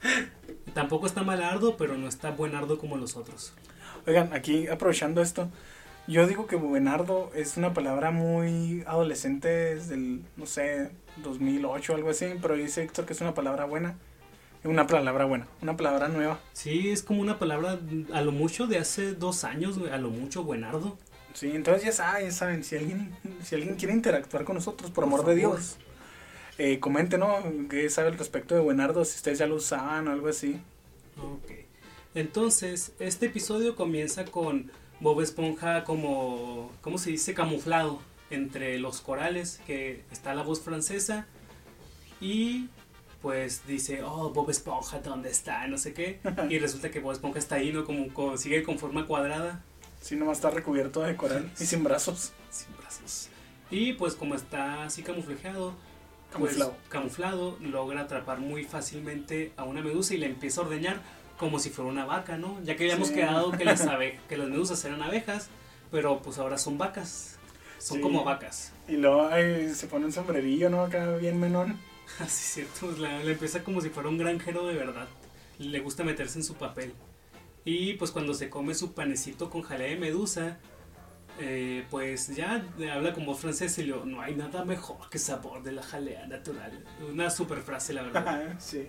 Tampoco 0.74 1.06
está 1.08 1.24
malardo, 1.24 1.78
pero 1.78 1.98
no 1.98 2.08
está 2.10 2.32
buenardo 2.32 2.78
como 2.78 2.98
los 2.98 3.16
otros. 3.16 3.54
Oigan, 4.06 4.34
aquí 4.34 4.68
aprovechando 4.68 5.22
esto, 5.22 5.50
yo 6.08 6.28
digo 6.28 6.46
que 6.48 6.56
buenardo 6.58 7.32
es 7.36 7.56
una 7.58 7.74
palabra 7.74 8.12
muy 8.12 8.84
adolescente 8.88 9.48
desde 9.76 9.96
el, 9.96 10.22
no 10.36 10.46
sé, 10.46 10.92
2008 11.24 11.94
o 11.94 11.96
algo 11.96 12.10
así, 12.10 12.26
pero 12.42 12.56
dice 12.56 12.84
Héctor 12.84 13.06
que 13.06 13.14
es 13.14 13.22
una 13.22 13.34
palabra 13.34 13.66
buena. 13.66 13.96
Una 14.64 14.88
palabra 14.88 15.26
buena, 15.26 15.48
una 15.62 15.78
palabra 15.78 16.10
nueva. 16.10 16.40
Sí, 16.52 16.90
es 16.90 17.02
como 17.02 17.22
una 17.22 17.40
palabra 17.40 17.80
a 18.14 18.22
lo 18.22 18.32
mucho 18.32 18.68
de 18.68 18.78
hace 18.78 19.14
dos 19.14 19.46
años, 19.46 19.80
a 19.92 19.98
lo 19.98 20.10
mucho 20.10 20.44
buenardo. 20.44 20.98
Sí, 21.34 21.52
entonces 21.54 21.84
ya 21.86 21.92
saben, 21.94 22.26
ya 22.26 22.32
saben, 22.32 22.64
si 22.64 22.76
alguien, 22.76 23.16
si 23.42 23.56
alguien 23.56 23.76
quiere 23.76 23.94
interactuar 23.94 24.44
con 24.44 24.56
nosotros, 24.56 24.92
por, 24.92 25.06
amor 25.06 25.26
de. 25.26 25.36
Dios, 25.36 25.78
eh, 26.58 26.80
comenten, 26.80 27.22
¿no? 27.22 27.42
¿Qué 27.70 27.90
sabe 27.90 28.10
al 28.10 28.18
respecto 28.18 28.54
de 28.54 28.62
buenardo? 28.62 29.06
Si 29.06 29.16
ustedes 29.16 29.40
ya 29.40 29.48
lo 29.48 29.56
usaban 29.56 30.10
o 30.10 30.12
algo 30.12 30.28
así. 30.28 30.60
Ok. 31.18 31.52
Entonces, 32.14 32.92
este 33.00 33.28
episodio 33.28 33.78
comienza 33.78 34.26
con 34.26 34.72
Bob 35.00 35.22
Esponja 35.22 35.86
como, 35.86 36.72
¿cómo 36.82 36.98
se 36.98 37.12
dice? 37.12 37.34
Camuflado 37.34 38.02
entre 38.30 38.78
los 38.80 39.00
corales, 39.00 39.62
que 39.66 40.04
está 40.12 40.34
la 40.34 40.44
voz 40.44 40.60
francesa 40.60 41.28
y 42.20 42.68
pues 43.22 43.66
dice, 43.68 44.02
oh, 44.04 44.30
Bob 44.32 44.50
Esponja, 44.50 45.00
¿dónde 45.00 45.30
está? 45.30 45.68
No 45.68 45.78
sé 45.78 45.94
qué. 45.94 46.20
Y 46.50 46.60
resulta 46.60 46.90
que 46.92 47.00
Bob 47.00 47.12
Esponja 47.14 47.40
está 47.40 47.56
ahí, 47.56 47.72
¿no? 47.74 47.84
Como, 47.86 48.14
como- 48.14 48.38
sigue 48.38 48.64
con 48.64 48.78
forma 48.80 49.06
cuadrada, 49.08 49.64
Sí, 50.02 50.16
nomás 50.16 50.38
está 50.38 50.50
recubierto 50.50 51.02
de 51.02 51.16
coral 51.18 51.52
y 51.60 51.66
sin 51.66 51.84
brazos. 51.84 52.32
sin 52.50 52.76
brazos. 52.78 53.28
Y 53.70 53.94
pues 53.94 54.16
como 54.16 54.34
está 54.36 54.86
así 54.86 55.04
camuflajeado, 55.04 55.74
pues, 56.32 56.54
Camuflado. 56.56 56.76
camuflado, 56.88 57.58
logra 57.60 58.02
atrapar 58.02 58.40
muy 58.40 58.64
fácilmente 58.64 59.52
a 59.58 59.64
una 59.66 59.82
medusa 59.82 60.14
y 60.14 60.18
le 60.18 60.28
empieza 60.28 60.62
a 60.62 60.64
ordeñar 60.66 61.02
como 61.38 61.60
si 61.60 61.70
fuera 61.70 61.90
una 61.92 62.06
vaca, 62.06 62.38
¿no? 62.38 62.62
Ya 62.64 62.76
que 62.78 62.84
habíamos 62.86 63.10
Sí. 63.10 63.16
quedado 63.16 63.52
que 63.52 63.66
las, 63.66 63.82
abe- 63.88 64.20
que 64.30 64.38
las 64.38 64.48
medusas 64.48 64.84
eran 64.86 65.02
abejas, 65.04 65.50
pero 65.92 66.22
pues 66.22 66.38
ahora 66.38 66.58
son 66.58 66.78
vacas. 66.78 67.38
Son 67.80 67.98
Sí. 67.98 68.02
como 68.04 68.24
vacas. 68.24 68.72
Y 68.88 68.94
luego 68.98 69.28
ay, 69.28 69.74
se 69.74 69.88
pone 69.88 70.06
un 70.06 70.12
sombrerillo, 70.14 70.70
¿no? 70.70 70.82
Acá 70.84 71.16
bien 71.18 71.40
menón. 71.40 71.78
Así 72.20 72.26
es 72.26 72.70
cierto, 72.76 72.92
la, 73.00 73.24
le 73.24 73.34
empieza 73.34 73.64
como 73.64 73.82
si 73.82 73.90
fuera 73.90 74.10
un 74.10 74.18
granjero 74.18 74.66
de 74.66 74.76
verdad. 74.76 75.08
Le 75.58 75.80
gusta 75.80 76.04
meterse 76.04 76.40
en 76.40 76.44
su 76.44 76.56
papel. 76.56 76.94
Y 77.66 77.94
pues 77.94 78.12
cuando 78.12 78.34
se 78.34 78.50
come 78.50 78.74
su 78.74 78.94
panecito 78.94 79.50
con 79.50 79.62
jalea 79.62 79.90
de 79.90 79.98
medusa, 79.98 80.58
eh, 81.40 81.86
pues 81.90 82.36
ya 82.36 82.66
habla 82.94 83.14
como 83.14 83.36
francés 83.36 83.78
y 83.78 83.84
le 83.84 83.96
no 84.06 84.22
hay 84.22 84.36
nada 84.36 84.66
mejor 84.66 85.10
que 85.10 85.20
sabor 85.20 85.64
de 85.64 85.72
la 85.72 85.84
jalea 85.84 86.28
natural. 86.28 86.84
Una 87.10 87.30
super 87.30 87.60
frase, 87.60 87.94
la 87.94 88.04
verdad. 88.04 88.56
sí. 88.60 88.88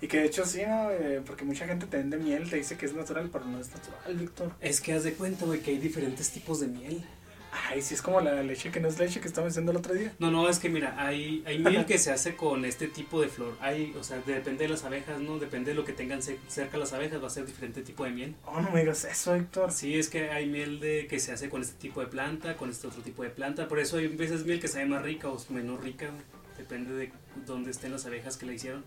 Y 0.00 0.08
que 0.08 0.18
de 0.18 0.26
hecho 0.26 0.44
sí, 0.44 0.62
¿no? 0.66 0.90
Eh, 0.90 1.22
porque 1.24 1.44
mucha 1.44 1.66
gente 1.66 1.86
te 1.86 1.96
vende 1.96 2.18
miel, 2.18 2.50
te 2.50 2.56
dice 2.56 2.76
que 2.76 2.86
es 2.86 2.94
natural, 2.94 3.30
pero 3.32 3.46
no 3.46 3.58
es 3.58 3.70
natural, 3.70 4.16
Víctor. 4.16 4.52
Es 4.60 4.80
que 4.80 4.92
haz 4.92 5.04
de 5.04 5.14
cuenta, 5.14 5.46
güey, 5.46 5.60
que 5.60 5.70
hay 5.70 5.78
diferentes 5.78 6.30
tipos 6.30 6.60
de 6.60 6.66
miel. 6.66 7.04
Ay, 7.52 7.80
sí, 7.82 7.94
es 7.94 8.02
como 8.02 8.20
la 8.20 8.42
leche 8.42 8.70
que 8.70 8.80
no 8.80 8.88
es 8.88 8.98
leche 8.98 9.20
que 9.20 9.28
estaba 9.28 9.46
diciendo 9.46 9.70
el 9.72 9.78
otro 9.78 9.94
día. 9.94 10.12
No, 10.18 10.30
no, 10.30 10.48
es 10.48 10.58
que 10.58 10.68
mira, 10.68 10.94
hay, 10.98 11.42
hay 11.46 11.58
miel 11.58 11.86
que 11.86 11.96
se 11.98 12.12
hace 12.12 12.36
con 12.36 12.64
este 12.64 12.86
tipo 12.86 13.20
de 13.20 13.28
flor. 13.28 13.56
Hay, 13.60 13.94
o 13.98 14.04
sea, 14.04 14.18
depende 14.26 14.64
de 14.64 14.68
las 14.68 14.84
abejas, 14.84 15.20
¿no? 15.20 15.38
Depende 15.38 15.70
de 15.70 15.74
lo 15.74 15.84
que 15.84 15.92
tengan 15.92 16.22
ce- 16.22 16.38
cerca 16.48 16.76
las 16.76 16.92
abejas, 16.92 17.22
va 17.22 17.28
a 17.28 17.30
ser 17.30 17.46
diferente 17.46 17.82
tipo 17.82 18.04
de 18.04 18.10
miel. 18.10 18.34
Oh, 18.44 18.60
no 18.60 18.70
me 18.70 18.80
digas 18.80 19.04
eso, 19.04 19.34
Víctor. 19.34 19.72
Sí, 19.72 19.98
es 19.98 20.08
que 20.10 20.30
hay 20.30 20.46
miel 20.46 20.80
de 20.80 21.06
que 21.08 21.18
se 21.18 21.32
hace 21.32 21.48
con 21.48 21.62
este 21.62 21.76
tipo 21.78 22.00
de 22.00 22.06
planta, 22.08 22.56
con 22.56 22.68
este 22.70 22.86
otro 22.88 23.02
tipo 23.02 23.22
de 23.22 23.30
planta. 23.30 23.68
Por 23.68 23.78
eso 23.78 23.96
hay 23.96 24.08
veces 24.08 24.44
miel 24.44 24.60
que 24.60 24.68
sabe 24.68 24.86
más 24.86 25.02
rica 25.02 25.28
o 25.28 25.38
menos 25.48 25.82
rica. 25.82 26.10
Depende 26.58 26.94
de 26.94 27.12
dónde 27.46 27.70
estén 27.70 27.92
las 27.92 28.04
abejas 28.06 28.36
que 28.36 28.46
la 28.46 28.52
hicieron. 28.52 28.84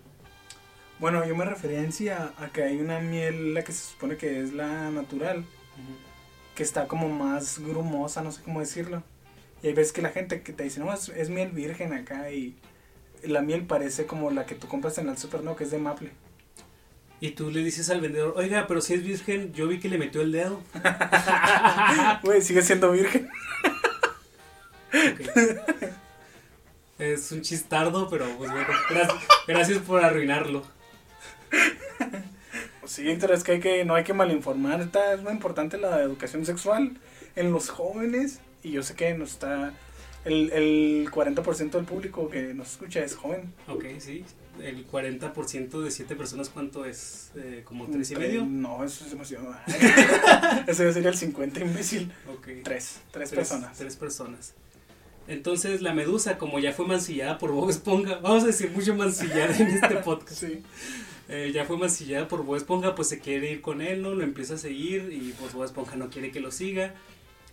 Bueno, 0.99 1.25
yo 1.25 1.35
me 1.35 1.45
refería 1.45 1.79
en 1.79 1.91
sí 1.93 2.09
a, 2.09 2.33
que 2.53 2.63
hay 2.63 2.77
una 2.77 2.99
miel, 2.99 3.53
la 3.53 3.63
que 3.63 3.71
se 3.71 3.91
supone 3.91 4.17
que 4.17 4.41
es 4.43 4.53
la 4.53 4.91
natural, 4.91 5.45
que 6.59 6.63
está 6.63 6.89
como 6.89 7.07
más 7.07 7.59
grumosa, 7.59 8.21
no 8.21 8.33
sé 8.33 8.41
cómo 8.43 8.59
decirlo. 8.59 9.01
Y 9.63 9.67
hay 9.67 9.73
veces 9.73 9.93
que 9.93 10.01
la 10.01 10.09
gente 10.09 10.41
que 10.41 10.51
te 10.51 10.65
dice, 10.65 10.81
no, 10.81 10.93
es, 10.93 11.07
es 11.07 11.29
miel 11.29 11.51
virgen 11.51 11.93
acá 11.93 12.31
y 12.31 12.53
la 13.23 13.41
miel 13.41 13.65
parece 13.65 14.05
como 14.05 14.29
la 14.29 14.45
que 14.45 14.55
tú 14.55 14.67
compras 14.67 14.97
en 14.97 15.07
el 15.07 15.17
super, 15.17 15.41
no, 15.41 15.55
que 15.55 15.63
es 15.63 15.71
de 15.71 15.77
maple. 15.77 16.11
Y 17.21 17.29
tú 17.31 17.49
le 17.49 17.63
dices 17.63 17.89
al 17.89 18.01
vendedor, 18.01 18.33
oiga, 18.35 18.67
pero 18.67 18.81
si 18.81 18.93
es 18.93 19.05
virgen, 19.05 19.53
yo 19.53 19.69
vi 19.69 19.79
que 19.79 19.87
le 19.87 19.97
metió 19.97 20.19
el 20.19 20.33
dedo. 20.33 20.61
Güey, 22.23 22.41
sigue 22.41 22.61
siendo 22.61 22.91
virgen. 22.91 23.29
Ok. 24.93 25.93
Es 26.99 27.31
un 27.31 27.41
chistardo, 27.41 28.09
pero 28.09 28.25
pues 28.37 28.51
bueno, 28.51 28.67
gracias, 28.89 29.23
gracias 29.47 29.77
por 29.77 30.03
arruinarlo. 30.03 30.65
Sí, 32.89 33.08
Héctor, 33.08 33.32
es 33.34 33.43
que, 33.43 33.52
hay 33.54 33.60
que 33.60 33.86
no 33.86 33.93
hay 33.95 34.04
que 34.04 34.13
malinformar. 34.13 34.82
Está, 34.82 35.13
es 35.13 35.21
muy 35.21 35.32
importante 35.32 35.78
la 35.78 36.02
educación 36.02 36.45
sexual 36.45 36.97
en 37.36 37.52
los 37.52 37.69
jóvenes. 37.69 38.39
Y 38.63 38.71
yo 38.71 38.82
sé 38.84 38.95
que 38.95 39.13
nos 39.13 39.32
está. 39.34 39.73
El, 40.25 40.52
el 40.52 41.10
40% 41.12 41.69
del 41.71 41.86
público 41.86 42.30
que 42.30 42.54
nos 42.54 42.71
escucha 42.71 43.02
es 43.02 43.15
joven. 43.15 43.54
Ok, 43.67 43.86
sí. 43.99 44.25
El 44.62 44.86
40% 44.86 45.82
de 45.82 45.91
7 45.91 46.15
personas, 46.17 46.49
¿cuánto 46.49 46.84
es? 46.84 47.32
Eh, 47.36 47.62
¿Como 47.63 47.86
3 47.88 48.12
y 48.12 48.15
Tre- 48.15 48.19
medio? 48.19 48.45
No, 48.45 48.84
eso 48.84 49.06
es 49.06 49.12
demasiado. 49.12 49.56
Ese 50.67 50.91
sería 50.91 51.10
el 51.10 51.15
50, 51.15 51.62
imbécil. 51.62 52.12
Ok. 52.30 52.47
Tres, 52.63 53.00
tres 53.12 53.29
Tres- 53.29 53.29
personas. 53.29 53.77
Tres 53.77 53.96
personas. 53.96 54.54
Entonces 55.27 55.81
la 55.81 55.94
medusa, 55.94 56.37
como 56.37 56.60
ya 56.60 56.73
fue 56.73 56.87
mancillada 56.87 57.37
por 57.37 57.52
Bob 57.52 57.69
Esponja, 57.69 58.15
vamos 58.15 58.44
a 58.44 58.48
decir 58.48 58.71
mucho 58.71 58.96
mancillada 58.96 59.56
en 59.56 59.67
este 59.67 59.96
podcast. 60.04 60.40
Sí. 60.42 60.63
Eh, 61.32 61.52
ya 61.54 61.63
fue 61.63 61.77
mancillada 61.77 62.27
por 62.27 62.44
Bob 62.44 62.56
Esponja, 62.56 62.96
pues 62.96 63.08
se 63.08 63.19
quiere 63.19 63.52
ir 63.52 63.62
con 63.62 63.82
él, 63.82 64.02
¿no? 64.02 64.15
Lo 64.15 64.23
empieza 64.23 64.56
a 64.56 64.58
seguir 64.58 65.13
y 65.13 65.34
pues 65.40 65.54
Bob 65.54 65.63
Esponja 65.63 65.96
no 65.96 66.10
quiere 66.10 66.32
que 66.32 66.40
lo 66.40 66.52
siga. 66.52 66.96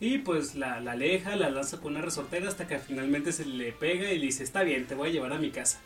Y 0.01 0.19
pues 0.19 0.55
la, 0.55 0.81
la 0.81 0.93
aleja, 0.93 1.37
la 1.37 1.51
lanza 1.51 1.79
con 1.79 1.93
una 1.93 2.03
resortera 2.03 2.49
hasta 2.49 2.67
que 2.67 2.79
finalmente 2.79 3.33
se 3.33 3.45
le 3.45 3.73
pega 3.73 4.11
y 4.11 4.19
le 4.19 4.27
dice, 4.27 4.45
está 4.45 4.63
bien, 4.63 4.87
te 4.87 4.95
voy 4.95 5.11
a 5.11 5.13
llevar 5.13 5.33
a 5.35 5.39
mi 5.39 5.51
casa. 5.51 5.81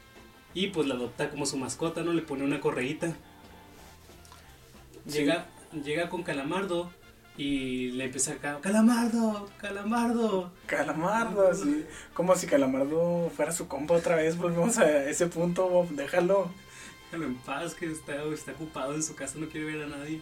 Y 0.55 0.68
pues 0.68 0.86
la 0.86 0.95
adopta 0.95 1.30
como 1.30 1.47
su 1.47 1.57
mascota, 1.57 2.03
¿no? 2.03 2.12
Le 2.12 2.22
pone 2.22 2.45
una 2.45 2.61
correíta. 2.61 3.12
Sí. 5.07 5.18
Llega, 5.18 5.47
llega 5.84 6.09
con 6.09 6.22
Calamardo 6.22 6.93
y 7.36 7.91
le 7.93 8.05
empieza 8.05 8.34
a 8.34 8.61
Calamardo, 8.61 9.49
Calamardo. 9.59 10.53
Calamardo, 10.66 11.49
así. 11.49 11.84
Como 12.14 12.36
si 12.36 12.47
Calamardo 12.47 13.30
fuera 13.34 13.51
su 13.51 13.66
compa 13.66 13.95
otra 13.95 14.14
vez. 14.14 14.36
Volvemos 14.36 14.78
a 14.78 15.09
ese 15.09 15.26
punto, 15.26 15.68
Bob, 15.68 15.88
déjalo. 15.91 16.51
Déjalo 17.11 17.26
en 17.26 17.34
paz, 17.36 17.74
que 17.74 17.86
está, 17.90 18.22
está 18.32 18.52
ocupado 18.52 18.94
en 18.94 19.02
su 19.02 19.14
casa, 19.16 19.38
no 19.38 19.48
quiere 19.48 19.66
ver 19.66 19.82
a 19.84 19.86
nadie. 19.88 20.20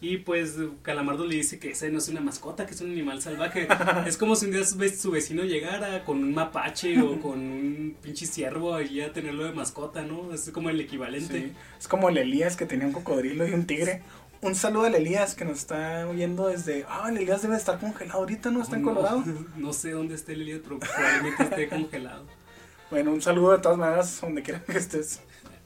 Y 0.00 0.16
pues 0.16 0.56
Calamardo 0.82 1.26
le 1.26 1.36
dice 1.36 1.58
que 1.60 1.70
ese 1.70 1.88
no 1.90 1.98
es 1.98 2.08
una 2.08 2.20
mascota, 2.20 2.66
que 2.66 2.74
es 2.74 2.80
un 2.80 2.90
animal 2.90 3.22
salvaje. 3.22 3.68
es 4.06 4.16
como 4.16 4.34
si 4.34 4.46
un 4.46 4.52
día 4.52 4.64
su 4.64 4.76
ve- 4.76 4.88
su 4.96 5.10
vecino 5.12 5.44
llegara 5.44 6.04
con 6.04 6.18
un 6.18 6.34
mapache 6.34 7.00
o 7.00 7.20
con 7.20 7.38
un 7.38 7.96
pinche 8.02 8.26
ciervo 8.26 8.74
ahí 8.74 9.00
a 9.00 9.12
tenerlo 9.12 9.44
de 9.44 9.52
mascota, 9.52 10.02
¿no? 10.02 10.32
Es 10.34 10.50
como 10.50 10.70
el 10.70 10.80
equivalente. 10.80 11.40
Sí. 11.40 11.52
Es 11.78 11.86
como 11.86 12.08
el 12.08 12.18
Elías 12.18 12.56
que 12.56 12.66
tenía 12.66 12.86
un 12.86 12.92
cocodrilo 12.92 13.46
y 13.46 13.52
un 13.52 13.64
tigre. 13.66 14.02
Un 14.40 14.56
saludo 14.56 14.86
al 14.86 14.94
Elías 14.96 15.36
que 15.36 15.44
nos 15.44 15.58
está 15.58 16.08
oyendo 16.08 16.48
desde. 16.48 16.84
Ah, 16.88 17.06
el 17.08 17.18
Elías 17.18 17.42
debe 17.42 17.56
estar 17.56 17.78
congelado 17.78 18.18
ahorita, 18.18 18.50
¿no? 18.50 18.60
Está 18.62 18.74
en 18.74 18.82
No, 18.82 18.88
Colorado. 18.94 19.22
No, 19.56 19.72
sé 19.72 19.92
dónde 19.92 20.16
esté 20.16 20.32
el 20.32 20.42
Elías, 20.42 20.60
pero 20.64 20.80
probablemente 20.80 21.42
esté 21.44 21.68
congelado. 21.68 22.24
Bueno, 22.90 23.10
un 23.12 23.22
saludo 23.22 23.52
de 23.52 23.58
todas 23.58 23.78
maneras, 23.78 24.20
donde 24.20 24.42
quiera 24.42 24.62
que 24.64 24.76
estés. 24.76 25.20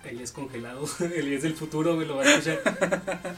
Elías 0.08 0.32
congelado. 0.32 0.86
Elías 1.14 1.42
del 1.42 1.54
futuro, 1.54 1.96
me 1.96 2.04
lo 2.04 2.16
va 2.16 2.22
a 2.22 2.34
escuchar. 2.34 2.60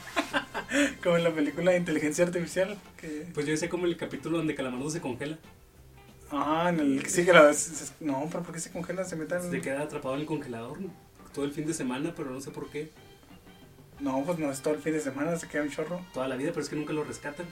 Como 1.03 1.17
en 1.17 1.23
la 1.23 1.31
película 1.31 1.71
de 1.71 1.77
inteligencia 1.77 2.25
artificial. 2.25 2.77
Que... 2.97 3.27
Pues 3.33 3.45
yo 3.45 3.51
decía 3.53 3.69
como 3.69 3.85
el 3.85 3.97
capítulo 3.97 4.37
donde 4.37 4.53
Calamardo 4.53 4.89
se 4.89 5.01
congela. 5.01 5.37
Ah, 6.31 6.67
en 6.69 6.79
el 6.79 7.03
que 7.03 7.09
sí 7.09 7.25
que 7.25 7.33
la. 7.33 7.51
No, 7.99 8.27
pero 8.31 8.43
¿por 8.43 8.53
qué 8.53 8.59
se 8.59 8.71
congela? 8.71 9.03
Se 9.03 9.15
metan. 9.15 9.49
Se 9.49 9.61
queda 9.61 9.81
atrapado 9.81 10.13
en 10.13 10.21
el 10.21 10.27
congelador 10.27 10.79
¿no? 10.79 10.91
todo 11.33 11.45
el 11.45 11.51
fin 11.51 11.65
de 11.65 11.73
semana, 11.73 12.13
pero 12.15 12.29
no 12.29 12.39
sé 12.39 12.51
por 12.51 12.69
qué. 12.69 12.91
No, 13.99 14.23
pues 14.23 14.37
no 14.39 14.51
es 14.51 14.61
todo 14.61 14.75
el 14.75 14.79
fin 14.79 14.93
de 14.93 15.01
semana, 15.01 15.35
se 15.37 15.47
queda 15.47 15.63
un 15.63 15.71
chorro. 15.71 16.01
Toda 16.13 16.27
la 16.27 16.35
vida, 16.35 16.51
pero 16.51 16.61
es 16.61 16.69
que 16.69 16.75
nunca 16.75 16.93
lo 16.93 17.03
rescatan. 17.03 17.45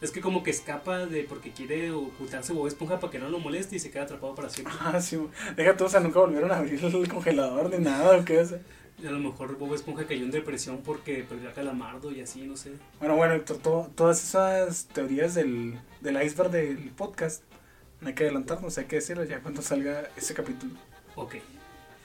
Es 0.00 0.10
que 0.10 0.20
como 0.20 0.42
que 0.42 0.50
escapa 0.50 1.06
de 1.06 1.22
porque 1.24 1.52
quiere 1.52 1.90
ocultarse 1.90 2.52
Bob 2.52 2.66
Esponja 2.66 3.00
para 3.00 3.10
que 3.10 3.18
no 3.18 3.28
lo 3.30 3.38
moleste 3.38 3.76
y 3.76 3.78
se 3.78 3.90
queda 3.90 4.02
atrapado 4.02 4.34
para 4.34 4.50
siempre. 4.50 4.74
Ah, 4.80 5.00
sí. 5.00 5.18
Deja 5.56 5.76
tú, 5.76 5.84
o 5.84 5.88
sea, 5.88 6.00
nunca 6.00 6.20
volvieron 6.20 6.50
a 6.52 6.58
abrir 6.58 6.84
el 6.84 7.08
congelador 7.08 7.70
ni 7.70 7.82
nada, 7.84 8.16
¿o 8.18 8.24
qué? 8.24 8.44
Sea, 8.44 8.58
Y 9.02 9.06
a 9.06 9.10
lo 9.10 9.18
mejor 9.18 9.56
Bob 9.58 9.74
Esponja 9.74 10.04
cayó 10.06 10.24
en 10.24 10.30
depresión 10.30 10.80
porque 10.84 11.24
perdió 11.26 11.48
a 11.48 11.52
Calamardo 11.52 12.12
y 12.12 12.20
así, 12.20 12.42
no 12.42 12.56
sé. 12.56 12.72
Bueno, 13.00 13.16
bueno, 13.16 13.40
to- 13.40 13.56
to- 13.56 13.90
todas 13.94 14.22
esas 14.22 14.84
teorías 14.88 15.34
del, 15.34 15.78
del 16.02 16.22
iceberg 16.22 16.50
del 16.50 16.76
podcast, 16.90 17.42
no 18.02 18.08
hay 18.08 18.14
que 18.14 18.24
adelantarnos, 18.24 18.76
hay 18.76 18.84
que 18.84 18.96
decirlo 18.96 19.24
ya 19.24 19.40
cuando 19.40 19.62
salga 19.62 20.10
ese 20.16 20.34
capítulo. 20.34 20.74
Ok. 21.14 21.36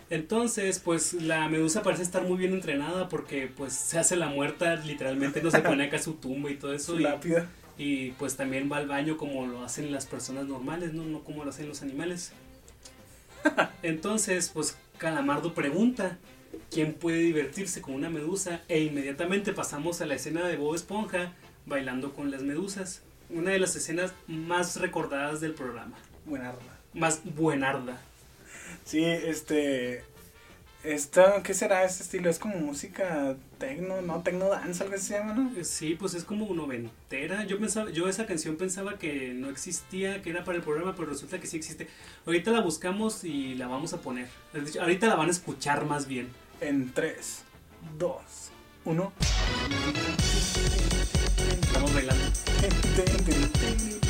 Entonces, 0.09 0.79
pues 0.79 1.13
la 1.13 1.47
medusa 1.47 1.83
parece 1.83 2.03
estar 2.03 2.23
muy 2.23 2.37
bien 2.37 2.53
entrenada 2.53 3.07
porque 3.07 3.49
pues 3.55 3.73
se 3.73 3.97
hace 3.97 4.15
la 4.17 4.27
muerta, 4.27 4.75
literalmente 4.75 5.41
no 5.41 5.51
se 5.51 5.59
pone 5.59 5.85
acá 5.85 5.99
su 5.99 6.15
tumba 6.15 6.49
y 6.51 6.55
todo 6.55 6.73
eso. 6.73 6.93
Su 6.93 6.99
y- 6.99 7.03
lápida. 7.03 7.47
Y 7.81 8.11
pues 8.11 8.37
también 8.37 8.71
va 8.71 8.77
al 8.77 8.87
baño 8.87 9.17
como 9.17 9.47
lo 9.47 9.63
hacen 9.63 9.91
las 9.91 10.05
personas 10.05 10.45
normales, 10.45 10.93
¿no? 10.93 11.03
No 11.03 11.23
como 11.23 11.43
lo 11.43 11.49
hacen 11.49 11.67
los 11.67 11.81
animales. 11.81 12.31
Entonces, 13.81 14.51
pues 14.53 14.77
Calamardo 14.99 15.55
pregunta 15.55 16.19
quién 16.69 16.93
puede 16.93 17.17
divertirse 17.17 17.81
con 17.81 17.95
una 17.95 18.11
medusa 18.11 18.61
e 18.67 18.81
inmediatamente 18.81 19.51
pasamos 19.51 19.99
a 19.99 20.05
la 20.05 20.13
escena 20.13 20.47
de 20.47 20.57
Bob 20.57 20.75
Esponja 20.75 21.33
bailando 21.65 22.13
con 22.13 22.29
las 22.29 22.43
medusas. 22.43 23.01
Una 23.31 23.49
de 23.49 23.57
las 23.57 23.75
escenas 23.75 24.13
más 24.27 24.79
recordadas 24.79 25.41
del 25.41 25.55
programa. 25.55 25.97
Buena 26.27 26.49
arma. 26.49 26.77
Más 26.93 27.21
buenarda. 27.23 27.99
Sí, 28.85 29.03
este. 29.03 30.03
Esta, 30.83 31.41
¿qué 31.41 31.55
será 31.55 31.83
ese 31.83 32.03
estilo? 32.03 32.29
Es 32.29 32.37
como 32.37 32.57
música 32.57 33.35
tecno, 33.61 34.01
no, 34.01 34.21
tecno 34.21 34.49
dance, 34.49 34.83
algo 34.83 34.95
así 34.95 35.05
se 35.05 35.13
llama, 35.13 35.33
¿no? 35.33 35.51
Sí, 35.63 35.95
pues 35.95 36.15
es 36.15 36.23
como 36.23 36.51
noventera. 36.53 37.45
Yo 37.45 37.59
pensaba, 37.59 37.91
yo 37.91 38.09
esa 38.09 38.25
canción 38.25 38.57
pensaba 38.57 38.97
que 38.97 39.33
no 39.33 39.49
existía, 39.49 40.21
que 40.23 40.31
era 40.31 40.43
para 40.43 40.57
el 40.57 40.63
programa, 40.63 40.95
pero 40.95 41.09
resulta 41.09 41.39
que 41.39 41.45
sí 41.45 41.57
existe. 41.57 41.87
Ahorita 42.25 42.51
la 42.51 42.61
buscamos 42.61 43.23
y 43.23 43.53
la 43.55 43.67
vamos 43.67 43.93
a 43.93 44.01
poner. 44.01 44.27
Ahorita 44.79 45.07
la 45.07 45.15
van 45.15 45.27
a 45.27 45.31
escuchar 45.31 45.85
más 45.85 46.07
bien. 46.07 46.29
En 46.59 46.91
3, 46.91 47.43
2, 47.99 48.21
1. 48.85 49.13
Estamos 51.61 51.93
bailando. 51.93 52.23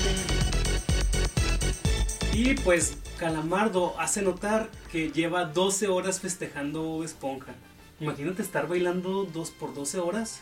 Y 2.33 2.53
pues 2.55 2.97
Calamardo 3.19 3.99
hace 3.99 4.21
notar 4.21 4.69
que 4.89 5.11
lleva 5.11 5.43
12 5.43 5.89
horas 5.89 6.21
festejando 6.21 7.03
Esponja. 7.03 7.53
Imagínate 8.01 8.41
estar 8.41 8.67
bailando 8.67 9.23
2 9.25 9.51
por 9.51 9.73
12 9.73 9.99
horas. 9.99 10.41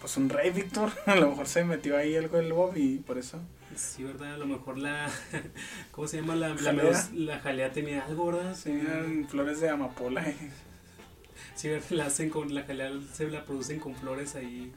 Pues 0.00 0.16
un 0.16 0.28
rey, 0.28 0.50
Víctor. 0.50 0.92
A 1.06 1.16
lo 1.16 1.30
mejor 1.30 1.46
se 1.48 1.64
metió 1.64 1.96
ahí 1.96 2.14
algo 2.16 2.36
del 2.36 2.52
Bob 2.52 2.76
y 2.76 2.98
por 2.98 3.18
eso. 3.18 3.40
Sí, 3.76 4.04
¿verdad? 4.04 4.34
A 4.34 4.38
lo 4.38 4.46
mejor 4.46 4.78
la... 4.78 5.10
¿Cómo 5.90 6.06
se 6.08 6.18
llama? 6.20 6.34
La, 6.36 6.56
Jalea. 6.56 7.08
la 7.14 7.38
jalea 7.40 7.72
tenía 7.72 8.04
algo, 8.04 8.26
¿verdad? 8.26 8.56
Tenían 8.62 9.26
flores 9.28 9.60
de 9.60 9.68
amapola. 9.70 10.28
y- 10.28 10.50
Sí, 11.54 11.68
la 11.90 12.06
hacen 12.06 12.30
con 12.30 12.54
la 12.54 12.62
jalea 12.64 12.90
se 13.12 13.28
la 13.28 13.44
producen 13.44 13.80
con 13.80 13.94
flores 13.94 14.34
ahí 14.34 14.72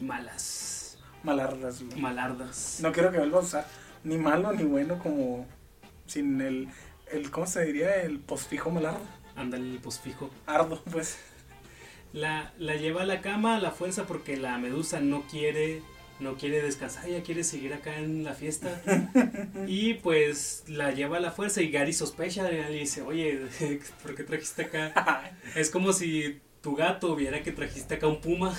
malas, 0.00 0.98
Malardas. 1.22 1.82
malardas. 1.96 2.78
No 2.82 2.92
quiero 2.92 3.10
que 3.12 3.18
vuelva 3.18 3.38
a 3.38 3.42
usar 3.42 3.66
ni 4.04 4.16
malo 4.18 4.52
ni 4.52 4.64
bueno 4.64 4.98
como 4.98 5.46
sin 6.06 6.40
el, 6.40 6.68
el 7.10 7.30
¿cómo 7.30 7.46
se 7.46 7.64
diría? 7.64 8.02
El 8.02 8.18
posfijo 8.18 8.70
malardo. 8.70 9.00
Ándale 9.36 9.70
el 9.70 9.78
posfijo. 9.78 10.30
Ardo, 10.46 10.82
pues. 10.90 11.18
La, 12.12 12.52
la 12.58 12.76
lleva 12.76 13.02
a 13.02 13.06
la 13.06 13.20
cama 13.20 13.56
a 13.56 13.60
la 13.60 13.70
fuerza 13.70 14.04
porque 14.04 14.36
la 14.36 14.58
medusa 14.58 15.00
no 15.00 15.22
quiere 15.30 15.82
no 16.22 16.36
quiere 16.36 16.62
descansar, 16.62 17.08
ella 17.08 17.22
quiere 17.22 17.44
seguir 17.44 17.74
acá 17.74 17.98
en 17.98 18.24
la 18.24 18.34
fiesta. 18.34 18.80
y 19.66 19.94
pues 19.94 20.64
la 20.68 20.92
lleva 20.92 21.18
a 21.18 21.20
la 21.20 21.32
fuerza 21.32 21.60
y 21.60 21.70
Gary 21.70 21.92
sospecha, 21.92 22.48
le 22.48 22.70
dice, 22.70 23.02
oye, 23.02 23.40
¿por 24.02 24.14
qué 24.14 24.22
trajiste 24.24 24.62
acá? 24.62 25.32
Es 25.54 25.70
como 25.70 25.92
si 25.92 26.40
tu 26.62 26.76
gato 26.76 27.16
viera 27.16 27.42
que 27.42 27.50
trajiste 27.50 27.96
acá 27.96 28.06
un 28.06 28.20
puma. 28.20 28.56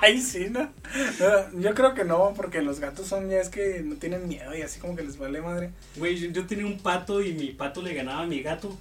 Ay, 0.00 0.20
sí, 0.20 0.46
¿no? 0.48 0.72
No, 1.18 1.60
Yo 1.60 1.74
creo 1.74 1.92
que 1.92 2.04
no, 2.04 2.32
porque 2.36 2.62
los 2.62 2.78
gatos 2.78 3.08
son 3.08 3.28
ya 3.28 3.40
es 3.40 3.48
que 3.48 3.82
no 3.82 3.96
tienen 3.96 4.28
miedo 4.28 4.56
y 4.56 4.62
así 4.62 4.78
como 4.78 4.94
que 4.94 5.02
les 5.02 5.18
vale 5.18 5.42
madre. 5.42 5.70
Güey, 5.96 6.16
yo, 6.16 6.30
yo 6.30 6.46
tenía 6.46 6.66
un 6.66 6.78
pato 6.78 7.20
y 7.20 7.32
mi 7.32 7.48
pato 7.48 7.82
le 7.82 7.94
ganaba 7.94 8.22
a 8.22 8.26
mi 8.26 8.40
gato. 8.42 8.78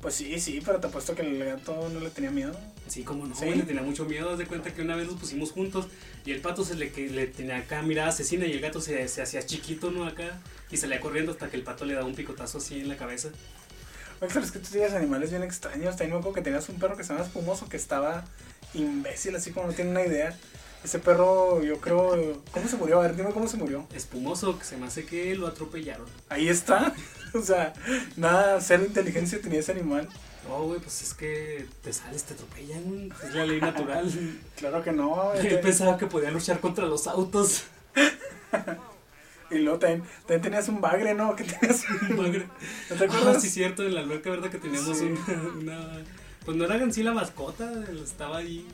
Pues 0.00 0.14
sí, 0.14 0.38
sí, 0.38 0.62
pero 0.64 0.78
te 0.78 0.86
apuesto 0.86 1.14
que 1.16 1.22
el 1.22 1.44
gato 1.44 1.88
no 1.92 1.98
le 2.00 2.10
tenía 2.10 2.30
miedo. 2.30 2.54
Sí, 2.86 3.02
como 3.02 3.26
no, 3.26 3.34
Sí. 3.34 3.46
le 3.46 3.64
tenía 3.64 3.82
mucho 3.82 4.04
miedo. 4.04 4.30
Haz 4.30 4.38
de 4.38 4.46
cuenta 4.46 4.72
que 4.72 4.80
una 4.82 4.94
vez 4.94 5.06
nos 5.08 5.18
pusimos 5.18 5.50
juntos 5.50 5.86
y 6.24 6.30
el 6.30 6.40
pato 6.40 6.64
se 6.64 6.76
le, 6.76 6.92
que 6.92 7.10
le 7.10 7.26
tenía 7.26 7.56
acá 7.56 7.82
mirada 7.82 8.10
asesina 8.10 8.46
y 8.46 8.52
el 8.52 8.60
gato 8.60 8.80
se, 8.80 9.08
se 9.08 9.22
hacía 9.22 9.44
chiquito, 9.44 9.90
¿no? 9.90 10.04
Acá 10.06 10.38
y 10.70 10.76
salía 10.76 11.00
corriendo 11.00 11.32
hasta 11.32 11.50
que 11.50 11.56
el 11.56 11.64
pato 11.64 11.84
le 11.84 11.94
daba 11.94 12.06
un 12.06 12.14
picotazo 12.14 12.58
así 12.58 12.80
en 12.80 12.88
la 12.88 12.96
cabeza. 12.96 13.28
Oye, 14.20 14.30
pero 14.32 14.44
es 14.44 14.52
que 14.52 14.60
tú 14.60 14.68
tienes 14.70 14.92
animales 14.92 15.30
bien 15.30 15.42
extraños. 15.42 15.96
También 15.96 16.10
me 16.12 16.16
acuerdo 16.18 16.34
que 16.34 16.42
tenías 16.42 16.68
un 16.68 16.78
perro 16.78 16.96
que 16.96 17.02
se 17.02 17.12
llama 17.12 17.24
Espumoso 17.24 17.68
que 17.68 17.76
estaba 17.76 18.24
imbécil, 18.74 19.34
así 19.34 19.50
como 19.50 19.66
no 19.66 19.72
tiene 19.72 19.90
una 19.90 20.04
idea. 20.06 20.36
Ese 20.84 21.00
perro, 21.00 21.60
yo 21.64 21.80
creo. 21.80 22.40
¿Cómo 22.52 22.68
se 22.68 22.76
murió? 22.76 23.00
A 23.00 23.02
ver, 23.02 23.16
dime 23.16 23.30
cómo 23.32 23.48
se 23.48 23.56
murió. 23.56 23.86
Espumoso, 23.94 24.56
que 24.58 24.64
se 24.64 24.76
me 24.76 24.86
hace 24.86 25.04
que 25.04 25.34
lo 25.34 25.48
atropellaron. 25.48 26.06
Ahí 26.28 26.48
está. 26.48 26.94
O 27.34 27.42
sea, 27.42 27.72
nada, 28.16 28.60
cero 28.60 28.84
inteligencia 28.86 29.40
tenía 29.40 29.60
ese 29.60 29.72
animal. 29.72 30.08
No, 30.48 30.62
güey, 30.64 30.80
pues 30.80 31.02
es 31.02 31.14
que 31.14 31.66
te 31.82 31.92
sales, 31.92 32.24
te 32.24 32.34
atropellan, 32.34 32.82
güey. 32.84 33.12
Es 33.26 33.34
la 33.34 33.44
ley 33.46 33.60
natural. 33.60 34.10
Claro 34.56 34.82
que 34.82 34.92
no. 34.92 35.32
Él 35.34 35.46
este- 35.46 35.58
pensaba 35.58 35.98
que 35.98 36.06
podía 36.06 36.30
luchar 36.30 36.60
contra 36.60 36.86
los 36.86 37.06
autos. 37.06 37.64
Y 39.50 39.58
luego 39.60 39.78
también, 39.78 40.02
también 40.20 40.42
tenías 40.42 40.68
un 40.68 40.82
bagre, 40.82 41.14
¿no? 41.14 41.34
Que 41.34 41.44
tenías 41.44 41.82
un 42.10 42.16
Bagre. 42.18 42.46
¿No 42.90 42.96
te 42.96 43.04
Ah, 43.04 43.06
acuerdas? 43.06 43.40
sí, 43.42 43.48
cierto, 43.48 43.82
en 43.82 43.94
la 43.94 44.00
alberca, 44.02 44.28
¿verdad? 44.28 44.50
Que 44.50 44.58
teníamos 44.58 44.98
Sí. 44.98 45.06
una, 45.06 45.42
una- 45.54 46.04
Pues 46.44 46.54
no 46.58 46.64
era 46.66 46.76
en 46.76 46.92
sí 46.92 47.02
la 47.02 47.12
mascota, 47.14 47.70
estaba 48.04 48.38
ahí. 48.38 48.66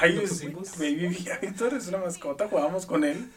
Ay, 0.00 0.14
¿Lo 0.14 0.22
es, 0.22 0.30
pusimos? 0.30 0.78
Baby 0.78 1.08
Víctor 1.42 1.74
es 1.74 1.88
una 1.88 1.98
mascota, 1.98 2.48
jugábamos 2.48 2.86
con 2.86 3.04
él. 3.04 3.30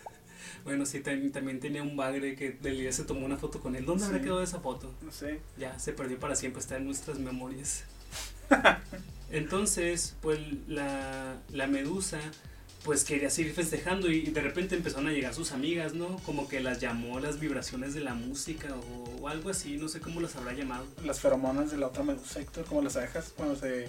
Bueno, 0.64 0.86
sí, 0.86 0.99
tam- 1.01 1.32
también 1.32 1.59
tenía 1.59 1.82
un 1.82 1.95
bagre 1.97 2.36
que 2.36 2.51
Delia 2.62 2.91
se 2.91 3.03
tomó 3.03 3.26
una 3.26 3.38
foto 3.38 3.59
con 3.59 3.76
él. 3.76 3.86
¿Dónde 3.86 4.05
habrá 4.05 4.18
Sí. 4.20 4.24
quedado 4.24 4.43
esa 4.43 4.59
foto? 4.59 4.93
No 5.01 5.12
sé. 5.12 5.39
Ya, 5.57 5.78
se 5.80 5.93
perdió 5.93 6.20
para 6.20 6.36
siempre, 6.36 6.59
está 6.62 6.78
en 6.78 6.86
nuestras 6.86 7.18
memorias. 7.20 7.84
Entonces, 9.32 10.16
pues 10.22 10.39
la, 10.68 11.38
la 11.51 11.68
medusa 11.68 12.20
pues 12.84 13.03
quería 13.03 13.30
seguir 13.30 13.53
festejando 13.53 14.09
y 14.09 14.22
de 14.32 14.41
repente 14.41 14.76
empezaron 14.76 15.07
a 15.07 15.12
llegar 15.12 15.36
sus 15.36 15.51
amigas, 15.51 15.93
¿no? 15.93 16.18
Como 16.26 16.47
que 16.47 16.59
las 16.62 16.80
llamó 16.80 17.20
las 17.20 17.39
vibraciones 17.39 17.93
de 17.93 18.01
la 18.01 18.16
música 18.16 18.70
o, 18.76 19.20
o 19.22 19.28
algo 19.28 19.51
así, 19.51 19.78
no 19.78 19.88
sé 19.88 19.99
cómo 20.01 20.20
las 20.20 20.36
habrá 20.36 20.53
llamado. 20.53 20.86
Las 21.05 21.20
feromonas 21.20 21.70
de 21.70 21.78
la 21.78 21.88
otra 21.88 22.01
medusa, 22.03 22.39
como 22.68 22.82
las 22.82 22.95
abejas, 22.97 23.34
cuando 23.38 23.55
se... 23.55 23.88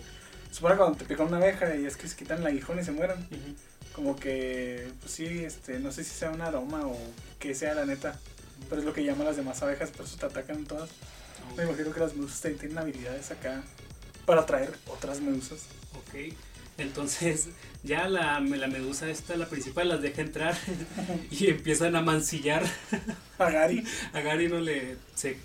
Supone 0.51 0.77
cuando 0.77 0.99
te 0.99 1.07
pica 1.07 1.23
una 1.25 1.39
abeja 1.39 1.75
y 1.75 1.87
es 1.87 1.97
que 1.97 2.07
se 2.07 2.15
quitan 2.17 2.41
el 2.41 2.47
aguijón 2.49 2.79
y 2.79 2.85
se 2.85 2.93
mueren. 2.93 3.17
Ujú. 3.31 3.55
Como 3.95 4.17
que, 4.17 4.89
pues 5.01 5.13
sí, 5.13 5.27
este, 5.45 5.79
no 5.79 5.93
sé 5.93 6.05
si 6.05 6.11
sea 6.11 6.31
un 6.31 6.41
aroma 6.41 6.87
o 6.87 6.97
que 7.39 7.55
sea 7.55 7.75
la 7.75 7.85
neta. 7.85 8.19
Pero 8.69 8.81
es 8.81 8.87
lo 8.87 8.93
que 8.93 9.05
llaman 9.05 9.27
las 9.27 9.37
demás 9.37 9.63
abejas, 9.63 9.91
por 9.91 10.07
eso 10.07 10.17
te 10.17 10.27
atacan 10.27 10.65
todas. 10.65 10.89
Me 11.57 11.65
imagino 11.65 11.93
que 11.93 12.01
las 12.01 12.15
medusas 12.15 12.41
tienen 12.41 12.79
habilidades 12.79 13.31
acá 13.31 13.63
para 14.25 14.43
atraer 14.43 14.73
otras 14.87 15.21
medusas. 15.21 15.65
Ok, 15.95 16.35
entonces 16.79 17.49
ya 17.83 18.09
la, 18.09 18.41
la 18.41 18.67
medusa 18.69 19.11
esta, 19.11 19.37
la 19.37 19.47
principal, 19.47 19.89
las 19.89 20.01
deja 20.01 20.23
entrar 20.23 20.57
y 21.31 21.49
empiezan 21.49 21.97
a 21.97 22.03
mancillar. 22.03 22.65
A 23.39 23.51
Gary. 23.51 23.85
A 24.13 24.21
Gary 24.21 24.49
no 24.49 24.61
le, 24.61 24.97
se, 25.15 25.37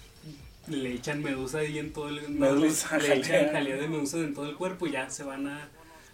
le 0.67 0.93
echan 0.93 1.21
medusa 1.21 1.59
ahí 1.59 1.79
en 1.79 1.91
todo 1.91 2.09
el... 2.09 2.29
Medusa, 2.29 2.97
le, 2.97 3.09
le 3.09 3.15
echan 3.15 3.51
jalea. 3.51 3.77
de 3.77 3.87
medusa 3.87 4.17
en 4.17 4.33
todo 4.33 4.49
el 4.49 4.55
cuerpo 4.55 4.87
y 4.87 4.91
ya 4.91 5.09
se 5.09 5.23
van 5.23 5.47
a, 5.47 5.67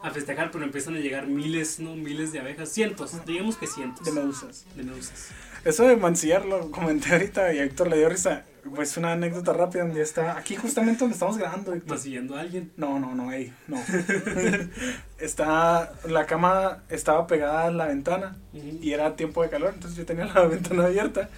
a 0.04 0.12
festejar, 0.12 0.52
pero 0.52 0.64
empiezan 0.66 0.96
a 0.96 1.00
llegar 1.00 1.28
miles, 1.28 1.80
no, 1.80 1.96
miles 1.96 2.32
de 2.32 2.40
abejas, 2.40 2.70
cientos, 2.70 3.14
digamos 3.26 3.56
que 3.58 3.68
cientos 3.68 4.06
De 4.06 4.12
medusas. 4.12 4.66
de 4.76 4.84
medusas. 4.84 5.30
Eso 5.66 5.88
de 5.88 5.96
mancillar 5.96 6.46
lo 6.46 6.70
comenté 6.72 7.14
ahorita 7.14 7.54
y 7.54 7.60
a 7.60 7.64
Héctor 7.64 7.88
le 7.88 7.98
dio 7.98 8.10
risa. 8.10 8.44
Pues 8.76 8.96
una 8.98 9.14
anécdota 9.14 9.52
rápida 9.54 9.84
donde 9.84 10.02
está 10.02 10.38
aquí 10.38 10.56
justamente 10.56 11.00
donde 11.00 11.14
estamos 11.14 11.38
grabando, 11.38 11.74
Héctor. 11.74 11.98
Masillando 11.98 12.36
a 12.36 12.42
alguien. 12.42 12.72
No, 12.78 13.00
no, 13.00 13.16
no, 13.16 13.30
ahí, 13.30 13.54
no. 13.68 13.78
está, 15.20 15.94
la 16.08 16.26
cama 16.26 16.84
estaba 16.90 17.28
pegada 17.28 17.66
a 17.68 17.72
la 17.72 17.88
ventana 17.88 18.36
Ujú. 18.54 18.80
y 18.82 18.92
era 18.92 19.16
tiempo 19.16 19.42
de 19.44 19.50
calor, 19.50 19.72
entonces 19.74 19.98
yo 19.98 20.06
tenía 20.06 20.26
la 20.34 20.46
ventana 20.46 20.86
abierta 20.86 21.30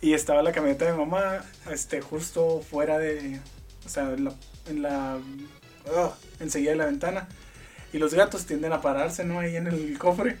y 0.00 0.12
estaba 0.12 0.42
la 0.42 0.52
camioneta 0.52 0.84
de 0.84 0.92
mi 0.92 0.98
mamá, 0.98 1.44
este, 1.70 2.00
justo 2.00 2.60
fuera 2.60 2.98
de, 2.98 3.40
o 3.84 3.88
sea, 3.88 4.12
en 4.12 4.24
la, 4.24 4.32
en 4.68 4.82
la, 4.82 5.18
ugh, 5.86 6.12
enseguida 6.40 6.70
de 6.72 6.76
la 6.76 6.86
ventana 6.86 7.28
y 7.92 7.98
los 7.98 8.14
gatos 8.14 8.46
tienden 8.46 8.72
a 8.72 8.80
pararse, 8.80 9.24
¿no? 9.24 9.40
Ahí 9.40 9.56
en 9.56 9.66
el 9.66 9.98
cofre. 9.98 10.36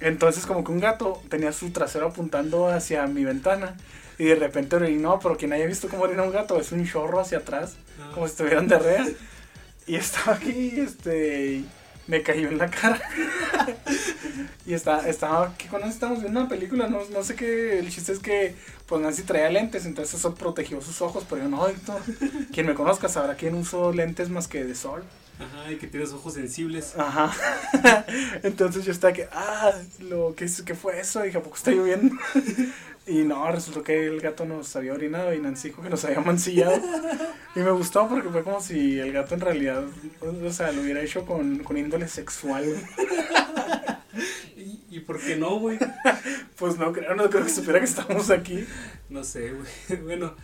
Entonces 0.00 0.44
como 0.46 0.62
que 0.62 0.72
un 0.72 0.80
gato 0.80 1.22
tenía 1.30 1.52
su 1.52 1.70
trasero 1.70 2.08
apuntando 2.08 2.68
hacia 2.68 3.06
mi 3.06 3.24
ventana 3.24 3.76
y 4.18 4.24
de 4.24 4.34
repente 4.34 4.76
orinó, 4.76 5.18
pero 5.20 5.36
quien 5.36 5.52
haya 5.52 5.66
visto 5.66 5.88
cómo 5.88 6.02
orina 6.04 6.22
un 6.22 6.32
gato 6.32 6.60
es 6.60 6.72
un 6.72 6.86
chorro 6.86 7.20
hacia 7.20 7.38
atrás 7.38 7.76
Ah. 7.98 8.10
como 8.12 8.26
si 8.26 8.32
estuvieran 8.32 8.68
diarrea. 8.68 9.06
Y 9.86 9.94
estaba 9.94 10.34
aquí, 10.36 10.80
este, 10.80 11.52
y 11.54 11.68
me 12.08 12.22
cayó 12.22 12.48
en 12.48 12.58
la 12.58 12.68
cara. 12.70 13.00
y 14.66 14.74
está, 14.74 15.08
estaba 15.08 15.46
aquí 15.48 15.68
cuando 15.68 15.88
estábamos 15.88 16.22
viendo 16.22 16.40
una 16.40 16.48
película, 16.48 16.88
no, 16.88 17.00
no 17.10 17.22
sé 17.22 17.36
qué, 17.36 17.78
el 17.78 17.88
chiste 17.90 18.12
es 18.12 18.18
que, 18.18 18.54
pues 18.86 19.00
Nancy 19.00 19.22
traía 19.22 19.48
lentes, 19.48 19.86
entonces 19.86 20.18
eso 20.18 20.34
protegió 20.34 20.80
sus 20.82 21.00
ojos, 21.02 21.24
pero 21.28 21.42
yo 21.42 21.48
no, 21.48 21.68
Héctor, 21.68 22.00
quien 22.52 22.66
me 22.66 22.74
conozca 22.74 23.08
sabrá 23.08 23.36
quién 23.36 23.54
usó 23.54 23.92
lentes 23.92 24.28
más 24.28 24.48
que 24.48 24.64
de 24.64 24.74
sol. 24.74 25.04
Ajá, 25.38 25.70
y 25.70 25.76
que 25.76 25.86
tienes 25.86 26.12
ojos 26.12 26.34
sensibles. 26.34 26.94
Ajá. 26.96 27.32
entonces 28.42 28.84
yo 28.84 28.92
estaba 28.92 29.12
que, 29.12 29.28
ah, 29.32 29.72
lo 30.00 30.34
que 30.34 30.46
¿qué 30.64 30.74
fue 30.74 31.00
eso? 31.00 31.22
Dije, 31.22 31.38
¿a 31.38 31.42
poco 31.42 31.56
está 31.56 31.70
lloviendo? 31.70 32.14
Y 33.08 33.18
no, 33.18 33.48
resultó 33.52 33.84
que 33.84 34.06
el 34.06 34.20
gato 34.20 34.44
nos 34.44 34.74
había 34.74 34.92
orinado 34.92 35.32
y 35.32 35.38
Nancy 35.38 35.68
dijo 35.68 35.80
que 35.80 35.88
nos 35.88 36.04
había 36.04 36.20
mancillado. 36.20 36.76
Y 37.54 37.60
me 37.60 37.70
gustó 37.70 38.08
porque 38.08 38.28
fue 38.30 38.42
como 38.42 38.60
si 38.60 38.98
el 38.98 39.12
gato 39.12 39.36
en 39.36 39.42
realidad, 39.42 39.84
o 40.20 40.52
sea, 40.52 40.72
lo 40.72 40.82
hubiera 40.82 41.00
hecho 41.02 41.24
con, 41.24 41.60
con 41.60 41.76
índole 41.76 42.08
sexual. 42.08 42.64
¿Y, 44.56 44.80
y 44.90 45.00
por 45.00 45.20
qué 45.20 45.36
no, 45.36 45.60
güey? 45.60 45.78
Pues 46.56 46.78
no 46.78 46.92
creo, 46.92 47.14
no 47.14 47.30
creo 47.30 47.44
que 47.44 47.50
supiera 47.50 47.78
que 47.78 47.84
estamos 47.84 48.28
aquí. 48.30 48.66
No 49.08 49.22
sé, 49.22 49.52
güey. 49.52 50.02
Bueno, 50.02 50.34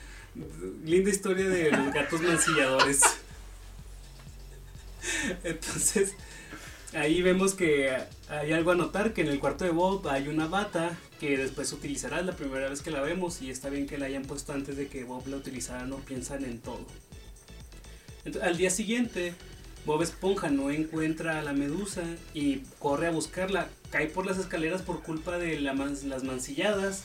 linda 0.84 1.10
historia 1.10 1.48
de 1.48 1.72
los 1.72 1.92
gatos 1.92 2.22
mancilladores. 2.22 3.00
Entonces, 5.44 6.14
ahí 6.94 7.22
vemos 7.22 7.54
que 7.54 7.90
hay 8.28 8.52
algo 8.52 8.70
a 8.72 8.74
notar, 8.74 9.12
que 9.12 9.22
en 9.22 9.28
el 9.28 9.38
cuarto 9.40 9.64
de 9.64 9.70
Bob 9.70 10.06
hay 10.08 10.28
una 10.28 10.46
bata 10.46 10.96
que 11.20 11.36
después 11.36 11.72
utilizará, 11.72 12.20
la 12.22 12.32
primera 12.36 12.68
vez 12.68 12.82
que 12.82 12.90
la 12.90 13.00
vemos 13.00 13.42
y 13.42 13.50
está 13.50 13.68
bien 13.70 13.86
que 13.86 13.98
la 13.98 14.06
hayan 14.06 14.22
puesto 14.24 14.52
antes 14.52 14.76
de 14.76 14.88
que 14.88 15.04
Bob 15.04 15.26
la 15.28 15.36
utilizara, 15.36 15.84
no 15.86 15.96
piensan 15.98 16.44
en 16.44 16.58
todo. 16.58 16.84
Entonces, 18.24 18.42
al 18.48 18.56
día 18.56 18.70
siguiente, 18.70 19.34
Bob 19.84 20.02
Esponja 20.02 20.48
no 20.50 20.70
encuentra 20.70 21.38
a 21.40 21.42
la 21.42 21.52
medusa 21.52 22.02
y 22.34 22.58
corre 22.78 23.08
a 23.08 23.10
buscarla, 23.10 23.68
cae 23.90 24.06
por 24.06 24.26
las 24.26 24.38
escaleras 24.38 24.82
por 24.82 25.02
culpa 25.02 25.38
de 25.38 25.58
la 25.60 25.72
man- 25.74 25.96
las 26.06 26.22
mancilladas 26.22 27.02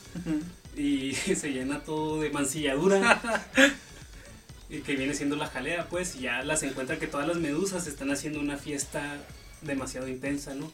y 0.76 1.12
se 1.14 1.52
llena 1.52 1.80
todo 1.82 2.20
de 2.20 2.30
mancilladura. 2.30 3.20
y 4.68 4.80
que 4.80 4.96
viene 4.96 5.14
siendo 5.14 5.36
la 5.36 5.46
jalea, 5.46 5.88
pues, 5.88 6.16
y 6.16 6.20
ya 6.20 6.42
las 6.42 6.62
encuentra 6.62 6.98
que 6.98 7.06
todas 7.06 7.26
las 7.26 7.38
medusas 7.38 7.86
están 7.86 8.10
haciendo 8.10 8.40
una 8.40 8.56
fiesta 8.56 9.16
demasiado 9.62 10.08
intensa, 10.08 10.54
¿no? 10.54 10.70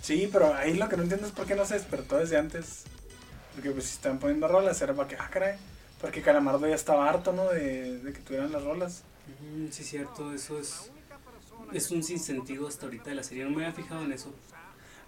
Sí, 0.00 0.28
pero 0.32 0.54
ahí 0.54 0.74
lo 0.74 0.88
que 0.88 0.96
no 0.96 1.02
entiendo 1.02 1.26
es 1.26 1.32
por 1.32 1.46
qué 1.46 1.54
no 1.54 1.64
se 1.64 1.74
despertó 1.74 2.18
desde 2.18 2.36
antes. 2.36 2.84
Porque 3.54 3.70
pues 3.70 3.84
si 3.86 3.92
estaban 3.94 4.18
poniendo 4.18 4.48
rolas 4.48 4.80
era 4.82 4.94
para 4.94 5.08
que, 5.08 5.16
ah, 5.16 5.28
caray. 5.30 5.56
Porque 6.00 6.20
Calamardo 6.20 6.66
ya 6.66 6.74
estaba 6.74 7.08
harto, 7.08 7.32
¿no? 7.32 7.48
De, 7.48 7.98
de 7.98 8.12
que 8.12 8.20
tuvieran 8.20 8.52
las 8.52 8.62
rolas. 8.62 9.02
Mm, 9.40 9.70
sí, 9.70 9.84
cierto, 9.84 10.32
eso 10.32 10.58
es. 10.58 10.90
Es 11.72 11.90
un 11.90 12.02
sinsentido 12.02 12.68
hasta 12.68 12.86
ahorita 12.86 13.10
de 13.10 13.16
la 13.16 13.22
serie, 13.22 13.44
no 13.44 13.50
me 13.50 13.64
había 13.64 13.74
fijado 13.74 14.02
en 14.04 14.12
eso. 14.12 14.32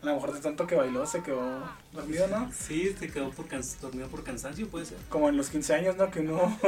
A 0.03 0.07
lo 0.07 0.15
mejor 0.15 0.35
de 0.35 0.41
tanto 0.41 0.67
que 0.67 0.75
bailó 0.75 1.07
se 1.07 1.23
quedó 1.23 1.63
dormido, 1.93 2.29
¿no? 2.29 2.51
Sí, 2.53 2.95
se 2.99 3.11
quedó 3.11 3.31
por 3.31 3.47
dormido 3.81 4.09
por 4.09 4.25
cansancio, 4.25 4.69
puede 4.69 4.87
ser. 4.87 4.99
Como 5.09 5.29
en 5.29 5.37
los 5.37 5.49
15 5.51 5.75
años, 5.75 5.97
¿no? 5.97 6.11
Que 6.11 6.21
uno 6.21 6.59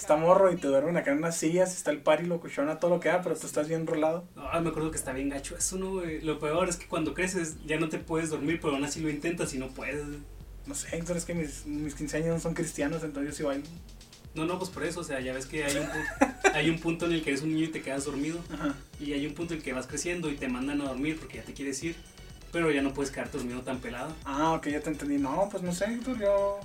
está 0.00 0.16
morro 0.16 0.50
y 0.50 0.56
te 0.56 0.66
duermen 0.66 0.96
acá 0.96 1.12
en 1.12 1.18
unas 1.18 1.36
sillas, 1.36 1.76
está 1.76 1.90
el 1.90 2.00
par 2.00 2.22
y 2.22 2.26
lo 2.26 2.40
cuchona 2.40 2.78
todo 2.78 2.90
lo 2.90 3.00
que 3.00 3.10
da, 3.10 3.20
pero 3.22 3.36
tú 3.36 3.46
estás 3.46 3.68
bien 3.68 3.86
rolado. 3.86 4.24
Ah, 4.36 4.60
me 4.60 4.70
acuerdo 4.70 4.90
que 4.90 4.96
está 4.96 5.12
bien 5.12 5.28
gacho 5.28 5.56
eso, 5.56 5.76
¿no? 5.76 5.92
güey? 5.92 6.22
Lo 6.22 6.38
peor 6.38 6.68
es 6.68 6.76
que 6.76 6.86
cuando 6.86 7.12
creces 7.12 7.56
ya 7.66 7.78
no 7.78 7.88
te 7.88 7.98
puedes 7.98 8.30
dormir, 8.30 8.58
pero 8.60 8.74
aún 8.74 8.84
así 8.84 9.00
lo 9.00 9.10
intentas 9.10 9.52
y 9.54 9.58
no 9.58 9.68
puedes. 9.68 10.02
No 10.66 10.74
sé, 10.74 10.96
Héctor, 10.96 11.16
es 11.16 11.24
que 11.24 11.34
mis, 11.34 11.66
mis 11.66 11.94
15 11.94 12.16
años 12.16 12.28
no 12.28 12.40
son 12.40 12.54
cristianos, 12.54 13.04
entonces 13.04 13.32
yo 13.32 13.36
sí 13.36 13.42
bailo. 13.42 13.64
No, 14.34 14.46
no, 14.46 14.58
pues 14.58 14.70
por 14.70 14.84
eso, 14.84 15.00
o 15.00 15.04
sea, 15.04 15.20
ya 15.20 15.34
ves 15.34 15.46
que 15.46 15.64
hay 15.64 15.76
un, 15.76 15.86
hay 16.54 16.70
un 16.70 16.78
punto 16.78 17.06
en 17.06 17.12
el 17.12 17.22
que 17.22 17.30
eres 17.30 17.42
un 17.42 17.52
niño 17.52 17.66
y 17.66 17.68
te 17.68 17.82
quedas 17.82 18.04
dormido. 18.04 18.38
Ajá. 18.52 18.74
Y 18.98 19.12
hay 19.12 19.26
un 19.26 19.34
punto 19.34 19.52
en 19.52 19.58
el 19.58 19.64
que 19.64 19.72
vas 19.72 19.86
creciendo 19.86 20.30
y 20.30 20.36
te 20.36 20.48
mandan 20.48 20.80
a 20.80 20.84
dormir 20.84 21.18
porque 21.18 21.38
ya 21.38 21.42
te 21.42 21.52
quieres 21.52 21.82
ir. 21.82 21.96
Pero 22.52 22.70
ya 22.70 22.82
no 22.82 22.94
puedes 22.94 23.12
quedarte 23.12 23.36
dormido 23.36 23.60
tan 23.60 23.80
pelado. 23.80 24.14
Ah, 24.24 24.52
ok, 24.52 24.68
ya 24.68 24.80
te 24.80 24.90
entendí. 24.90 25.18
No, 25.18 25.48
pues 25.50 25.62
no 25.62 25.72
sé, 25.72 25.84
Héctor, 25.84 26.18
yo 26.18 26.58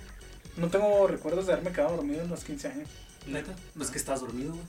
no 0.58 0.68
tengo 0.70 1.06
recuerdos 1.08 1.48
de 1.48 1.54
haberme 1.54 1.72
quedado 1.72 1.98
dormido 1.98 2.24
en 2.24 2.30
los 2.30 2.44
15 2.44 2.68
años. 2.70 2.90
Neta, 3.28 3.56
pues 3.76 3.90
que 3.90 3.98
estás 3.98 4.22
dormido, 4.22 4.54
güey. 4.54 4.66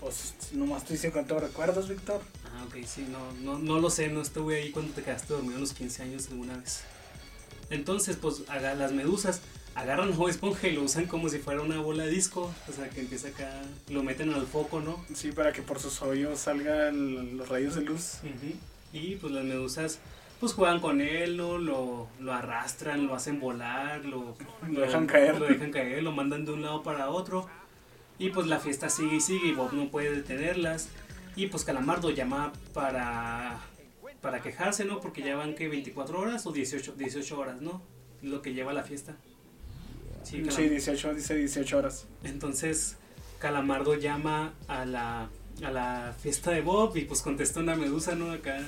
Pues 0.00 0.34
nomás 0.52 0.82
estoy 0.82 0.96
diciendo 0.96 1.14
que 1.14 1.22
no 1.22 1.28
tengo 1.28 1.40
recuerdos, 1.40 1.88
Víctor. 1.88 2.20
Ah, 2.44 2.64
ok, 2.66 2.84
sí, 2.86 3.06
no, 3.10 3.32
no, 3.42 3.58
no 3.58 3.80
lo 3.80 3.90
sé, 3.90 4.08
no 4.08 4.20
estuve 4.20 4.56
ahí 4.60 4.70
cuando 4.70 4.92
te 4.92 5.02
quedaste 5.02 5.32
dormido 5.32 5.56
a 5.56 5.60
los 5.60 5.72
15 5.72 6.02
años 6.02 6.28
alguna 6.30 6.56
vez. 6.56 6.82
Entonces, 7.70 8.16
pues 8.16 8.42
las 8.48 8.92
medusas 8.92 9.40
agarran 9.74 10.12
a 10.12 10.16
Bob 10.16 10.28
Esponja 10.30 10.68
y 10.68 10.72
lo 10.72 10.82
usan 10.82 11.06
como 11.06 11.28
si 11.28 11.38
fuera 11.38 11.62
una 11.62 11.80
bola 11.80 12.04
de 12.04 12.10
disco. 12.10 12.52
O 12.68 12.72
sea, 12.72 12.88
que 12.90 13.00
empieza 13.00 13.28
acá, 13.28 13.62
lo 13.88 14.02
meten 14.02 14.32
al 14.34 14.46
foco, 14.46 14.80
¿no? 14.80 15.04
Sí, 15.14 15.32
para 15.32 15.52
que 15.52 15.62
por 15.62 15.80
sus 15.80 16.02
hoyos 16.02 16.38
salgan 16.38 17.36
los 17.36 17.48
rayos 17.48 17.74
de 17.74 17.82
luz. 17.82 18.18
Y 18.92 19.16
pues 19.16 19.32
las 19.32 19.44
medusas 19.44 19.98
pues 20.40 20.52
juegan 20.52 20.80
con 20.80 21.00
él, 21.00 21.36
¿no? 21.36 21.58
Lo, 21.58 22.08
lo 22.20 22.32
arrastran, 22.32 23.06
lo 23.06 23.14
hacen 23.14 23.40
volar, 23.40 24.04
lo, 24.04 24.36
Lo 24.68 24.80
dejan 24.80 25.06
caer. 25.06 25.38
Lo 25.38 25.46
dejan 25.46 25.70
caer, 25.70 26.02
lo 26.02 26.12
mandan 26.12 26.44
de 26.44 26.52
un 26.52 26.62
lado 26.62 26.82
para 26.82 27.08
otro. 27.08 27.48
Y 28.18 28.30
pues 28.30 28.46
la 28.46 28.60
fiesta 28.60 28.88
sigue 28.88 29.16
y 29.16 29.20
sigue 29.20 29.48
y 29.48 29.52
Bob 29.52 29.72
no 29.72 29.90
puede 29.90 30.10
detenerlas. 30.14 30.88
Y 31.36 31.48
pues 31.48 31.64
Calamardo 31.64 32.10
llama 32.10 32.52
para, 32.72 33.58
para 34.20 34.40
quejarse, 34.40 34.84
¿no? 34.84 35.00
Porque 35.00 35.22
ya 35.22 35.34
van 35.36 35.54
que 35.54 35.68
24 35.68 36.18
horas 36.20 36.46
o 36.46 36.52
18, 36.52 36.92
18 36.96 37.38
horas, 37.38 37.60
¿no? 37.60 37.82
Lo 38.22 38.40
que 38.40 38.54
lleva 38.54 38.72
la 38.72 38.82
fiesta. 38.84 39.16
Sí, 40.22 40.36
Sí, 40.36 40.42
Calam- 40.42 40.70
18, 40.70 41.14
dice 41.14 41.34
18 41.36 41.76
horas. 41.78 42.06
entonces 42.22 42.96
Calamardo 43.40 43.94
llama 43.96 44.54
a 44.68 44.86
la, 44.86 45.28
a 45.62 45.70
la 45.70 46.14
fiesta 46.18 46.50
de 46.50 46.62
Bob 46.62 46.96
y 46.96 47.02
pues 47.02 47.20
contesta 47.20 47.60
una 47.60 47.74
medusa, 47.76 48.14
¿no? 48.14 48.30
Acá 48.32 48.58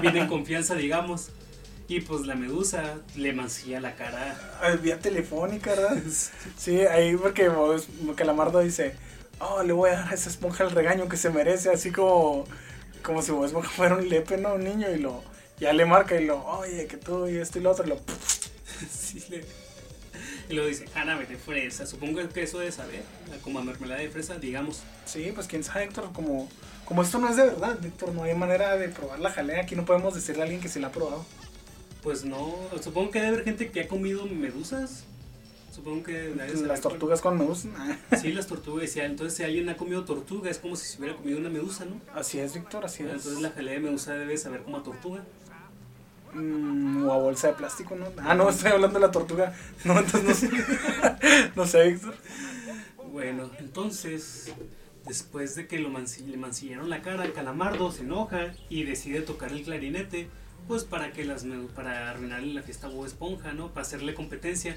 viene 0.00 0.20
en 0.22 0.26
confianza, 0.28 0.74
digamos. 0.74 1.28
Y 1.86 2.00
pues 2.00 2.22
la 2.26 2.34
medusa 2.34 2.98
le 3.14 3.32
mancilla 3.34 3.78
la 3.80 3.94
cara. 3.94 4.58
Ah, 4.62 4.70
Vía 4.70 4.98
telefónica, 4.98 5.70
¿verdad? 5.74 5.98
Sí, 6.56 6.80
ahí 6.80 7.14
porque 7.16 7.50
Calamardo 8.16 8.60
dice, 8.60 8.94
oh, 9.38 9.62
le 9.62 9.72
voy 9.74 9.90
a 9.90 9.94
dar 10.00 10.08
a 10.10 10.14
esa 10.14 10.30
esponja 10.30 10.64
el 10.64 10.70
regaño 10.70 11.08
que 11.08 11.18
se 11.18 11.28
merece, 11.30 11.70
así 11.70 11.90
como, 11.92 12.46
como 13.02 13.20
si 13.20 13.32
vos 13.32 13.46
esponja 13.48 13.68
fuera 13.76 13.96
un 13.96 14.08
lepe, 14.08 14.38
¿no? 14.38 14.54
Un 14.54 14.64
niño, 14.64 14.90
y 14.90 14.98
lo, 14.98 15.22
ya 15.60 15.74
le 15.74 15.84
marca 15.84 16.18
y 16.18 16.24
lo, 16.24 16.42
oye, 16.46 16.86
que 16.86 16.96
tú 16.96 17.28
y 17.28 17.36
esto 17.36 17.58
y 17.58 17.62
lo 17.62 17.72
otro, 17.72 17.84
y 17.84 17.88
lo, 17.90 17.96
Sí, 18.90 19.22
le- 19.28 19.44
Y 20.48 20.54
luego 20.54 20.68
dice, 20.68 20.86
jarabe 20.88 21.26
de 21.26 21.36
fresa. 21.36 21.86
Supongo 21.86 22.26
que 22.30 22.42
eso 22.42 22.58
de 22.60 22.72
saber, 22.72 23.02
como 23.42 23.58
a 23.58 23.62
mermelada 23.62 24.00
de 24.00 24.08
fresa, 24.10 24.36
digamos. 24.36 24.82
sí, 25.04 25.32
pues 25.34 25.46
quién 25.46 25.62
sabe, 25.64 25.84
Héctor, 25.84 26.12
como, 26.14 26.48
como 26.86 27.02
esto 27.02 27.18
no 27.18 27.28
es 27.28 27.36
de 27.36 27.44
verdad, 27.44 27.78
Héctor, 27.84 28.14
no 28.14 28.22
hay 28.24 28.34
manera 28.34 28.76
de 28.76 28.88
probar 28.88 29.20
la 29.20 29.30
jalea, 29.30 29.60
aquí 29.62 29.76
no 29.76 29.84
podemos 29.84 30.14
decirle 30.14 30.42
a 30.42 30.44
alguien 30.44 30.62
que 30.62 30.68
se 30.68 30.80
la 30.80 30.88
ha 30.88 30.92
probado. 30.92 31.24
Pues 32.04 32.24
no, 32.24 32.54
supongo 32.82 33.10
que 33.10 33.18
debe 33.18 33.32
haber 33.32 33.44
gente 33.44 33.70
que 33.70 33.80
ha 33.80 33.88
comido 33.88 34.26
medusas. 34.26 35.04
Supongo 35.74 36.04
que 36.04 36.32
Las 36.36 36.80
tortugas 36.80 37.20
con 37.20 37.36
medusa. 37.36 37.68
Sí, 38.20 38.32
las 38.32 38.46
tortugas. 38.46 38.94
Entonces, 38.96 39.36
si 39.36 39.42
alguien 39.42 39.68
ha 39.70 39.76
comido 39.76 40.04
tortuga, 40.04 40.48
es 40.48 40.58
como 40.58 40.76
si 40.76 40.86
se 40.86 40.98
hubiera 41.00 41.16
comido 41.16 41.38
una 41.40 41.48
medusa, 41.48 41.84
¿no? 41.84 42.00
así 42.14 42.38
es, 42.38 42.54
Víctor, 42.54 42.84
así 42.84 43.02
es. 43.02 43.08
Entonces, 43.08 43.40
la 43.40 43.50
jalea 43.50 43.74
de 43.74 43.80
medusa 43.80 44.12
debe 44.14 44.36
saber 44.38 44.62
como 44.62 44.76
a 44.76 44.82
tortuga. 44.84 45.24
Mm, 46.32 47.06
o 47.06 47.12
a 47.12 47.16
bolsa 47.18 47.48
de 47.48 47.54
plástico, 47.54 47.96
¿no? 47.96 48.06
Ah, 48.18 48.34
no, 48.34 48.48
estoy 48.50 48.70
hablando 48.72 48.98
de 49.00 49.06
la 49.06 49.10
tortuga. 49.12 49.54
No, 49.84 49.98
entonces 49.98 50.24
no 50.24 50.34
sé. 50.34 50.50
no 51.56 51.66
sé, 51.66 51.88
Víctor. 51.90 52.14
Bueno, 53.12 53.50
entonces, 53.58 54.52
después 55.06 55.54
de 55.54 55.66
que 55.66 55.78
lo 55.78 55.88
manci- 55.90 56.24
le 56.26 56.36
mancillaron 56.36 56.90
la 56.90 57.02
cara, 57.02 57.32
Calamardo 57.32 57.90
se 57.92 58.02
enoja 58.02 58.52
y 58.68 58.82
decide 58.84 59.20
tocar 59.22 59.52
el 59.52 59.62
clarinete, 59.62 60.28
pues 60.66 60.84
para 60.84 61.12
que 61.12 61.24
las 61.24 61.44
para 61.74 62.10
arruinarle 62.10 62.54
la 62.54 62.62
fiesta 62.62 62.86
a 62.86 62.90
Bob 62.90 63.06
Esponja, 63.06 63.52
¿no? 63.52 63.68
Para 63.68 63.82
hacerle 63.82 64.14
competencia. 64.14 64.76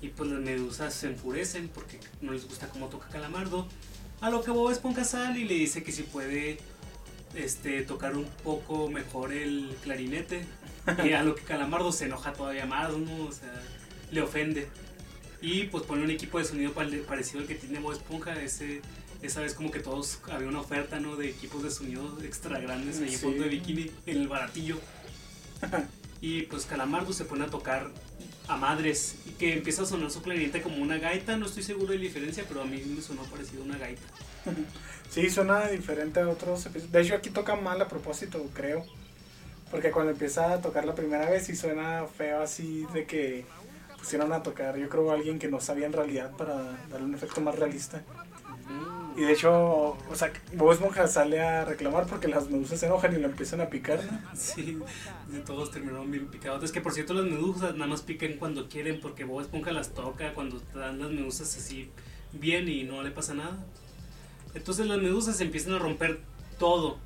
Y 0.00 0.08
pues 0.08 0.30
las 0.30 0.40
medusas 0.40 0.92
se 0.94 1.06
enfurecen 1.08 1.68
porque 1.68 2.00
no 2.20 2.32
les 2.32 2.46
gusta 2.46 2.68
cómo 2.68 2.88
toca 2.88 3.08
Calamardo. 3.08 3.68
A 4.20 4.30
lo 4.30 4.42
que 4.42 4.50
Bob 4.50 4.70
Esponja 4.70 5.04
sale 5.04 5.40
y 5.40 5.44
le 5.44 5.54
dice 5.54 5.82
que 5.82 5.92
si 5.92 6.02
puede 6.02 6.58
este, 7.34 7.82
tocar 7.82 8.16
un 8.16 8.26
poco 8.44 8.88
mejor 8.88 9.32
el 9.32 9.76
clarinete. 9.82 10.44
Y 11.04 11.12
a 11.12 11.22
lo 11.22 11.36
que 11.36 11.42
Calamardo 11.42 11.92
se 11.92 12.06
enoja 12.06 12.32
todavía 12.32 12.66
más, 12.66 12.90
¿no? 12.96 13.24
O 13.26 13.32
sea, 13.32 13.52
le 14.10 14.20
ofende. 14.20 14.68
Y 15.40 15.64
pues 15.64 15.84
pone 15.84 16.02
un 16.02 16.10
equipo 16.10 16.38
de 16.38 16.44
sonido 16.44 16.72
parecido 16.72 17.40
al 17.40 17.46
que 17.46 17.54
tiene 17.54 17.78
Bob 17.78 17.92
Esponja. 17.92 18.40
Ese, 18.42 18.80
esa 19.22 19.40
vez 19.40 19.54
como 19.54 19.70
que 19.70 19.78
todos 19.78 20.18
había 20.32 20.48
una 20.48 20.60
oferta, 20.60 20.98
¿no? 20.98 21.14
De 21.14 21.28
equipos 21.28 21.62
de 21.62 21.70
sonido 21.70 22.18
extra 22.24 22.58
grandes 22.58 22.98
ahí 22.98 23.04
en 23.04 23.10
Sí. 23.10 23.16
fondo 23.18 23.44
de 23.44 23.48
bikini 23.50 23.90
en 24.06 24.16
el 24.16 24.26
baratillo. 24.28 24.80
Y 26.22 26.42
pues 26.42 26.66
Calamardo 26.66 27.12
se 27.12 27.24
pone 27.24 27.44
a 27.44 27.48
tocar 27.48 27.90
a 28.46 28.56
madres 28.56 29.16
y 29.26 29.30
que 29.30 29.54
empieza 29.54 29.82
a 29.82 29.86
sonar 29.86 30.08
su 30.12 30.22
clarinete 30.22 30.62
como 30.62 30.76
una 30.76 30.96
gaita. 30.98 31.36
No 31.36 31.46
estoy 31.46 31.64
seguro 31.64 31.90
de 31.90 31.96
la 31.96 32.02
diferencia, 32.04 32.44
pero 32.46 32.62
a 32.62 32.64
mí 32.64 32.80
me 32.86 33.02
sonó 33.02 33.22
parecido 33.24 33.62
a 33.62 33.66
una 33.66 33.76
gaita. 33.76 34.02
Sí, 35.10 35.28
suena 35.28 35.66
diferente 35.66 36.20
a 36.20 36.28
otros 36.28 36.64
episodios. 36.64 36.90
De 36.90 37.02
hecho, 37.02 37.14
aquí 37.14 37.28
toca 37.28 37.54
mal 37.54 37.78
a 37.82 37.86
propósito, 37.86 38.42
creo. 38.54 38.82
Porque 39.70 39.90
cuando 39.90 40.12
empieza 40.12 40.54
a 40.54 40.62
tocar 40.62 40.86
la 40.86 40.94
primera 40.94 41.28
vez, 41.28 41.44
sí 41.44 41.54
suena 41.54 42.06
feo 42.06 42.40
así 42.40 42.86
de 42.94 43.04
que 43.04 43.44
pusieron 43.98 44.32
a 44.32 44.42
tocar, 44.42 44.78
yo 44.78 44.88
creo, 44.88 45.10
a 45.10 45.14
alguien 45.14 45.38
que 45.38 45.48
no 45.48 45.60
sabía 45.60 45.84
en 45.84 45.92
realidad 45.92 46.30
para 46.38 46.54
darle 46.90 47.04
un 47.04 47.14
efecto 47.14 47.42
más 47.42 47.58
realista. 47.58 48.02
Y 49.16 49.22
de 49.22 49.32
hecho, 49.32 49.52
o 49.90 50.14
sea, 50.14 50.32
Bob 50.54 50.72
Esponja 50.72 51.06
sale 51.06 51.40
a 51.40 51.64
reclamar 51.64 52.06
porque 52.06 52.28
las 52.28 52.48
medusas 52.48 52.80
se 52.80 52.86
enojan 52.86 53.14
y 53.14 53.18
lo 53.18 53.26
empiezan 53.28 53.60
a 53.60 53.68
picar. 53.68 54.02
¿no? 54.04 54.18
Sí, 54.34 54.78
todos 55.44 55.70
terminaron 55.70 56.10
bien 56.10 56.28
picados. 56.28 56.62
Es 56.64 56.72
que 56.72 56.80
por 56.80 56.92
cierto 56.92 57.14
las 57.14 57.24
medusas 57.24 57.74
nada 57.74 57.86
más 57.86 58.02
pican 58.02 58.34
cuando 58.34 58.68
quieren 58.68 59.00
porque 59.00 59.24
Bob 59.24 59.40
Esponja 59.42 59.72
las 59.72 59.90
toca 59.90 60.32
cuando 60.34 60.60
dan 60.74 60.98
las 60.98 61.10
medusas 61.10 61.56
así 61.56 61.90
bien 62.32 62.68
y 62.68 62.84
no 62.84 63.02
le 63.02 63.10
pasa 63.10 63.34
nada. 63.34 63.56
Entonces 64.54 64.86
las 64.86 64.98
medusas 64.98 65.40
empiezan 65.40 65.74
a 65.74 65.78
romper 65.78 66.20
todo. 66.58 66.98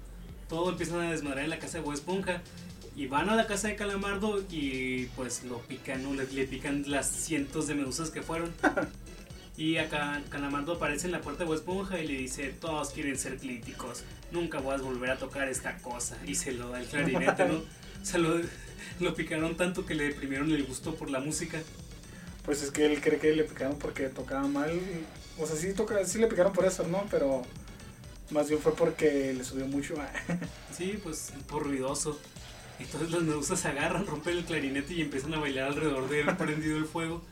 Todo 0.49 0.71
empiezan 0.71 1.01
a 1.01 1.11
desmadrar 1.11 1.45
en 1.45 1.51
la 1.51 1.59
casa 1.59 1.79
de 1.79 1.85
Bob 1.85 1.95
Esponja. 1.95 2.43
Y 2.95 3.09
van 3.09 3.29
a 3.29 3.37
la 3.37 3.47
casa 3.47 3.69
de 3.69 3.77
Calamardo 3.77 4.43
y 4.51 5.07
pues 5.17 5.45
lo 5.45 5.59
pican, 5.59 6.03
¿no? 6.03 6.15
le, 6.15 6.27
le 6.33 6.47
pican 6.47 6.85
las 6.87 7.11
cientos 7.11 7.67
de 7.67 7.75
medusas 7.75 8.11
que 8.11 8.23
fueron. 8.23 8.53
Y 9.57 9.79
acá 9.79 10.23
Calamardo 10.29 10.75
aparece 10.75 11.07
en 11.07 11.13
la 11.13 11.21
puerta 11.21 11.45
de 11.45 11.47
Bob 11.47 11.57
Esponja 11.57 11.99
y 11.99 12.07
le 12.07 12.15
dice, 12.15 12.51
todos 12.61 12.91
quieren 12.91 13.19
ser 13.19 13.39
críticos, 13.39 14.05
nunca 14.31 14.61
voy 14.61 14.75
a 14.75 14.79
volver 14.79 15.11
a 15.11 15.17
tocar 15.17 15.49
esta 15.49 15.79
cosa. 15.79 16.19
Y 16.27 16.35
se 16.35 16.53
lo 16.53 16.71
da 16.71 16.81
el 16.81 16.87
clarinete, 16.87 17.47
¿no? 17.47 17.63
O 18.03 18.09
sea, 18.09 18.21
lo, 18.21 18.41
lo 19.01 19.15
picaron 19.17 19.57
tanto 19.57 19.85
que 19.85 19.97
le 19.97 20.05
deprimieron 20.05 20.53
el 20.53 20.65
gusto 20.65 20.95
por 20.95 21.11
la 21.11 21.19
música. 21.19 21.61
Pues 22.45 22.63
es 22.63 22.71
que 22.71 22.87
él 22.87 23.01
cree 23.01 23.19
que 23.19 23.33
le 23.33 23.43
picaron 23.43 23.77
porque 23.79 24.09
tocaba 24.09 24.47
mal. 24.47 24.79
O 25.39 25.47
sea, 25.47 25.57
sí, 25.57 25.73
toca, 25.73 26.05
sí 26.05 26.19
le 26.19 26.29
picaron 26.29 26.53
por 26.53 26.67
eso, 26.67 26.87
¿no? 26.87 27.05
Pero 27.11 27.43
más 28.31 28.49
bien 28.49 28.61
fue 28.61 28.77
porque 28.77 29.33
le 29.33 29.43
subió 29.45 29.67
mucho. 29.67 29.95
Sí, 30.77 31.01
pues 31.03 31.33
por 31.49 31.65
ruidoso. 31.65 32.21
Entonces 32.79 33.11
las 33.11 33.23
medusas 33.23 33.59
se 33.59 33.69
agarran, 33.69 34.07
rompen 34.07 34.37
el 34.37 34.45
clarinete 34.45 34.93
y 34.93 35.01
empiezan 35.01 35.33
a 35.33 35.41
bailar 35.41 35.69
alrededor 35.69 36.09
de 36.09 36.21
él 36.21 36.37
prendido 36.39 36.77
el 36.77 36.85
fuego. 36.85 37.23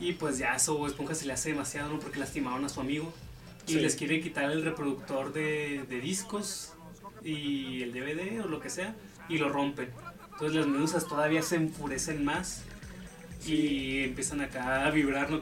Y 0.00 0.12
pues 0.14 0.38
ya 0.38 0.54
eso 0.54 0.76
Bob 0.76 0.88
Esponja 0.88 1.14
se 1.14 1.26
le 1.26 1.32
hace 1.32 1.50
demasiado, 1.50 1.90
¿no? 1.92 1.98
Porque 1.98 2.18
lastimaron 2.18 2.64
a 2.64 2.68
su 2.68 2.80
amigo. 2.80 3.12
Y 3.66 3.72
Sí. 3.72 3.80
les 3.80 3.96
quiere 3.96 4.20
quitar 4.20 4.50
el 4.50 4.62
reproductor 4.62 5.32
de, 5.32 5.84
de 5.88 6.00
discos 6.00 6.72
y 7.24 7.82
el 7.82 7.92
DVD 7.92 8.40
o 8.44 8.46
lo 8.46 8.60
que 8.60 8.70
sea. 8.70 8.94
Y 9.28 9.38
lo 9.38 9.48
rompen. 9.48 9.88
Entonces 10.32 10.54
las 10.56 10.66
medusas 10.66 11.06
todavía 11.08 11.42
se 11.42 11.56
enfurecen 11.56 12.24
más. 12.24 12.62
Y 13.46 14.02
empiezan 14.04 14.40
acá 14.40 14.86
a 14.86 14.90
vibrar, 14.90 15.30
¿no? 15.30 15.40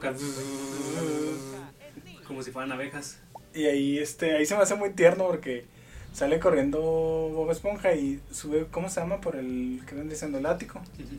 Como 2.27 2.41
si 2.43 2.51
fueran 2.51 2.71
abejas. 2.71 3.19
Y 3.53 3.65
ahí, 3.65 3.99
este, 3.99 4.35
ahí 4.35 4.45
se 4.45 4.55
me 4.55 4.63
hace 4.63 4.75
muy 4.75 4.91
tierno 4.91 5.25
porque 5.27 5.65
sale 6.13 6.39
corriendo 6.39 6.79
Bob 6.81 7.51
Esponja 7.51 7.93
y 7.93 8.19
sube, 8.31 8.67
¿cómo 8.71 8.89
se 8.89 8.99
llama? 9.01 9.21
Por 9.21 9.35
el, 9.35 9.81
que 9.87 9.95
ven 9.95 10.09
diciendo, 10.09 10.37
el 10.39 10.45
ático. 10.45 10.79
Ujú. 10.79 11.17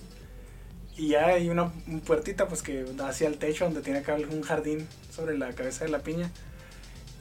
Y 0.97 1.09
ya 1.09 1.26
hay 1.26 1.49
una 1.51 1.72
un 1.86 2.01
puertita 2.01 2.49
pues 2.49 2.62
que 2.62 2.84
da 2.84 3.09
hacia 3.09 3.28
el 3.28 3.38
techo 3.38 3.64
donde 3.64 3.82
tiene 3.82 3.99
acá 3.99 4.14
un 4.14 4.42
jardín 4.42 4.86
sobre 5.14 5.36
la 5.36 5.53
cabeza 5.53 5.84
de 5.84 5.90
la 5.90 6.01
piña. 6.01 6.30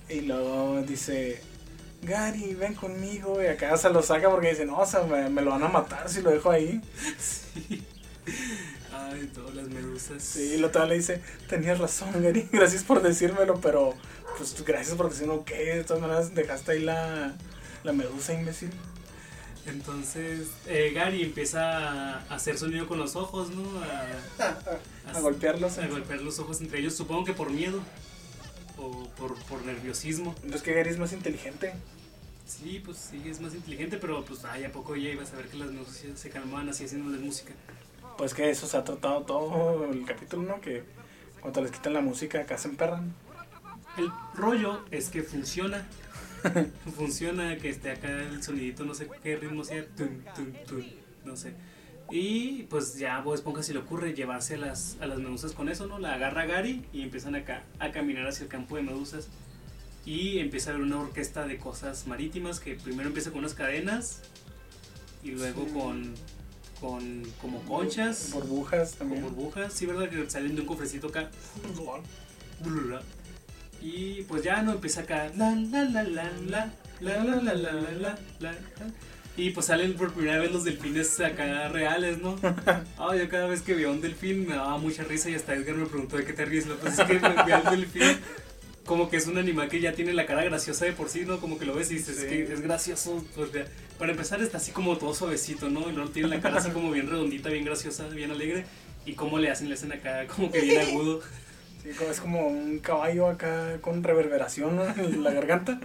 Y 0.08 0.22
luego 0.22 0.82
dice, 0.84 1.42
Gary, 2.02 2.54
ven 2.56 2.74
conmigo. 2.74 3.42
Y 3.44 3.48
acá 3.48 3.76
se 3.78 3.90
lo 3.90 4.02
saca 4.02 4.30
porque 4.30 4.50
dice, 4.50 4.66
no, 4.66 4.78
o 4.78 4.86
sea, 4.86 5.04
me, 5.04 5.30
me 5.30 5.42
lo 5.42 5.52
van 5.52 5.64
a 5.64 5.68
matar 5.68 6.10
si 6.10 6.22
lo 6.22 6.32
dejo 6.32 6.52
ahí. 6.52 6.82
Sí. 7.20 7.84
Ay, 8.92 9.30
todas 9.34 9.54
las 9.54 9.68
medusas. 9.68 10.24
Sí, 10.24 10.54
y 10.56 10.58
lo 10.58 10.72
tal 10.72 10.90
le 10.90 10.96
dice, 10.96 11.22
tenías 11.48 11.78
razón, 11.78 12.10
Gary, 12.24 12.48
gracias 12.52 12.84
por 12.84 13.02
decírmelo, 13.04 13.60
pero 13.62 13.94
pues 14.38 14.56
gracias 14.66 14.96
por 14.96 15.10
decirme 15.10 15.44
que 15.46 15.76
de 15.76 15.84
todas 15.84 16.02
maneras 16.02 16.34
dejaste 16.34 16.72
ahí 16.72 16.80
la, 16.82 17.36
la 17.84 17.94
medusa, 17.94 18.34
imbécil. 18.34 18.72
Entonces, 19.68 20.50
eh, 20.68 20.92
Gary 20.94 21.24
empieza 21.24 22.20
a 22.20 22.20
hacer 22.30 22.58
sonido 22.58 22.88
con 22.88 23.00
los 23.00 23.16
ojos, 23.16 23.50
¿no? 23.50 23.64
A, 25.14 25.18
A 25.18 25.20
golpearlos. 25.22 25.78
A 25.78 25.88
golpear 25.88 26.22
los 26.22 26.40
ojos 26.40 26.62
entre 26.62 26.80
ellos, 26.80 26.96
supongo 26.96 27.26
que 27.26 27.34
por 27.34 27.50
miedo. 27.50 27.82
O 28.78 29.08
por, 29.18 29.36
por 29.46 29.66
nerviosismo. 29.66 30.36
Entonces 30.38 30.62
que 30.62 30.74
Gary 30.74 30.90
es 30.90 31.00
más 31.00 31.14
inteligente. 31.14 31.74
Sí, 32.46 32.82
pues 32.84 32.98
sí, 32.98 33.22
es 33.26 33.42
más 33.42 33.56
inteligente, 33.56 33.98
pero 33.98 34.24
pues 34.24 34.46
ay, 34.46 34.66
a 34.66 34.72
poco 34.72 34.96
ya 34.96 35.10
ibas 35.10 35.34
a 35.34 35.38
ver 35.38 35.48
que 35.48 35.58
las 35.58 35.72
medusas 35.72 36.20
se 36.20 36.30
calmaban 36.30 36.70
así 36.70 36.86
haciéndoles 36.86 37.22
música. 37.22 37.54
Pues 38.18 38.34
que 38.34 38.50
eso 38.50 38.68
se 38.68 38.78
ha 38.78 38.84
tratado 38.84 39.22
todo 39.24 39.86
el 39.86 40.06
capítulo, 40.06 40.44
¿no? 40.44 40.62
Que 40.62 40.84
cuando 41.42 41.62
les 41.62 41.72
quitan 41.72 41.94
la 41.94 42.02
música 42.02 42.42
acá 42.42 42.58
se 42.58 42.68
emperran. 42.68 43.14
El 43.98 44.10
rollo 44.36 44.86
es 44.92 45.10
que 45.10 45.24
funciona. 45.24 45.88
funciona 46.96 47.58
que 47.58 47.70
esté 47.70 47.92
acá 47.92 48.10
el 48.10 48.42
sonidito, 48.44 48.84
no 48.86 48.94
sé 48.94 49.10
qué 49.24 49.36
ritmo 49.38 49.64
sea, 49.64 49.86
no 51.26 51.36
sé. 51.36 51.54
Y 52.12 52.64
pues 52.64 52.98
ya 53.00 53.20
Bob 53.22 53.34
Esponja 53.34 53.64
se 53.64 53.74
le 53.74 53.80
ocurre 53.80 54.14
llevarse 54.14 54.56
a 54.56 54.58
las, 54.58 54.98
a 55.02 55.08
las 55.08 55.18
medusas 55.18 55.54
con 55.54 55.70
eso, 55.70 55.88
¿no? 55.88 55.98
La 55.98 56.14
agarra 56.14 56.46
Gary 56.46 56.86
y 56.94 57.02
empiezan 57.02 57.34
acá 57.36 57.64
a 57.80 57.92
caminar 57.92 58.28
hacia 58.28 58.44
el 58.44 58.50
campo 58.50 58.76
de 58.76 58.84
medusas. 58.84 59.28
Y 60.06 60.38
empieza 60.38 60.70
a 60.70 60.74
haber 60.76 60.86
una 60.86 61.00
orquesta 61.00 61.48
de 61.48 61.58
cosas 61.58 62.06
marítimas 62.06 62.60
que 62.60 62.76
primero 62.76 63.08
empieza 63.08 63.32
con 63.32 63.40
unas 63.40 63.56
cadenas 63.56 64.22
y 65.24 65.32
luego 65.32 65.66
Sí. 65.66 65.72
con, 65.74 66.14
con 66.80 67.24
como 67.42 67.60
conchas, 67.64 68.30
Burbujas 68.32 68.92
con 68.92 69.00
también. 69.10 69.24
burbujas. 69.24 69.74
Sí, 69.74 69.88
¿verdad? 69.88 70.08
Que 70.08 70.30
salen 70.30 70.54
de 70.54 70.62
un 70.62 70.68
cofrecito 70.68 71.08
acá. 71.08 71.32
Y 73.88 74.24
pues 74.24 74.42
ya 74.42 74.64
no 74.64 74.72
empieza 74.72 75.02
acá. 75.02 75.32
La 75.38 75.52
la 75.52 75.84
la 75.84 76.02
la 76.04 76.24
la 76.50 76.72
la 77.02 77.18
la 77.24 77.36
la 77.36 77.54
la 77.54 77.72
la 77.74 78.16
la. 78.40 78.56
Y 79.38 79.52
pues 79.52 79.68
salen 79.68 79.94
por 79.94 80.12
primera 80.14 80.40
vez 80.40 80.52
los 80.52 80.64
delfines 80.64 81.20
acá 81.20 81.68
reales, 81.70 82.18
¿no? 82.20 82.36
Ah, 82.98 83.16
yo 83.16 83.30
cada 83.30 83.46
vez 83.48 83.62
que 83.62 83.76
veía 83.76 83.92
un 83.92 84.02
delfín 84.02 84.48
me 84.48 84.56
daba 84.56 84.78
mucha 84.80 85.04
risa 85.04 85.30
y 85.30 85.36
hasta 85.36 85.54
Edgar 85.54 85.76
me 85.76 85.86
preguntó 85.86 86.18
de 86.18 86.26
qué 86.26 86.34
te 86.34 86.46
ríes. 86.46 86.66
Lo 86.66 86.78
pasa 86.78 87.04
es 87.04 87.08
que 87.10 87.20
veía 87.20 87.58
al 87.58 87.70
delfín 87.78 88.18
como 88.86 89.10
que 89.10 89.18
es 89.18 89.28
un 89.28 89.38
animal 89.38 89.68
que 89.68 89.82
ya 89.82 89.94
tiene 89.94 90.14
la 90.14 90.26
cara 90.26 90.44
graciosa 90.44 90.86
de 90.86 90.94
por 90.94 91.10
sí, 91.10 91.26
¿no? 91.26 91.40
Como 91.40 91.60
que 91.60 91.66
lo 91.66 91.76
ves 91.76 91.92
y 91.92 91.96
dices 91.96 92.18
Sí. 92.22 92.28
que 92.28 92.44
es 92.54 92.62
gracioso. 92.62 93.24
pues, 93.36 93.50
para 94.00 94.12
empezar 94.12 94.42
está 94.42 94.58
así 94.58 94.72
como 94.72 94.98
todo 94.98 95.14
suavecito, 95.14 95.70
¿no? 95.70 95.90
Y 95.90 95.94
luego 95.94 96.10
tiene 96.10 96.30
la 96.30 96.40
cara 96.42 96.58
así 96.58 96.70
como 96.72 96.90
bien 96.92 97.08
redondita, 97.10 97.50
bien 97.50 97.66
graciosa, 97.66 98.08
bien 98.08 98.32
alegre. 98.32 98.66
Y 99.06 99.14
cómo 99.14 99.38
le 99.38 99.52
hacen, 99.52 99.68
le 99.70 99.76
hacen 99.76 99.92
acá 99.92 100.26
como 100.28 100.50
que 100.52 100.62
bien 100.62 100.80
agudo. 100.82 101.22
Sí, 101.86 101.92
es 102.10 102.20
como 102.20 102.48
un 102.48 102.80
caballo 102.80 103.28
acá 103.28 103.78
con 103.82 104.04
reverberación 104.04 104.76
¿no? 104.76 104.84
en 104.98 105.24
la 105.24 105.32
garganta. 105.32 105.80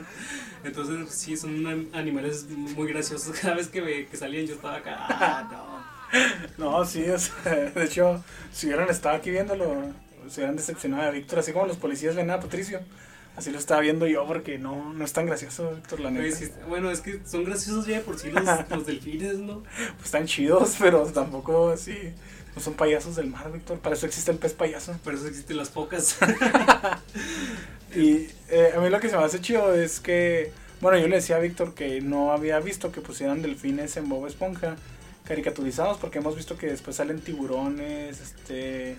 Entonces, 0.65 1.15
sí, 1.15 1.37
son 1.37 1.67
an- 1.67 1.89
animales 1.93 2.47
muy 2.51 2.89
graciosos. 2.89 3.39
Cada 3.43 3.55
vez 3.57 3.69
que, 3.69 3.81
ve- 3.81 4.07
que 4.11 4.17
salían, 4.17 4.47
yo 4.47 4.55
estaba 4.55 4.77
acá. 4.77 4.97
Ah, 5.09 5.49
no. 5.51 5.81
No, 6.59 6.85
sí, 6.85 7.09
o 7.09 7.17
sea, 7.19 7.53
de 7.55 7.85
hecho, 7.85 8.25
si 8.53 8.67
hubieran 8.67 8.89
estado 8.89 9.15
aquí 9.17 9.31
viéndolo, 9.31 9.93
se 10.29 10.41
hubieran 10.41 10.57
decepcionado 10.57 11.05
a 11.05 11.11
Víctor, 11.11 11.39
así 11.39 11.53
como 11.53 11.67
los 11.67 11.77
policías 11.77 12.17
ven 12.17 12.31
a 12.31 12.41
Patricio. 12.41 12.81
Así 13.37 13.53
lo 13.53 13.59
estaba 13.59 13.81
viendo 13.81 14.09
yo 14.09 14.27
porque 14.27 14.59
no, 14.59 14.93
no 14.93 15.05
es 15.05 15.13
tan 15.13 15.25
gracioso, 15.27 15.71
Víctor, 15.77 16.01
la 16.01 16.11
neta. 16.11 16.35
Sí, 16.37 16.51
bueno, 16.69 16.91
es 16.91 17.01
que 17.01 17.21
son 17.25 17.45
graciosos 17.45 17.87
ya 17.87 17.99
de 17.99 18.01
por 18.03 18.19
sí 18.19 18.31
los, 18.33 18.45
los 18.71 18.87
delfines, 18.87 19.39
¿no? 19.39 19.63
Pues 19.63 20.07
están 20.07 20.27
chidos, 20.27 20.77
pero 20.81 21.05
tampoco 21.07 21.71
así. 21.71 21.97
No 22.57 22.61
son 22.61 22.75
payasos 22.75 23.17
del 23.17 23.29
mar, 23.29 23.51
Víctor. 23.53 23.79
Para 23.79 23.95
eso 23.95 24.07
existe 24.07 24.31
el 24.33 24.39
pez 24.39 24.53
payaso. 24.55 24.93
Por 25.05 25.15
eso 25.15 25.27
existen 25.29 25.57
las 25.57 25.69
pocas. 25.69 26.17
Y 27.95 28.29
eh, 28.49 28.73
a 28.77 28.81
mí 28.81 28.89
lo 28.89 29.01
que 29.01 29.09
se 29.09 29.17
me 29.17 29.25
hace 29.25 29.41
chido 29.41 29.75
es 29.75 29.99
que, 29.99 30.53
bueno, 30.81 30.97
yo 30.99 31.09
le 31.09 31.17
decía 31.17 31.37
a 31.37 31.41
Víctor 31.41 31.75
que 31.75 32.01
no 32.01 32.31
había 32.33 32.61
visto 32.61 32.93
que 32.93 33.01
pusieran 33.01 33.43
delfines 33.43 33.97
en 33.97 34.09
Bob 34.09 34.27
Esponja 34.29 34.77
caricaturizados, 35.25 35.99
porque 35.99 36.19
hemos 36.19 36.37
visto 36.37 36.57
que 36.57 36.67
después 36.69 36.97
salen 36.97 37.21
tiburones, 37.21 38.21
este... 38.21 38.97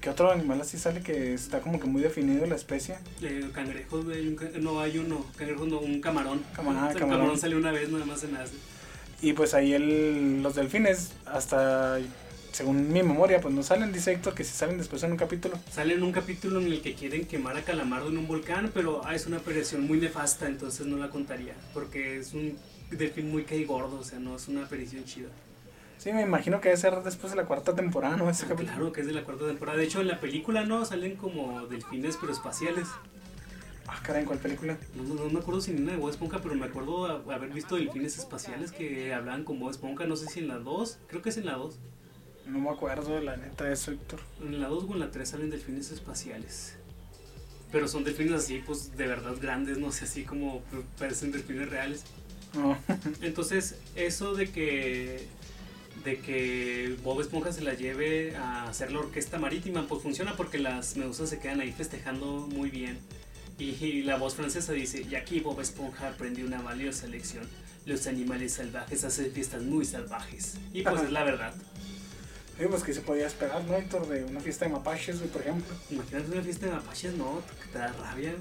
¿Qué 0.00 0.10
otro 0.10 0.30
animal 0.30 0.60
así 0.60 0.78
sale 0.78 1.00
que 1.00 1.34
está 1.34 1.60
como 1.60 1.78
que 1.80 1.86
muy 1.86 2.02
definido 2.02 2.44
la 2.46 2.54
especie? 2.56 2.96
Eh, 3.22 3.48
cangrejos, 3.52 4.04
güey, 4.04 4.36
no 4.60 4.80
hay 4.80 4.98
uno. 4.98 5.24
Cangrejos 5.36 5.66
no, 5.68 5.78
un 5.78 6.00
camarón. 6.00 6.44
Cama- 6.54 6.70
O 6.70 6.74
sea, 6.74 6.90
el 6.92 6.98
camarón. 6.98 7.38
salió 7.38 7.56
una 7.56 7.70
vez, 7.72 7.88
nada 7.88 8.04
más 8.04 8.22
en 8.24 8.32
nada. 8.32 8.46
Y 9.22 9.32
pues 9.32 9.54
ahí 9.54 9.72
el, 9.72 10.42
los 10.42 10.54
delfines, 10.54 11.12
hasta 11.24 11.98
según 12.52 12.90
mi 12.90 13.02
memoria, 13.02 13.40
pues 13.40 13.52
no 13.54 13.62
salen, 13.62 13.92
dice 13.92 14.12
Héctor 14.12 14.34
que 14.34 14.42
si 14.44 14.52
salen 14.54 14.78
después 14.78 15.02
en 15.02 15.12
un 15.12 15.18
capítulo. 15.18 15.58
Sale 15.70 15.94
en 15.94 16.02
un 16.02 16.12
capítulo 16.12 16.60
en 16.60 16.66
el 16.68 16.80
que 16.80 16.94
quieren 16.94 17.26
quemar 17.26 17.56
a 17.56 17.62
Calamardo 17.62 18.08
en 18.08 18.16
un 18.18 18.26
volcán, 18.26 18.70
pero 18.72 19.02
ah, 19.04 19.14
es 19.14 19.26
una 19.26 19.38
aparición 19.38 19.86
muy 19.86 19.98
nefasta, 20.00 20.46
entonces 20.46 20.86
no 20.86 20.96
la 20.96 21.10
contaría. 21.10 21.54
Porque 21.74 22.18
es 22.18 22.32
un 22.32 22.56
delfín 22.90 23.30
muy 23.30 23.44
gordo, 23.66 23.98
o 23.98 24.04
sea, 24.04 24.18
no 24.18 24.36
es 24.36 24.48
una 24.48 24.64
aparición 24.64 25.04
chida. 25.04 25.28
Sí, 25.98 26.12
me 26.12 26.22
imagino 26.22 26.60
que 26.60 26.68
debe 26.68 26.80
ser 26.80 26.94
después 27.02 27.32
de 27.32 27.36
la 27.36 27.44
cuarta 27.46 27.74
temporada, 27.74 28.16
¿no? 28.16 28.28
Ese 28.30 28.44
Ah, 28.44 28.48
capítulo. 28.50 28.72
claro 28.74 28.92
que 28.92 29.00
es 29.02 29.06
de 29.06 29.12
la 29.14 29.24
cuarta 29.24 29.46
temporada. 29.46 29.78
De 29.78 29.84
hecho, 29.84 30.00
en 30.00 30.08
la 30.08 30.20
película 30.20 30.64
no 30.64 30.84
salen 30.84 31.16
como 31.16 31.66
delfines, 31.66 32.16
pero 32.18 32.32
espaciales. 32.32 32.86
Ah, 33.88 34.00
caray, 34.02 34.22
¿en 34.22 34.26
cuál 34.26 34.38
película? 34.40 34.76
No, 34.96 35.02
no, 35.04 35.14
no 35.14 35.30
me 35.30 35.38
acuerdo 35.38 35.60
si 35.60 35.70
en 35.70 35.82
una 35.82 35.92
de 35.92 35.98
Bob 35.98 36.10
Esponja, 36.10 36.40
pero 36.42 36.54
me 36.56 36.66
acuerdo 36.66 37.06
a- 37.06 37.34
haber 37.34 37.50
visto 37.50 37.76
delfines 37.76 38.18
espaciales 38.18 38.72
que 38.72 39.14
hablaban 39.14 39.44
con 39.44 39.60
Bob 39.60 39.70
Esponja. 39.70 40.06
No 40.06 40.16
sé 40.16 40.26
si 40.28 40.40
en 40.40 40.48
la 40.48 40.58
2, 40.58 40.98
creo 41.06 41.22
que 41.22 41.28
es 41.28 41.36
en 41.36 41.46
la 41.46 41.52
2. 41.54 41.76
No 42.46 42.58
me 42.58 42.70
acuerdo, 42.70 43.20
la 43.20 43.36
neta, 43.36 43.64
de 43.64 43.72
eso, 43.74 43.92
Héctor. 43.92 44.20
En 44.40 44.60
la 44.60 44.68
2 44.68 44.84
o 44.88 44.92
en 44.94 45.00
la 45.00 45.10
3 45.10 45.28
salen 45.28 45.50
delfines 45.50 45.90
espaciales. 45.92 46.76
Pero 47.70 47.86
son 47.88 48.02
delfines 48.04 48.32
así, 48.32 48.60
pues 48.64 48.96
de 48.96 49.06
verdad 49.06 49.34
grandes, 49.40 49.78
no 49.78 49.92
sé, 49.92 50.04
así 50.04 50.24
como 50.24 50.62
parecen 50.98 51.30
delfines 51.32 51.68
reales. 51.68 52.04
No. 52.54 52.76
Entonces, 53.22 53.76
eso 53.94 54.34
de 54.34 54.50
que 54.50 55.26
de 56.04 56.18
que 56.20 56.96
Bob 57.02 57.20
Esponja 57.20 57.52
se 57.52 57.62
la 57.62 57.74
lleve 57.74 58.36
a 58.36 58.68
hacer 58.68 58.92
la 58.92 59.00
orquesta 59.00 59.38
marítima, 59.38 59.86
pues 59.88 60.02
funciona 60.02 60.36
porque 60.36 60.58
las 60.58 60.96
medusas 60.96 61.28
se 61.30 61.40
quedan 61.40 61.60
ahí 61.60 61.72
festejando 61.72 62.46
muy 62.52 62.70
bien. 62.70 62.98
Y, 63.58 64.02
la 64.02 64.16
voz 64.16 64.34
francesa 64.34 64.72
dice, 64.72 65.06
y 65.08 65.14
aquí 65.14 65.40
Bob 65.40 65.60
Esponja 65.60 66.08
aprendió 66.08 66.46
una 66.46 66.60
valiosa 66.60 67.06
lección. 67.06 67.48
Los 67.86 68.06
animales 68.06 68.54
salvajes 68.54 69.04
hacen 69.04 69.32
fiestas 69.32 69.62
muy 69.62 69.84
salvajes. 69.84 70.54
Y 70.74 70.82
pues 70.82 71.02
es 71.02 71.10
la 71.10 71.24
verdad. 71.24 71.54
Sí, 72.58 72.64
pues 72.68 72.82
que 72.82 72.92
se 72.92 73.00
podía 73.00 73.26
esperar, 73.26 73.64
¿no, 73.64 73.76
Héctor? 73.76 74.08
De 74.08 74.24
una 74.24 74.40
fiesta 74.40 74.66
de 74.66 74.72
mapaches, 74.72 75.16
por 75.16 75.40
ejemplo. 75.40 75.74
Imagínate 75.90 76.32
una 76.32 76.42
fiesta 76.42 76.66
de 76.66 76.72
mapaches, 76.72 77.14
no, 77.14 77.42
que 77.62 77.72
te 77.72 77.78
da 77.78 77.92
rabia. 77.92 78.34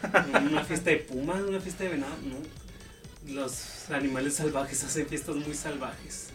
Una 0.48 0.62
fiesta 0.62 0.90
de 0.90 0.98
pumas, 0.98 1.40
una 1.40 1.58
fiesta 1.58 1.82
de 1.82 1.90
venado, 1.90 2.14
no. 2.22 3.34
Los 3.34 3.90
animales 3.90 4.34
salvajes 4.34 4.84
hacen 4.84 5.08
fiestas 5.08 5.34
muy 5.34 5.54
salvajes. 5.54 6.28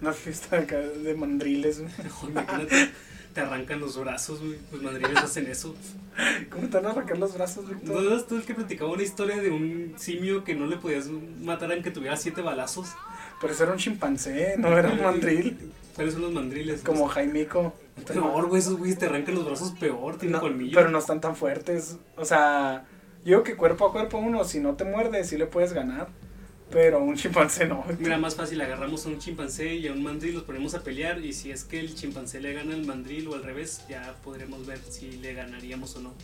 Una 0.00 0.12
fiesta 0.12 0.58
acá 0.58 0.76
de 0.76 1.14
mandriles. 1.14 1.78
Imagínate, 2.28 2.90
te 3.34 3.40
arrancan 3.40 3.80
los 3.80 3.98
brazos, 3.98 4.40
güey. 4.40 4.58
Los 4.72 4.82
madriles 4.82 5.16
hacen 5.16 5.46
eso. 5.46 5.74
¿Cómo 6.50 6.68
te 6.68 6.76
van 6.78 6.86
a 6.86 6.90
arrancar 6.90 7.18
los 7.18 7.34
brazos, 7.34 7.64
¿No 7.64 7.72
Héctor? 7.72 8.04
eras 8.04 8.26
tú 8.26 8.36
el 8.36 8.42
que 8.42 8.54
platicaba 8.54 8.90
una 8.90 9.02
historia 9.02 9.36
de 9.36 9.50
un 9.50 9.94
simio 9.96 10.44
que 10.44 10.54
no 10.54 10.66
le 10.66 10.76
podías 10.76 11.06
matar 11.08 11.72
aunque 11.72 11.90
tuviera 11.90 12.16
siete 12.16 12.42
balazos? 12.42 12.88
Pero 13.40 13.52
eso 13.52 13.62
era 13.64 13.72
un 13.72 13.78
chimpancé, 13.78 14.56
no 14.58 14.76
era 14.76 14.90
un 14.90 15.02
mandril. 15.02 15.72
¿Cuáles 15.94 16.14
son 16.14 16.22
los 16.22 16.32
mandriles? 16.32 16.82
Como 16.82 17.08
Jaimico. 17.08 17.74
Peor, 18.06 18.46
güey, 18.48 18.60
esos 18.60 18.76
güeyes 18.76 18.98
te 18.98 19.06
arrancan 19.06 19.34
los 19.34 19.44
brazos 19.46 19.72
peor, 19.72 20.16
tienen 20.16 20.34
No, 20.34 20.40
colmillos. 20.40 20.74
pero 20.74 20.90
no 20.90 20.98
están 20.98 21.20
tan 21.20 21.36
fuertes. 21.36 21.96
O 22.16 22.24
sea, 22.24 22.84
yo 23.24 23.42
que 23.42 23.56
cuerpo 23.56 23.86
a 23.86 23.92
cuerpo 23.92 24.18
uno, 24.18 24.44
si 24.44 24.60
no 24.60 24.74
te 24.74 24.84
muerde, 24.84 25.24
sí 25.24 25.36
le 25.36 25.46
puedes 25.46 25.72
ganar. 25.72 26.08
Pero 26.70 27.00
un 27.02 27.16
chimpancé 27.16 27.66
no. 27.66 27.84
Mira, 27.98 28.16
más 28.18 28.36
fácil, 28.36 28.60
agarramos 28.60 29.04
a 29.06 29.08
un 29.08 29.18
chimpancé 29.18 29.74
y 29.74 29.88
a 29.88 29.92
un 29.92 30.02
mandril, 30.02 30.34
los 30.34 30.44
ponemos 30.44 30.74
a 30.74 30.82
pelear 30.84 31.24
y 31.24 31.32
si 31.32 31.50
es 31.50 31.64
que 31.64 31.80
el 31.80 31.94
chimpancé 31.94 32.40
le 32.40 32.52
gana 32.52 32.74
al 32.74 32.84
mandril 32.86 33.26
o 33.28 33.34
al 33.34 33.42
revés, 33.42 33.82
ya 33.88 34.14
podremos 34.22 34.66
ver 34.66 34.78
si 34.88 35.12
le 35.12 35.34
ganaríamos 35.34 35.96
o 35.96 36.00
no. 36.00 36.14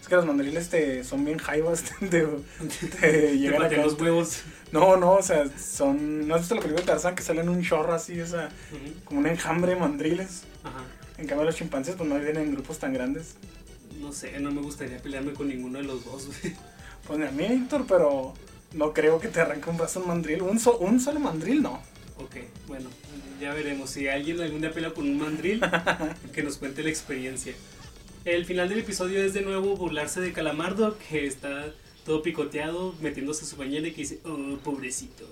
Es 0.00 0.08
que 0.08 0.14
los 0.16 0.24
mandriles 0.24 0.70
te, 0.70 1.04
son 1.04 1.24
bien 1.26 1.36
jaivas 1.36 1.84
de, 2.00 2.08
de 2.08 2.26
Te 3.00 3.36
llegar 3.38 3.60
patean 3.60 3.80
acá. 3.82 3.90
los 3.90 4.00
huevos. 4.00 4.40
No, 4.72 4.96
no, 4.96 5.12
o 5.16 5.22
sea, 5.22 5.44
son. 5.58 6.26
¿No 6.26 6.34
has 6.36 6.40
visto 6.42 6.54
la 6.54 6.62
película 6.62 6.80
de 6.80 6.86
Tarzán 6.86 7.14
que 7.14 7.22
salen 7.22 7.48
un 7.50 7.62
chorro 7.62 7.92
así, 7.92 8.18
o 8.20 8.26
sea, 8.26 8.48
Ujú, 8.72 9.00
como 9.04 9.20
un 9.20 9.26
enjambre 9.26 9.74
de 9.74 9.80
mandriles? 9.80 10.44
Ajá. 10.64 10.84
En 11.18 11.26
cambio, 11.26 11.44
los 11.44 11.54
chimpancés, 11.56 11.96
pues 11.96 12.08
no 12.08 12.14
vienen 12.14 12.38
en 12.44 12.52
grupos 12.54 12.78
tan 12.78 12.94
grandes. 12.94 13.34
No 14.00 14.10
sé, 14.12 14.40
no 14.40 14.50
me 14.50 14.62
gustaría 14.62 14.96
pelearme 14.96 15.34
con 15.34 15.48
ninguno 15.48 15.76
de 15.78 15.84
los 15.84 16.02
dos, 16.06 16.28
güey. 16.28 16.54
Pues 17.06 17.18
ni 17.18 17.26
a 17.26 17.30
mí, 17.30 17.44
Héctor, 17.44 17.84
pero 17.86 18.32
no 18.74 18.92
creo 18.92 19.18
que 19.20 19.28
te 19.28 19.40
arranque 19.40 19.68
un 19.70 19.76
brazo 19.76 20.00
un 20.00 20.08
mandril. 20.08 20.42
Un, 20.42 20.58
so- 20.58 20.78
un 20.78 21.00
solo 21.00 21.20
mandril, 21.20 21.62
no. 21.62 21.80
Ok, 22.18 22.36
bueno, 22.68 22.88
ya 23.40 23.54
veremos. 23.54 23.90
Si 23.90 24.06
alguien 24.08 24.40
algún 24.40 24.60
día 24.60 24.72
pelea 24.72 24.90
con 24.92 25.04
un 25.08 25.18
mandril, 25.18 25.60
que 26.34 26.42
nos 26.42 26.56
cuente 26.58 26.82
la 26.82 26.90
experiencia. 26.90 27.54
El 28.24 28.44
final 28.44 28.68
del 28.68 28.80
episodio 28.80 29.22
es 29.24 29.32
de 29.32 29.40
nuevo 29.42 29.76
burlarse 29.76 30.20
de 30.20 30.32
Calamardo, 30.32 30.96
que 31.08 31.26
está 31.26 31.72
todo 32.04 32.22
picoteado, 32.22 32.94
metiéndose 33.00 33.44
a 33.44 33.48
su 33.48 33.56
bañera 33.56 33.88
y 33.88 33.92
que 33.92 34.02
dice, 34.02 34.20
oh, 34.24 34.58
pobrecito. 34.62 35.24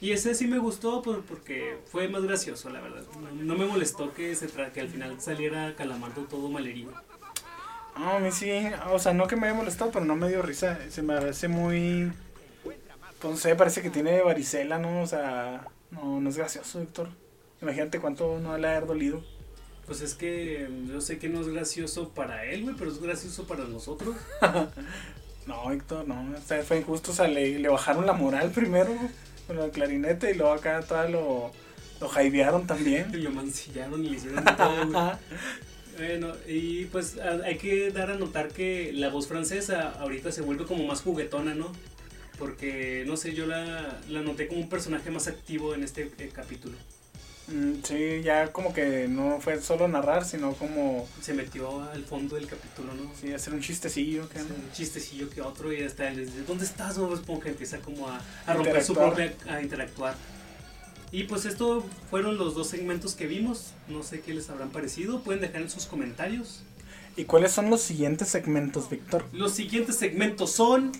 Y 0.00 0.12
ese 0.12 0.32
sí 0.36 0.46
me 0.46 0.58
gustó 0.58 1.02
por- 1.02 1.22
porque 1.22 1.76
fue 1.90 2.06
más 2.06 2.22
gracioso, 2.22 2.70
la 2.70 2.80
verdad. 2.80 3.02
No, 3.42 3.56
me 3.56 3.66
molestó 3.66 4.14
que, 4.14 4.34
se 4.36 4.48
tra- 4.48 4.70
que 4.70 4.80
al 4.80 4.88
final 4.88 5.20
saliera 5.20 5.74
Calamardo 5.74 6.22
todo 6.22 6.48
malherido. 6.48 6.92
No, 7.98 8.10
a 8.12 8.18
mí 8.20 8.30
sí, 8.30 8.48
o 8.92 8.98
sea, 9.00 9.12
no 9.12 9.26
que 9.26 9.34
me 9.34 9.48
haya 9.48 9.56
molestado, 9.56 9.90
pero 9.90 10.04
no 10.04 10.14
me 10.14 10.28
dio 10.28 10.40
risa. 10.40 10.78
Se 10.88 11.02
me 11.02 11.16
parece 11.16 11.48
muy. 11.48 12.12
Pues 13.20 13.30
no 13.32 13.36
sé, 13.36 13.54
parece 13.56 13.82
que 13.82 13.90
tiene 13.90 14.22
varicela, 14.22 14.78
¿no? 14.78 15.02
O 15.02 15.06
sea, 15.06 15.66
no, 15.90 16.20
no 16.20 16.28
es 16.28 16.36
gracioso, 16.36 16.80
Héctor. 16.80 17.08
Imagínate 17.60 17.98
cuánto 18.00 18.38
no 18.38 18.56
le 18.56 18.68
ha 18.68 18.80
dolido. 18.80 19.22
Pues 19.86 20.02
es 20.02 20.14
que 20.14 20.68
yo 20.86 21.00
sé 21.00 21.18
que 21.18 21.28
no 21.28 21.40
es 21.40 21.48
gracioso 21.48 22.10
para 22.10 22.44
él, 22.44 22.62
güey, 22.62 22.76
pero 22.76 22.90
es 22.90 23.00
gracioso 23.00 23.46
para 23.46 23.64
nosotros. 23.64 24.16
No, 25.46 25.72
Héctor, 25.72 26.06
no. 26.06 26.34
O 26.36 26.46
sea, 26.46 26.62
fue 26.62 26.76
injusto. 26.76 27.10
O 27.10 27.14
sea, 27.14 27.26
le, 27.26 27.58
le 27.58 27.68
bajaron 27.70 28.04
la 28.04 28.12
moral 28.12 28.50
primero 28.50 28.94
con 29.46 29.58
el 29.58 29.70
clarinete 29.70 30.30
y 30.30 30.34
luego 30.34 30.52
acá 30.52 30.82
toda 30.82 31.08
lo, 31.08 31.50
lo 32.02 32.08
jaivearon 32.08 32.66
también. 32.66 33.10
Y 33.14 33.16
lo 33.16 33.30
mancillaron 33.30 34.04
y 34.04 34.10
le 34.10 34.16
hicieron 34.16 34.44
todo, 34.44 34.86
güey. 34.86 35.02
Bueno, 35.96 36.32
y 36.46 36.84
pues 36.84 37.16
hay 37.18 37.56
que 37.58 37.90
dar 37.90 38.12
a 38.12 38.14
notar 38.14 38.48
que 38.48 38.92
la 38.92 39.08
voz 39.08 39.26
francesa 39.26 39.94
ahorita 39.98 40.30
se 40.30 40.42
vuelve 40.42 40.64
como 40.64 40.84
más 40.84 41.00
juguetona, 41.00 41.54
¿no? 41.54 41.72
Porque, 42.38 43.04
no 43.06 43.16
sé, 43.16 43.34
yo 43.34 43.46
la, 43.46 44.00
la 44.08 44.22
noté 44.22 44.46
como 44.46 44.60
un 44.60 44.68
personaje 44.68 45.10
más 45.10 45.26
activo 45.26 45.74
en 45.74 45.82
este 45.82 46.10
eh, 46.18 46.30
capítulo. 46.32 46.76
Mm, 47.48 47.82
sí, 47.82 48.20
ya 48.22 48.52
como 48.52 48.74
que 48.74 49.08
no 49.08 49.40
fue 49.40 49.60
solo 49.62 49.88
narrar, 49.88 50.24
sino 50.24 50.52
como 50.52 51.08
Se 51.22 51.32
metió 51.32 51.82
al 51.82 52.04
fondo 52.04 52.36
del 52.36 52.46
capítulo, 52.46 52.92
¿no? 52.92 53.10
sí, 53.18 53.32
hacer 53.32 53.54
un 53.54 53.60
chistecillo. 53.60 54.28
Que, 54.28 54.38
Hace 54.38 54.52
un 54.52 54.70
chistecillo 54.72 55.30
que 55.30 55.40
otro 55.40 55.72
y 55.72 55.82
hasta 55.82 56.10
les 56.10 56.26
dice, 56.26 56.44
¿dónde 56.46 56.64
estás, 56.64 56.98
Bob 56.98 57.14
Esponja? 57.14 57.48
Empieza 57.48 57.78
como 57.78 58.08
a, 58.08 58.20
a 58.46 58.54
romper 58.54 58.84
su 58.84 58.94
propia, 58.94 59.32
a 59.48 59.62
interactuar. 59.62 60.14
Y 61.10 61.24
pues 61.24 61.46
esto 61.46 61.86
fueron 62.10 62.36
los 62.36 62.54
dos 62.54 62.68
segmentos 62.68 63.14
que 63.14 63.26
vimos. 63.26 63.72
No 63.88 64.02
sé 64.02 64.20
qué 64.20 64.34
les 64.34 64.50
habrán 64.50 64.68
parecido. 64.68 65.22
Pueden 65.22 65.40
dejar 65.40 65.62
en 65.62 65.70
sus 65.70 65.86
comentarios. 65.86 66.62
¿Y 67.16 67.24
cuáles 67.24 67.52
son 67.52 67.70
los 67.70 67.80
siguientes 67.80 68.28
segmentos, 68.28 68.90
Víctor? 68.90 69.24
Los 69.32 69.52
siguientes 69.52 69.96
segmentos 69.96 70.52
son 70.52 70.92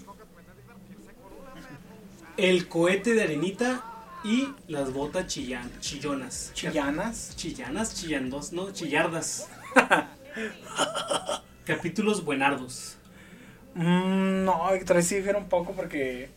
el 2.39 2.69
cohete 2.69 3.15
de 3.15 3.23
arenita 3.25 3.85
y 4.25 4.49
las 4.69 4.93
botas 4.93 5.27
chillan, 5.27 5.71
chillonas. 5.81 6.53
Chillanas. 6.55 7.35
Chillanas, 7.37 7.95
chillandos, 7.95 8.53
no, 8.53 8.71
chillardas. 8.73 9.49
Capítulos 11.65 12.25
buenardos. 12.25 12.97
Mm, 13.75 14.45
no, 14.45 14.67
ahí 14.69 14.81
sí 15.03 15.17
difiere 15.17 15.37
un 15.37 15.49
poco 15.49 15.73
porque. 15.73 16.31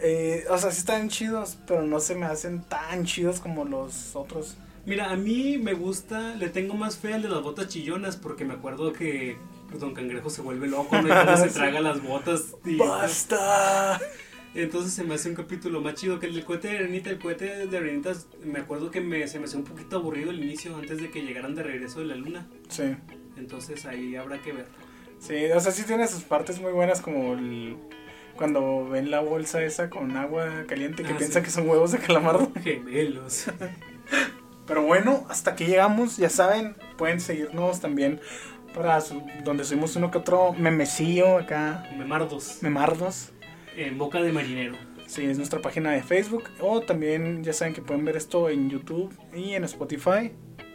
eh, 0.00 0.44
o 0.48 0.58
sea, 0.58 0.70
sí 0.70 0.78
están 0.78 1.08
chidos, 1.08 1.58
pero 1.66 1.82
no 1.82 2.00
se 2.00 2.14
me 2.14 2.26
hacen 2.26 2.62
tan 2.62 3.04
chidos 3.04 3.40
como 3.40 3.64
los 3.64 4.14
otros. 4.14 4.56
Mira, 4.84 5.10
a 5.10 5.16
mí 5.16 5.58
me 5.58 5.74
gusta, 5.74 6.36
le 6.36 6.48
tengo 6.48 6.74
más 6.74 6.96
fe 6.96 7.14
al 7.14 7.22
de 7.22 7.28
las 7.28 7.42
botas 7.42 7.68
chillonas 7.68 8.16
porque 8.16 8.44
me 8.44 8.54
acuerdo 8.54 8.92
que 8.92 9.36
Don 9.78 9.94
Cangrejo 9.94 10.30
se 10.30 10.42
vuelve 10.42 10.68
loco, 10.68 11.00
¿no? 11.02 11.08
Y 11.08 11.36
se 11.36 11.48
traga 11.54 11.80
las 11.80 12.00
botas. 12.02 12.54
Y, 12.64 12.76
¡Basta! 12.76 14.00
Entonces 14.62 14.92
se 14.94 15.04
me 15.04 15.14
hace 15.14 15.28
un 15.28 15.34
capítulo 15.34 15.80
más 15.80 15.94
chido 15.94 16.18
que 16.18 16.26
el 16.26 16.34
del 16.34 16.44
cohete 16.44 16.68
de 16.68 16.76
arenita. 16.78 17.10
El 17.10 17.18
cohete 17.18 17.66
de 17.66 17.76
arenitas, 17.76 18.26
me 18.44 18.58
acuerdo 18.60 18.90
que 18.90 19.00
me, 19.00 19.26
se 19.28 19.38
me 19.38 19.44
hacía 19.44 19.58
un 19.58 19.64
poquito 19.64 19.96
aburrido 19.96 20.30
el 20.30 20.42
inicio 20.42 20.74
antes 20.76 20.98
de 21.00 21.10
que 21.10 21.22
llegaran 21.22 21.54
de 21.54 21.62
regreso 21.62 22.00
de 22.00 22.06
la 22.06 22.14
luna. 22.16 22.46
Sí. 22.68 22.96
Entonces 23.36 23.84
ahí 23.86 24.16
habrá 24.16 24.40
que 24.40 24.52
ver. 24.52 24.66
Sí, 25.18 25.34
o 25.54 25.60
sea, 25.60 25.72
sí 25.72 25.82
tiene 25.84 26.06
sus 26.08 26.22
partes 26.22 26.60
muy 26.60 26.72
buenas 26.72 27.00
como 27.00 27.34
el. 27.34 27.76
Cuando 28.36 28.86
ven 28.88 29.10
la 29.10 29.20
bolsa 29.20 29.62
esa 29.64 29.88
con 29.88 30.14
agua 30.16 30.64
caliente 30.68 31.02
que 31.02 31.12
Ah, 31.12 31.16
piensan 31.16 31.42
sí. 31.42 31.46
que 31.46 31.50
son 31.50 31.68
huevos 31.68 31.92
de 31.92 31.98
calamardo. 31.98 32.50
Gemelos. 32.62 33.46
Pero 34.66 34.82
bueno, 34.82 35.24
hasta 35.30 35.52
aquí 35.52 35.64
llegamos, 35.64 36.16
ya 36.16 36.28
saben, 36.28 36.76
pueden 36.98 37.20
seguirnos 37.20 37.80
también 37.80 38.20
para 38.74 39.00
su- 39.00 39.22
donde 39.44 39.64
subimos 39.64 39.96
uno 39.96 40.10
que 40.10 40.18
otro 40.18 40.52
memecillo 40.52 41.38
acá, 41.38 41.88
Memardos. 41.96 42.58
memardos. 42.62 43.30
En 43.76 43.98
boca 43.98 44.22
de 44.22 44.32
marinero. 44.32 44.74
Sí, 45.06 45.24
es 45.24 45.36
nuestra 45.36 45.60
página 45.60 45.92
de 45.92 46.02
Facebook. 46.02 46.44
O 46.60 46.80
también 46.80 47.44
ya 47.44 47.52
saben 47.52 47.74
que 47.74 47.82
pueden 47.82 48.04
ver 48.04 48.16
esto 48.16 48.48
en 48.48 48.70
YouTube 48.70 49.14
y 49.34 49.52
en 49.52 49.64
Spotify. 49.64 50.32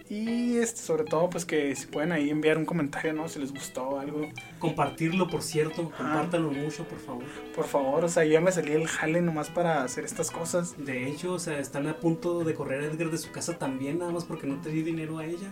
Y 0.07 0.57
este, 0.57 0.81
sobre 0.81 1.05
todo, 1.05 1.29
pues 1.29 1.45
que 1.45 1.73
si 1.73 1.87
pueden 1.87 2.11
ahí 2.11 2.29
enviar 2.29 2.57
un 2.57 2.65
comentario, 2.65 3.13
¿no? 3.13 3.29
Si 3.29 3.39
les 3.39 3.53
gustó 3.53 3.97
algo. 3.97 4.27
Compartirlo, 4.59 5.29
por 5.29 5.41
cierto, 5.41 5.89
compártanlo 5.89 6.51
mucho, 6.51 6.83
por 6.83 6.99
favor. 6.99 7.23
Por 7.55 7.65
favor, 7.65 8.03
o 8.03 8.09
sea, 8.09 8.25
ya 8.25 8.41
me 8.41 8.51
salí 8.51 8.73
el 8.73 8.87
jale 8.87 9.21
nomás 9.21 9.49
para 9.49 9.83
hacer 9.83 10.03
estas 10.03 10.29
cosas. 10.29 10.75
De 10.77 11.07
hecho, 11.07 11.31
o 11.31 11.39
sea, 11.39 11.59
están 11.59 11.87
a 11.87 11.97
punto 11.97 12.43
de 12.43 12.53
correr 12.53 12.81
a 12.81 12.85
Edgar 12.87 13.09
de 13.09 13.17
su 13.17 13.31
casa 13.31 13.57
también, 13.57 13.99
nada 13.99 14.11
más 14.11 14.25
porque 14.25 14.47
no 14.47 14.59
te 14.59 14.69
di 14.69 14.81
dinero 14.81 15.17
a 15.17 15.25
ella. 15.25 15.49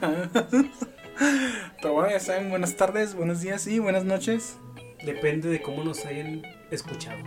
Pero 1.80 1.94
bueno, 1.94 2.10
ya 2.10 2.18
saben, 2.18 2.50
buenas 2.50 2.76
tardes, 2.76 3.14
buenos 3.14 3.40
días 3.42 3.68
y 3.68 3.78
buenas 3.78 4.04
noches. 4.04 4.58
Depende 5.04 5.48
de 5.48 5.62
cómo 5.62 5.84
nos 5.84 6.04
hayan 6.06 6.42
escuchado. 6.70 7.22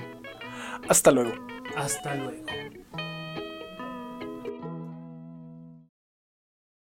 Hasta 0.87 1.11
luego. 1.11 1.33
Hasta 1.75 2.15
luego. 2.15 2.45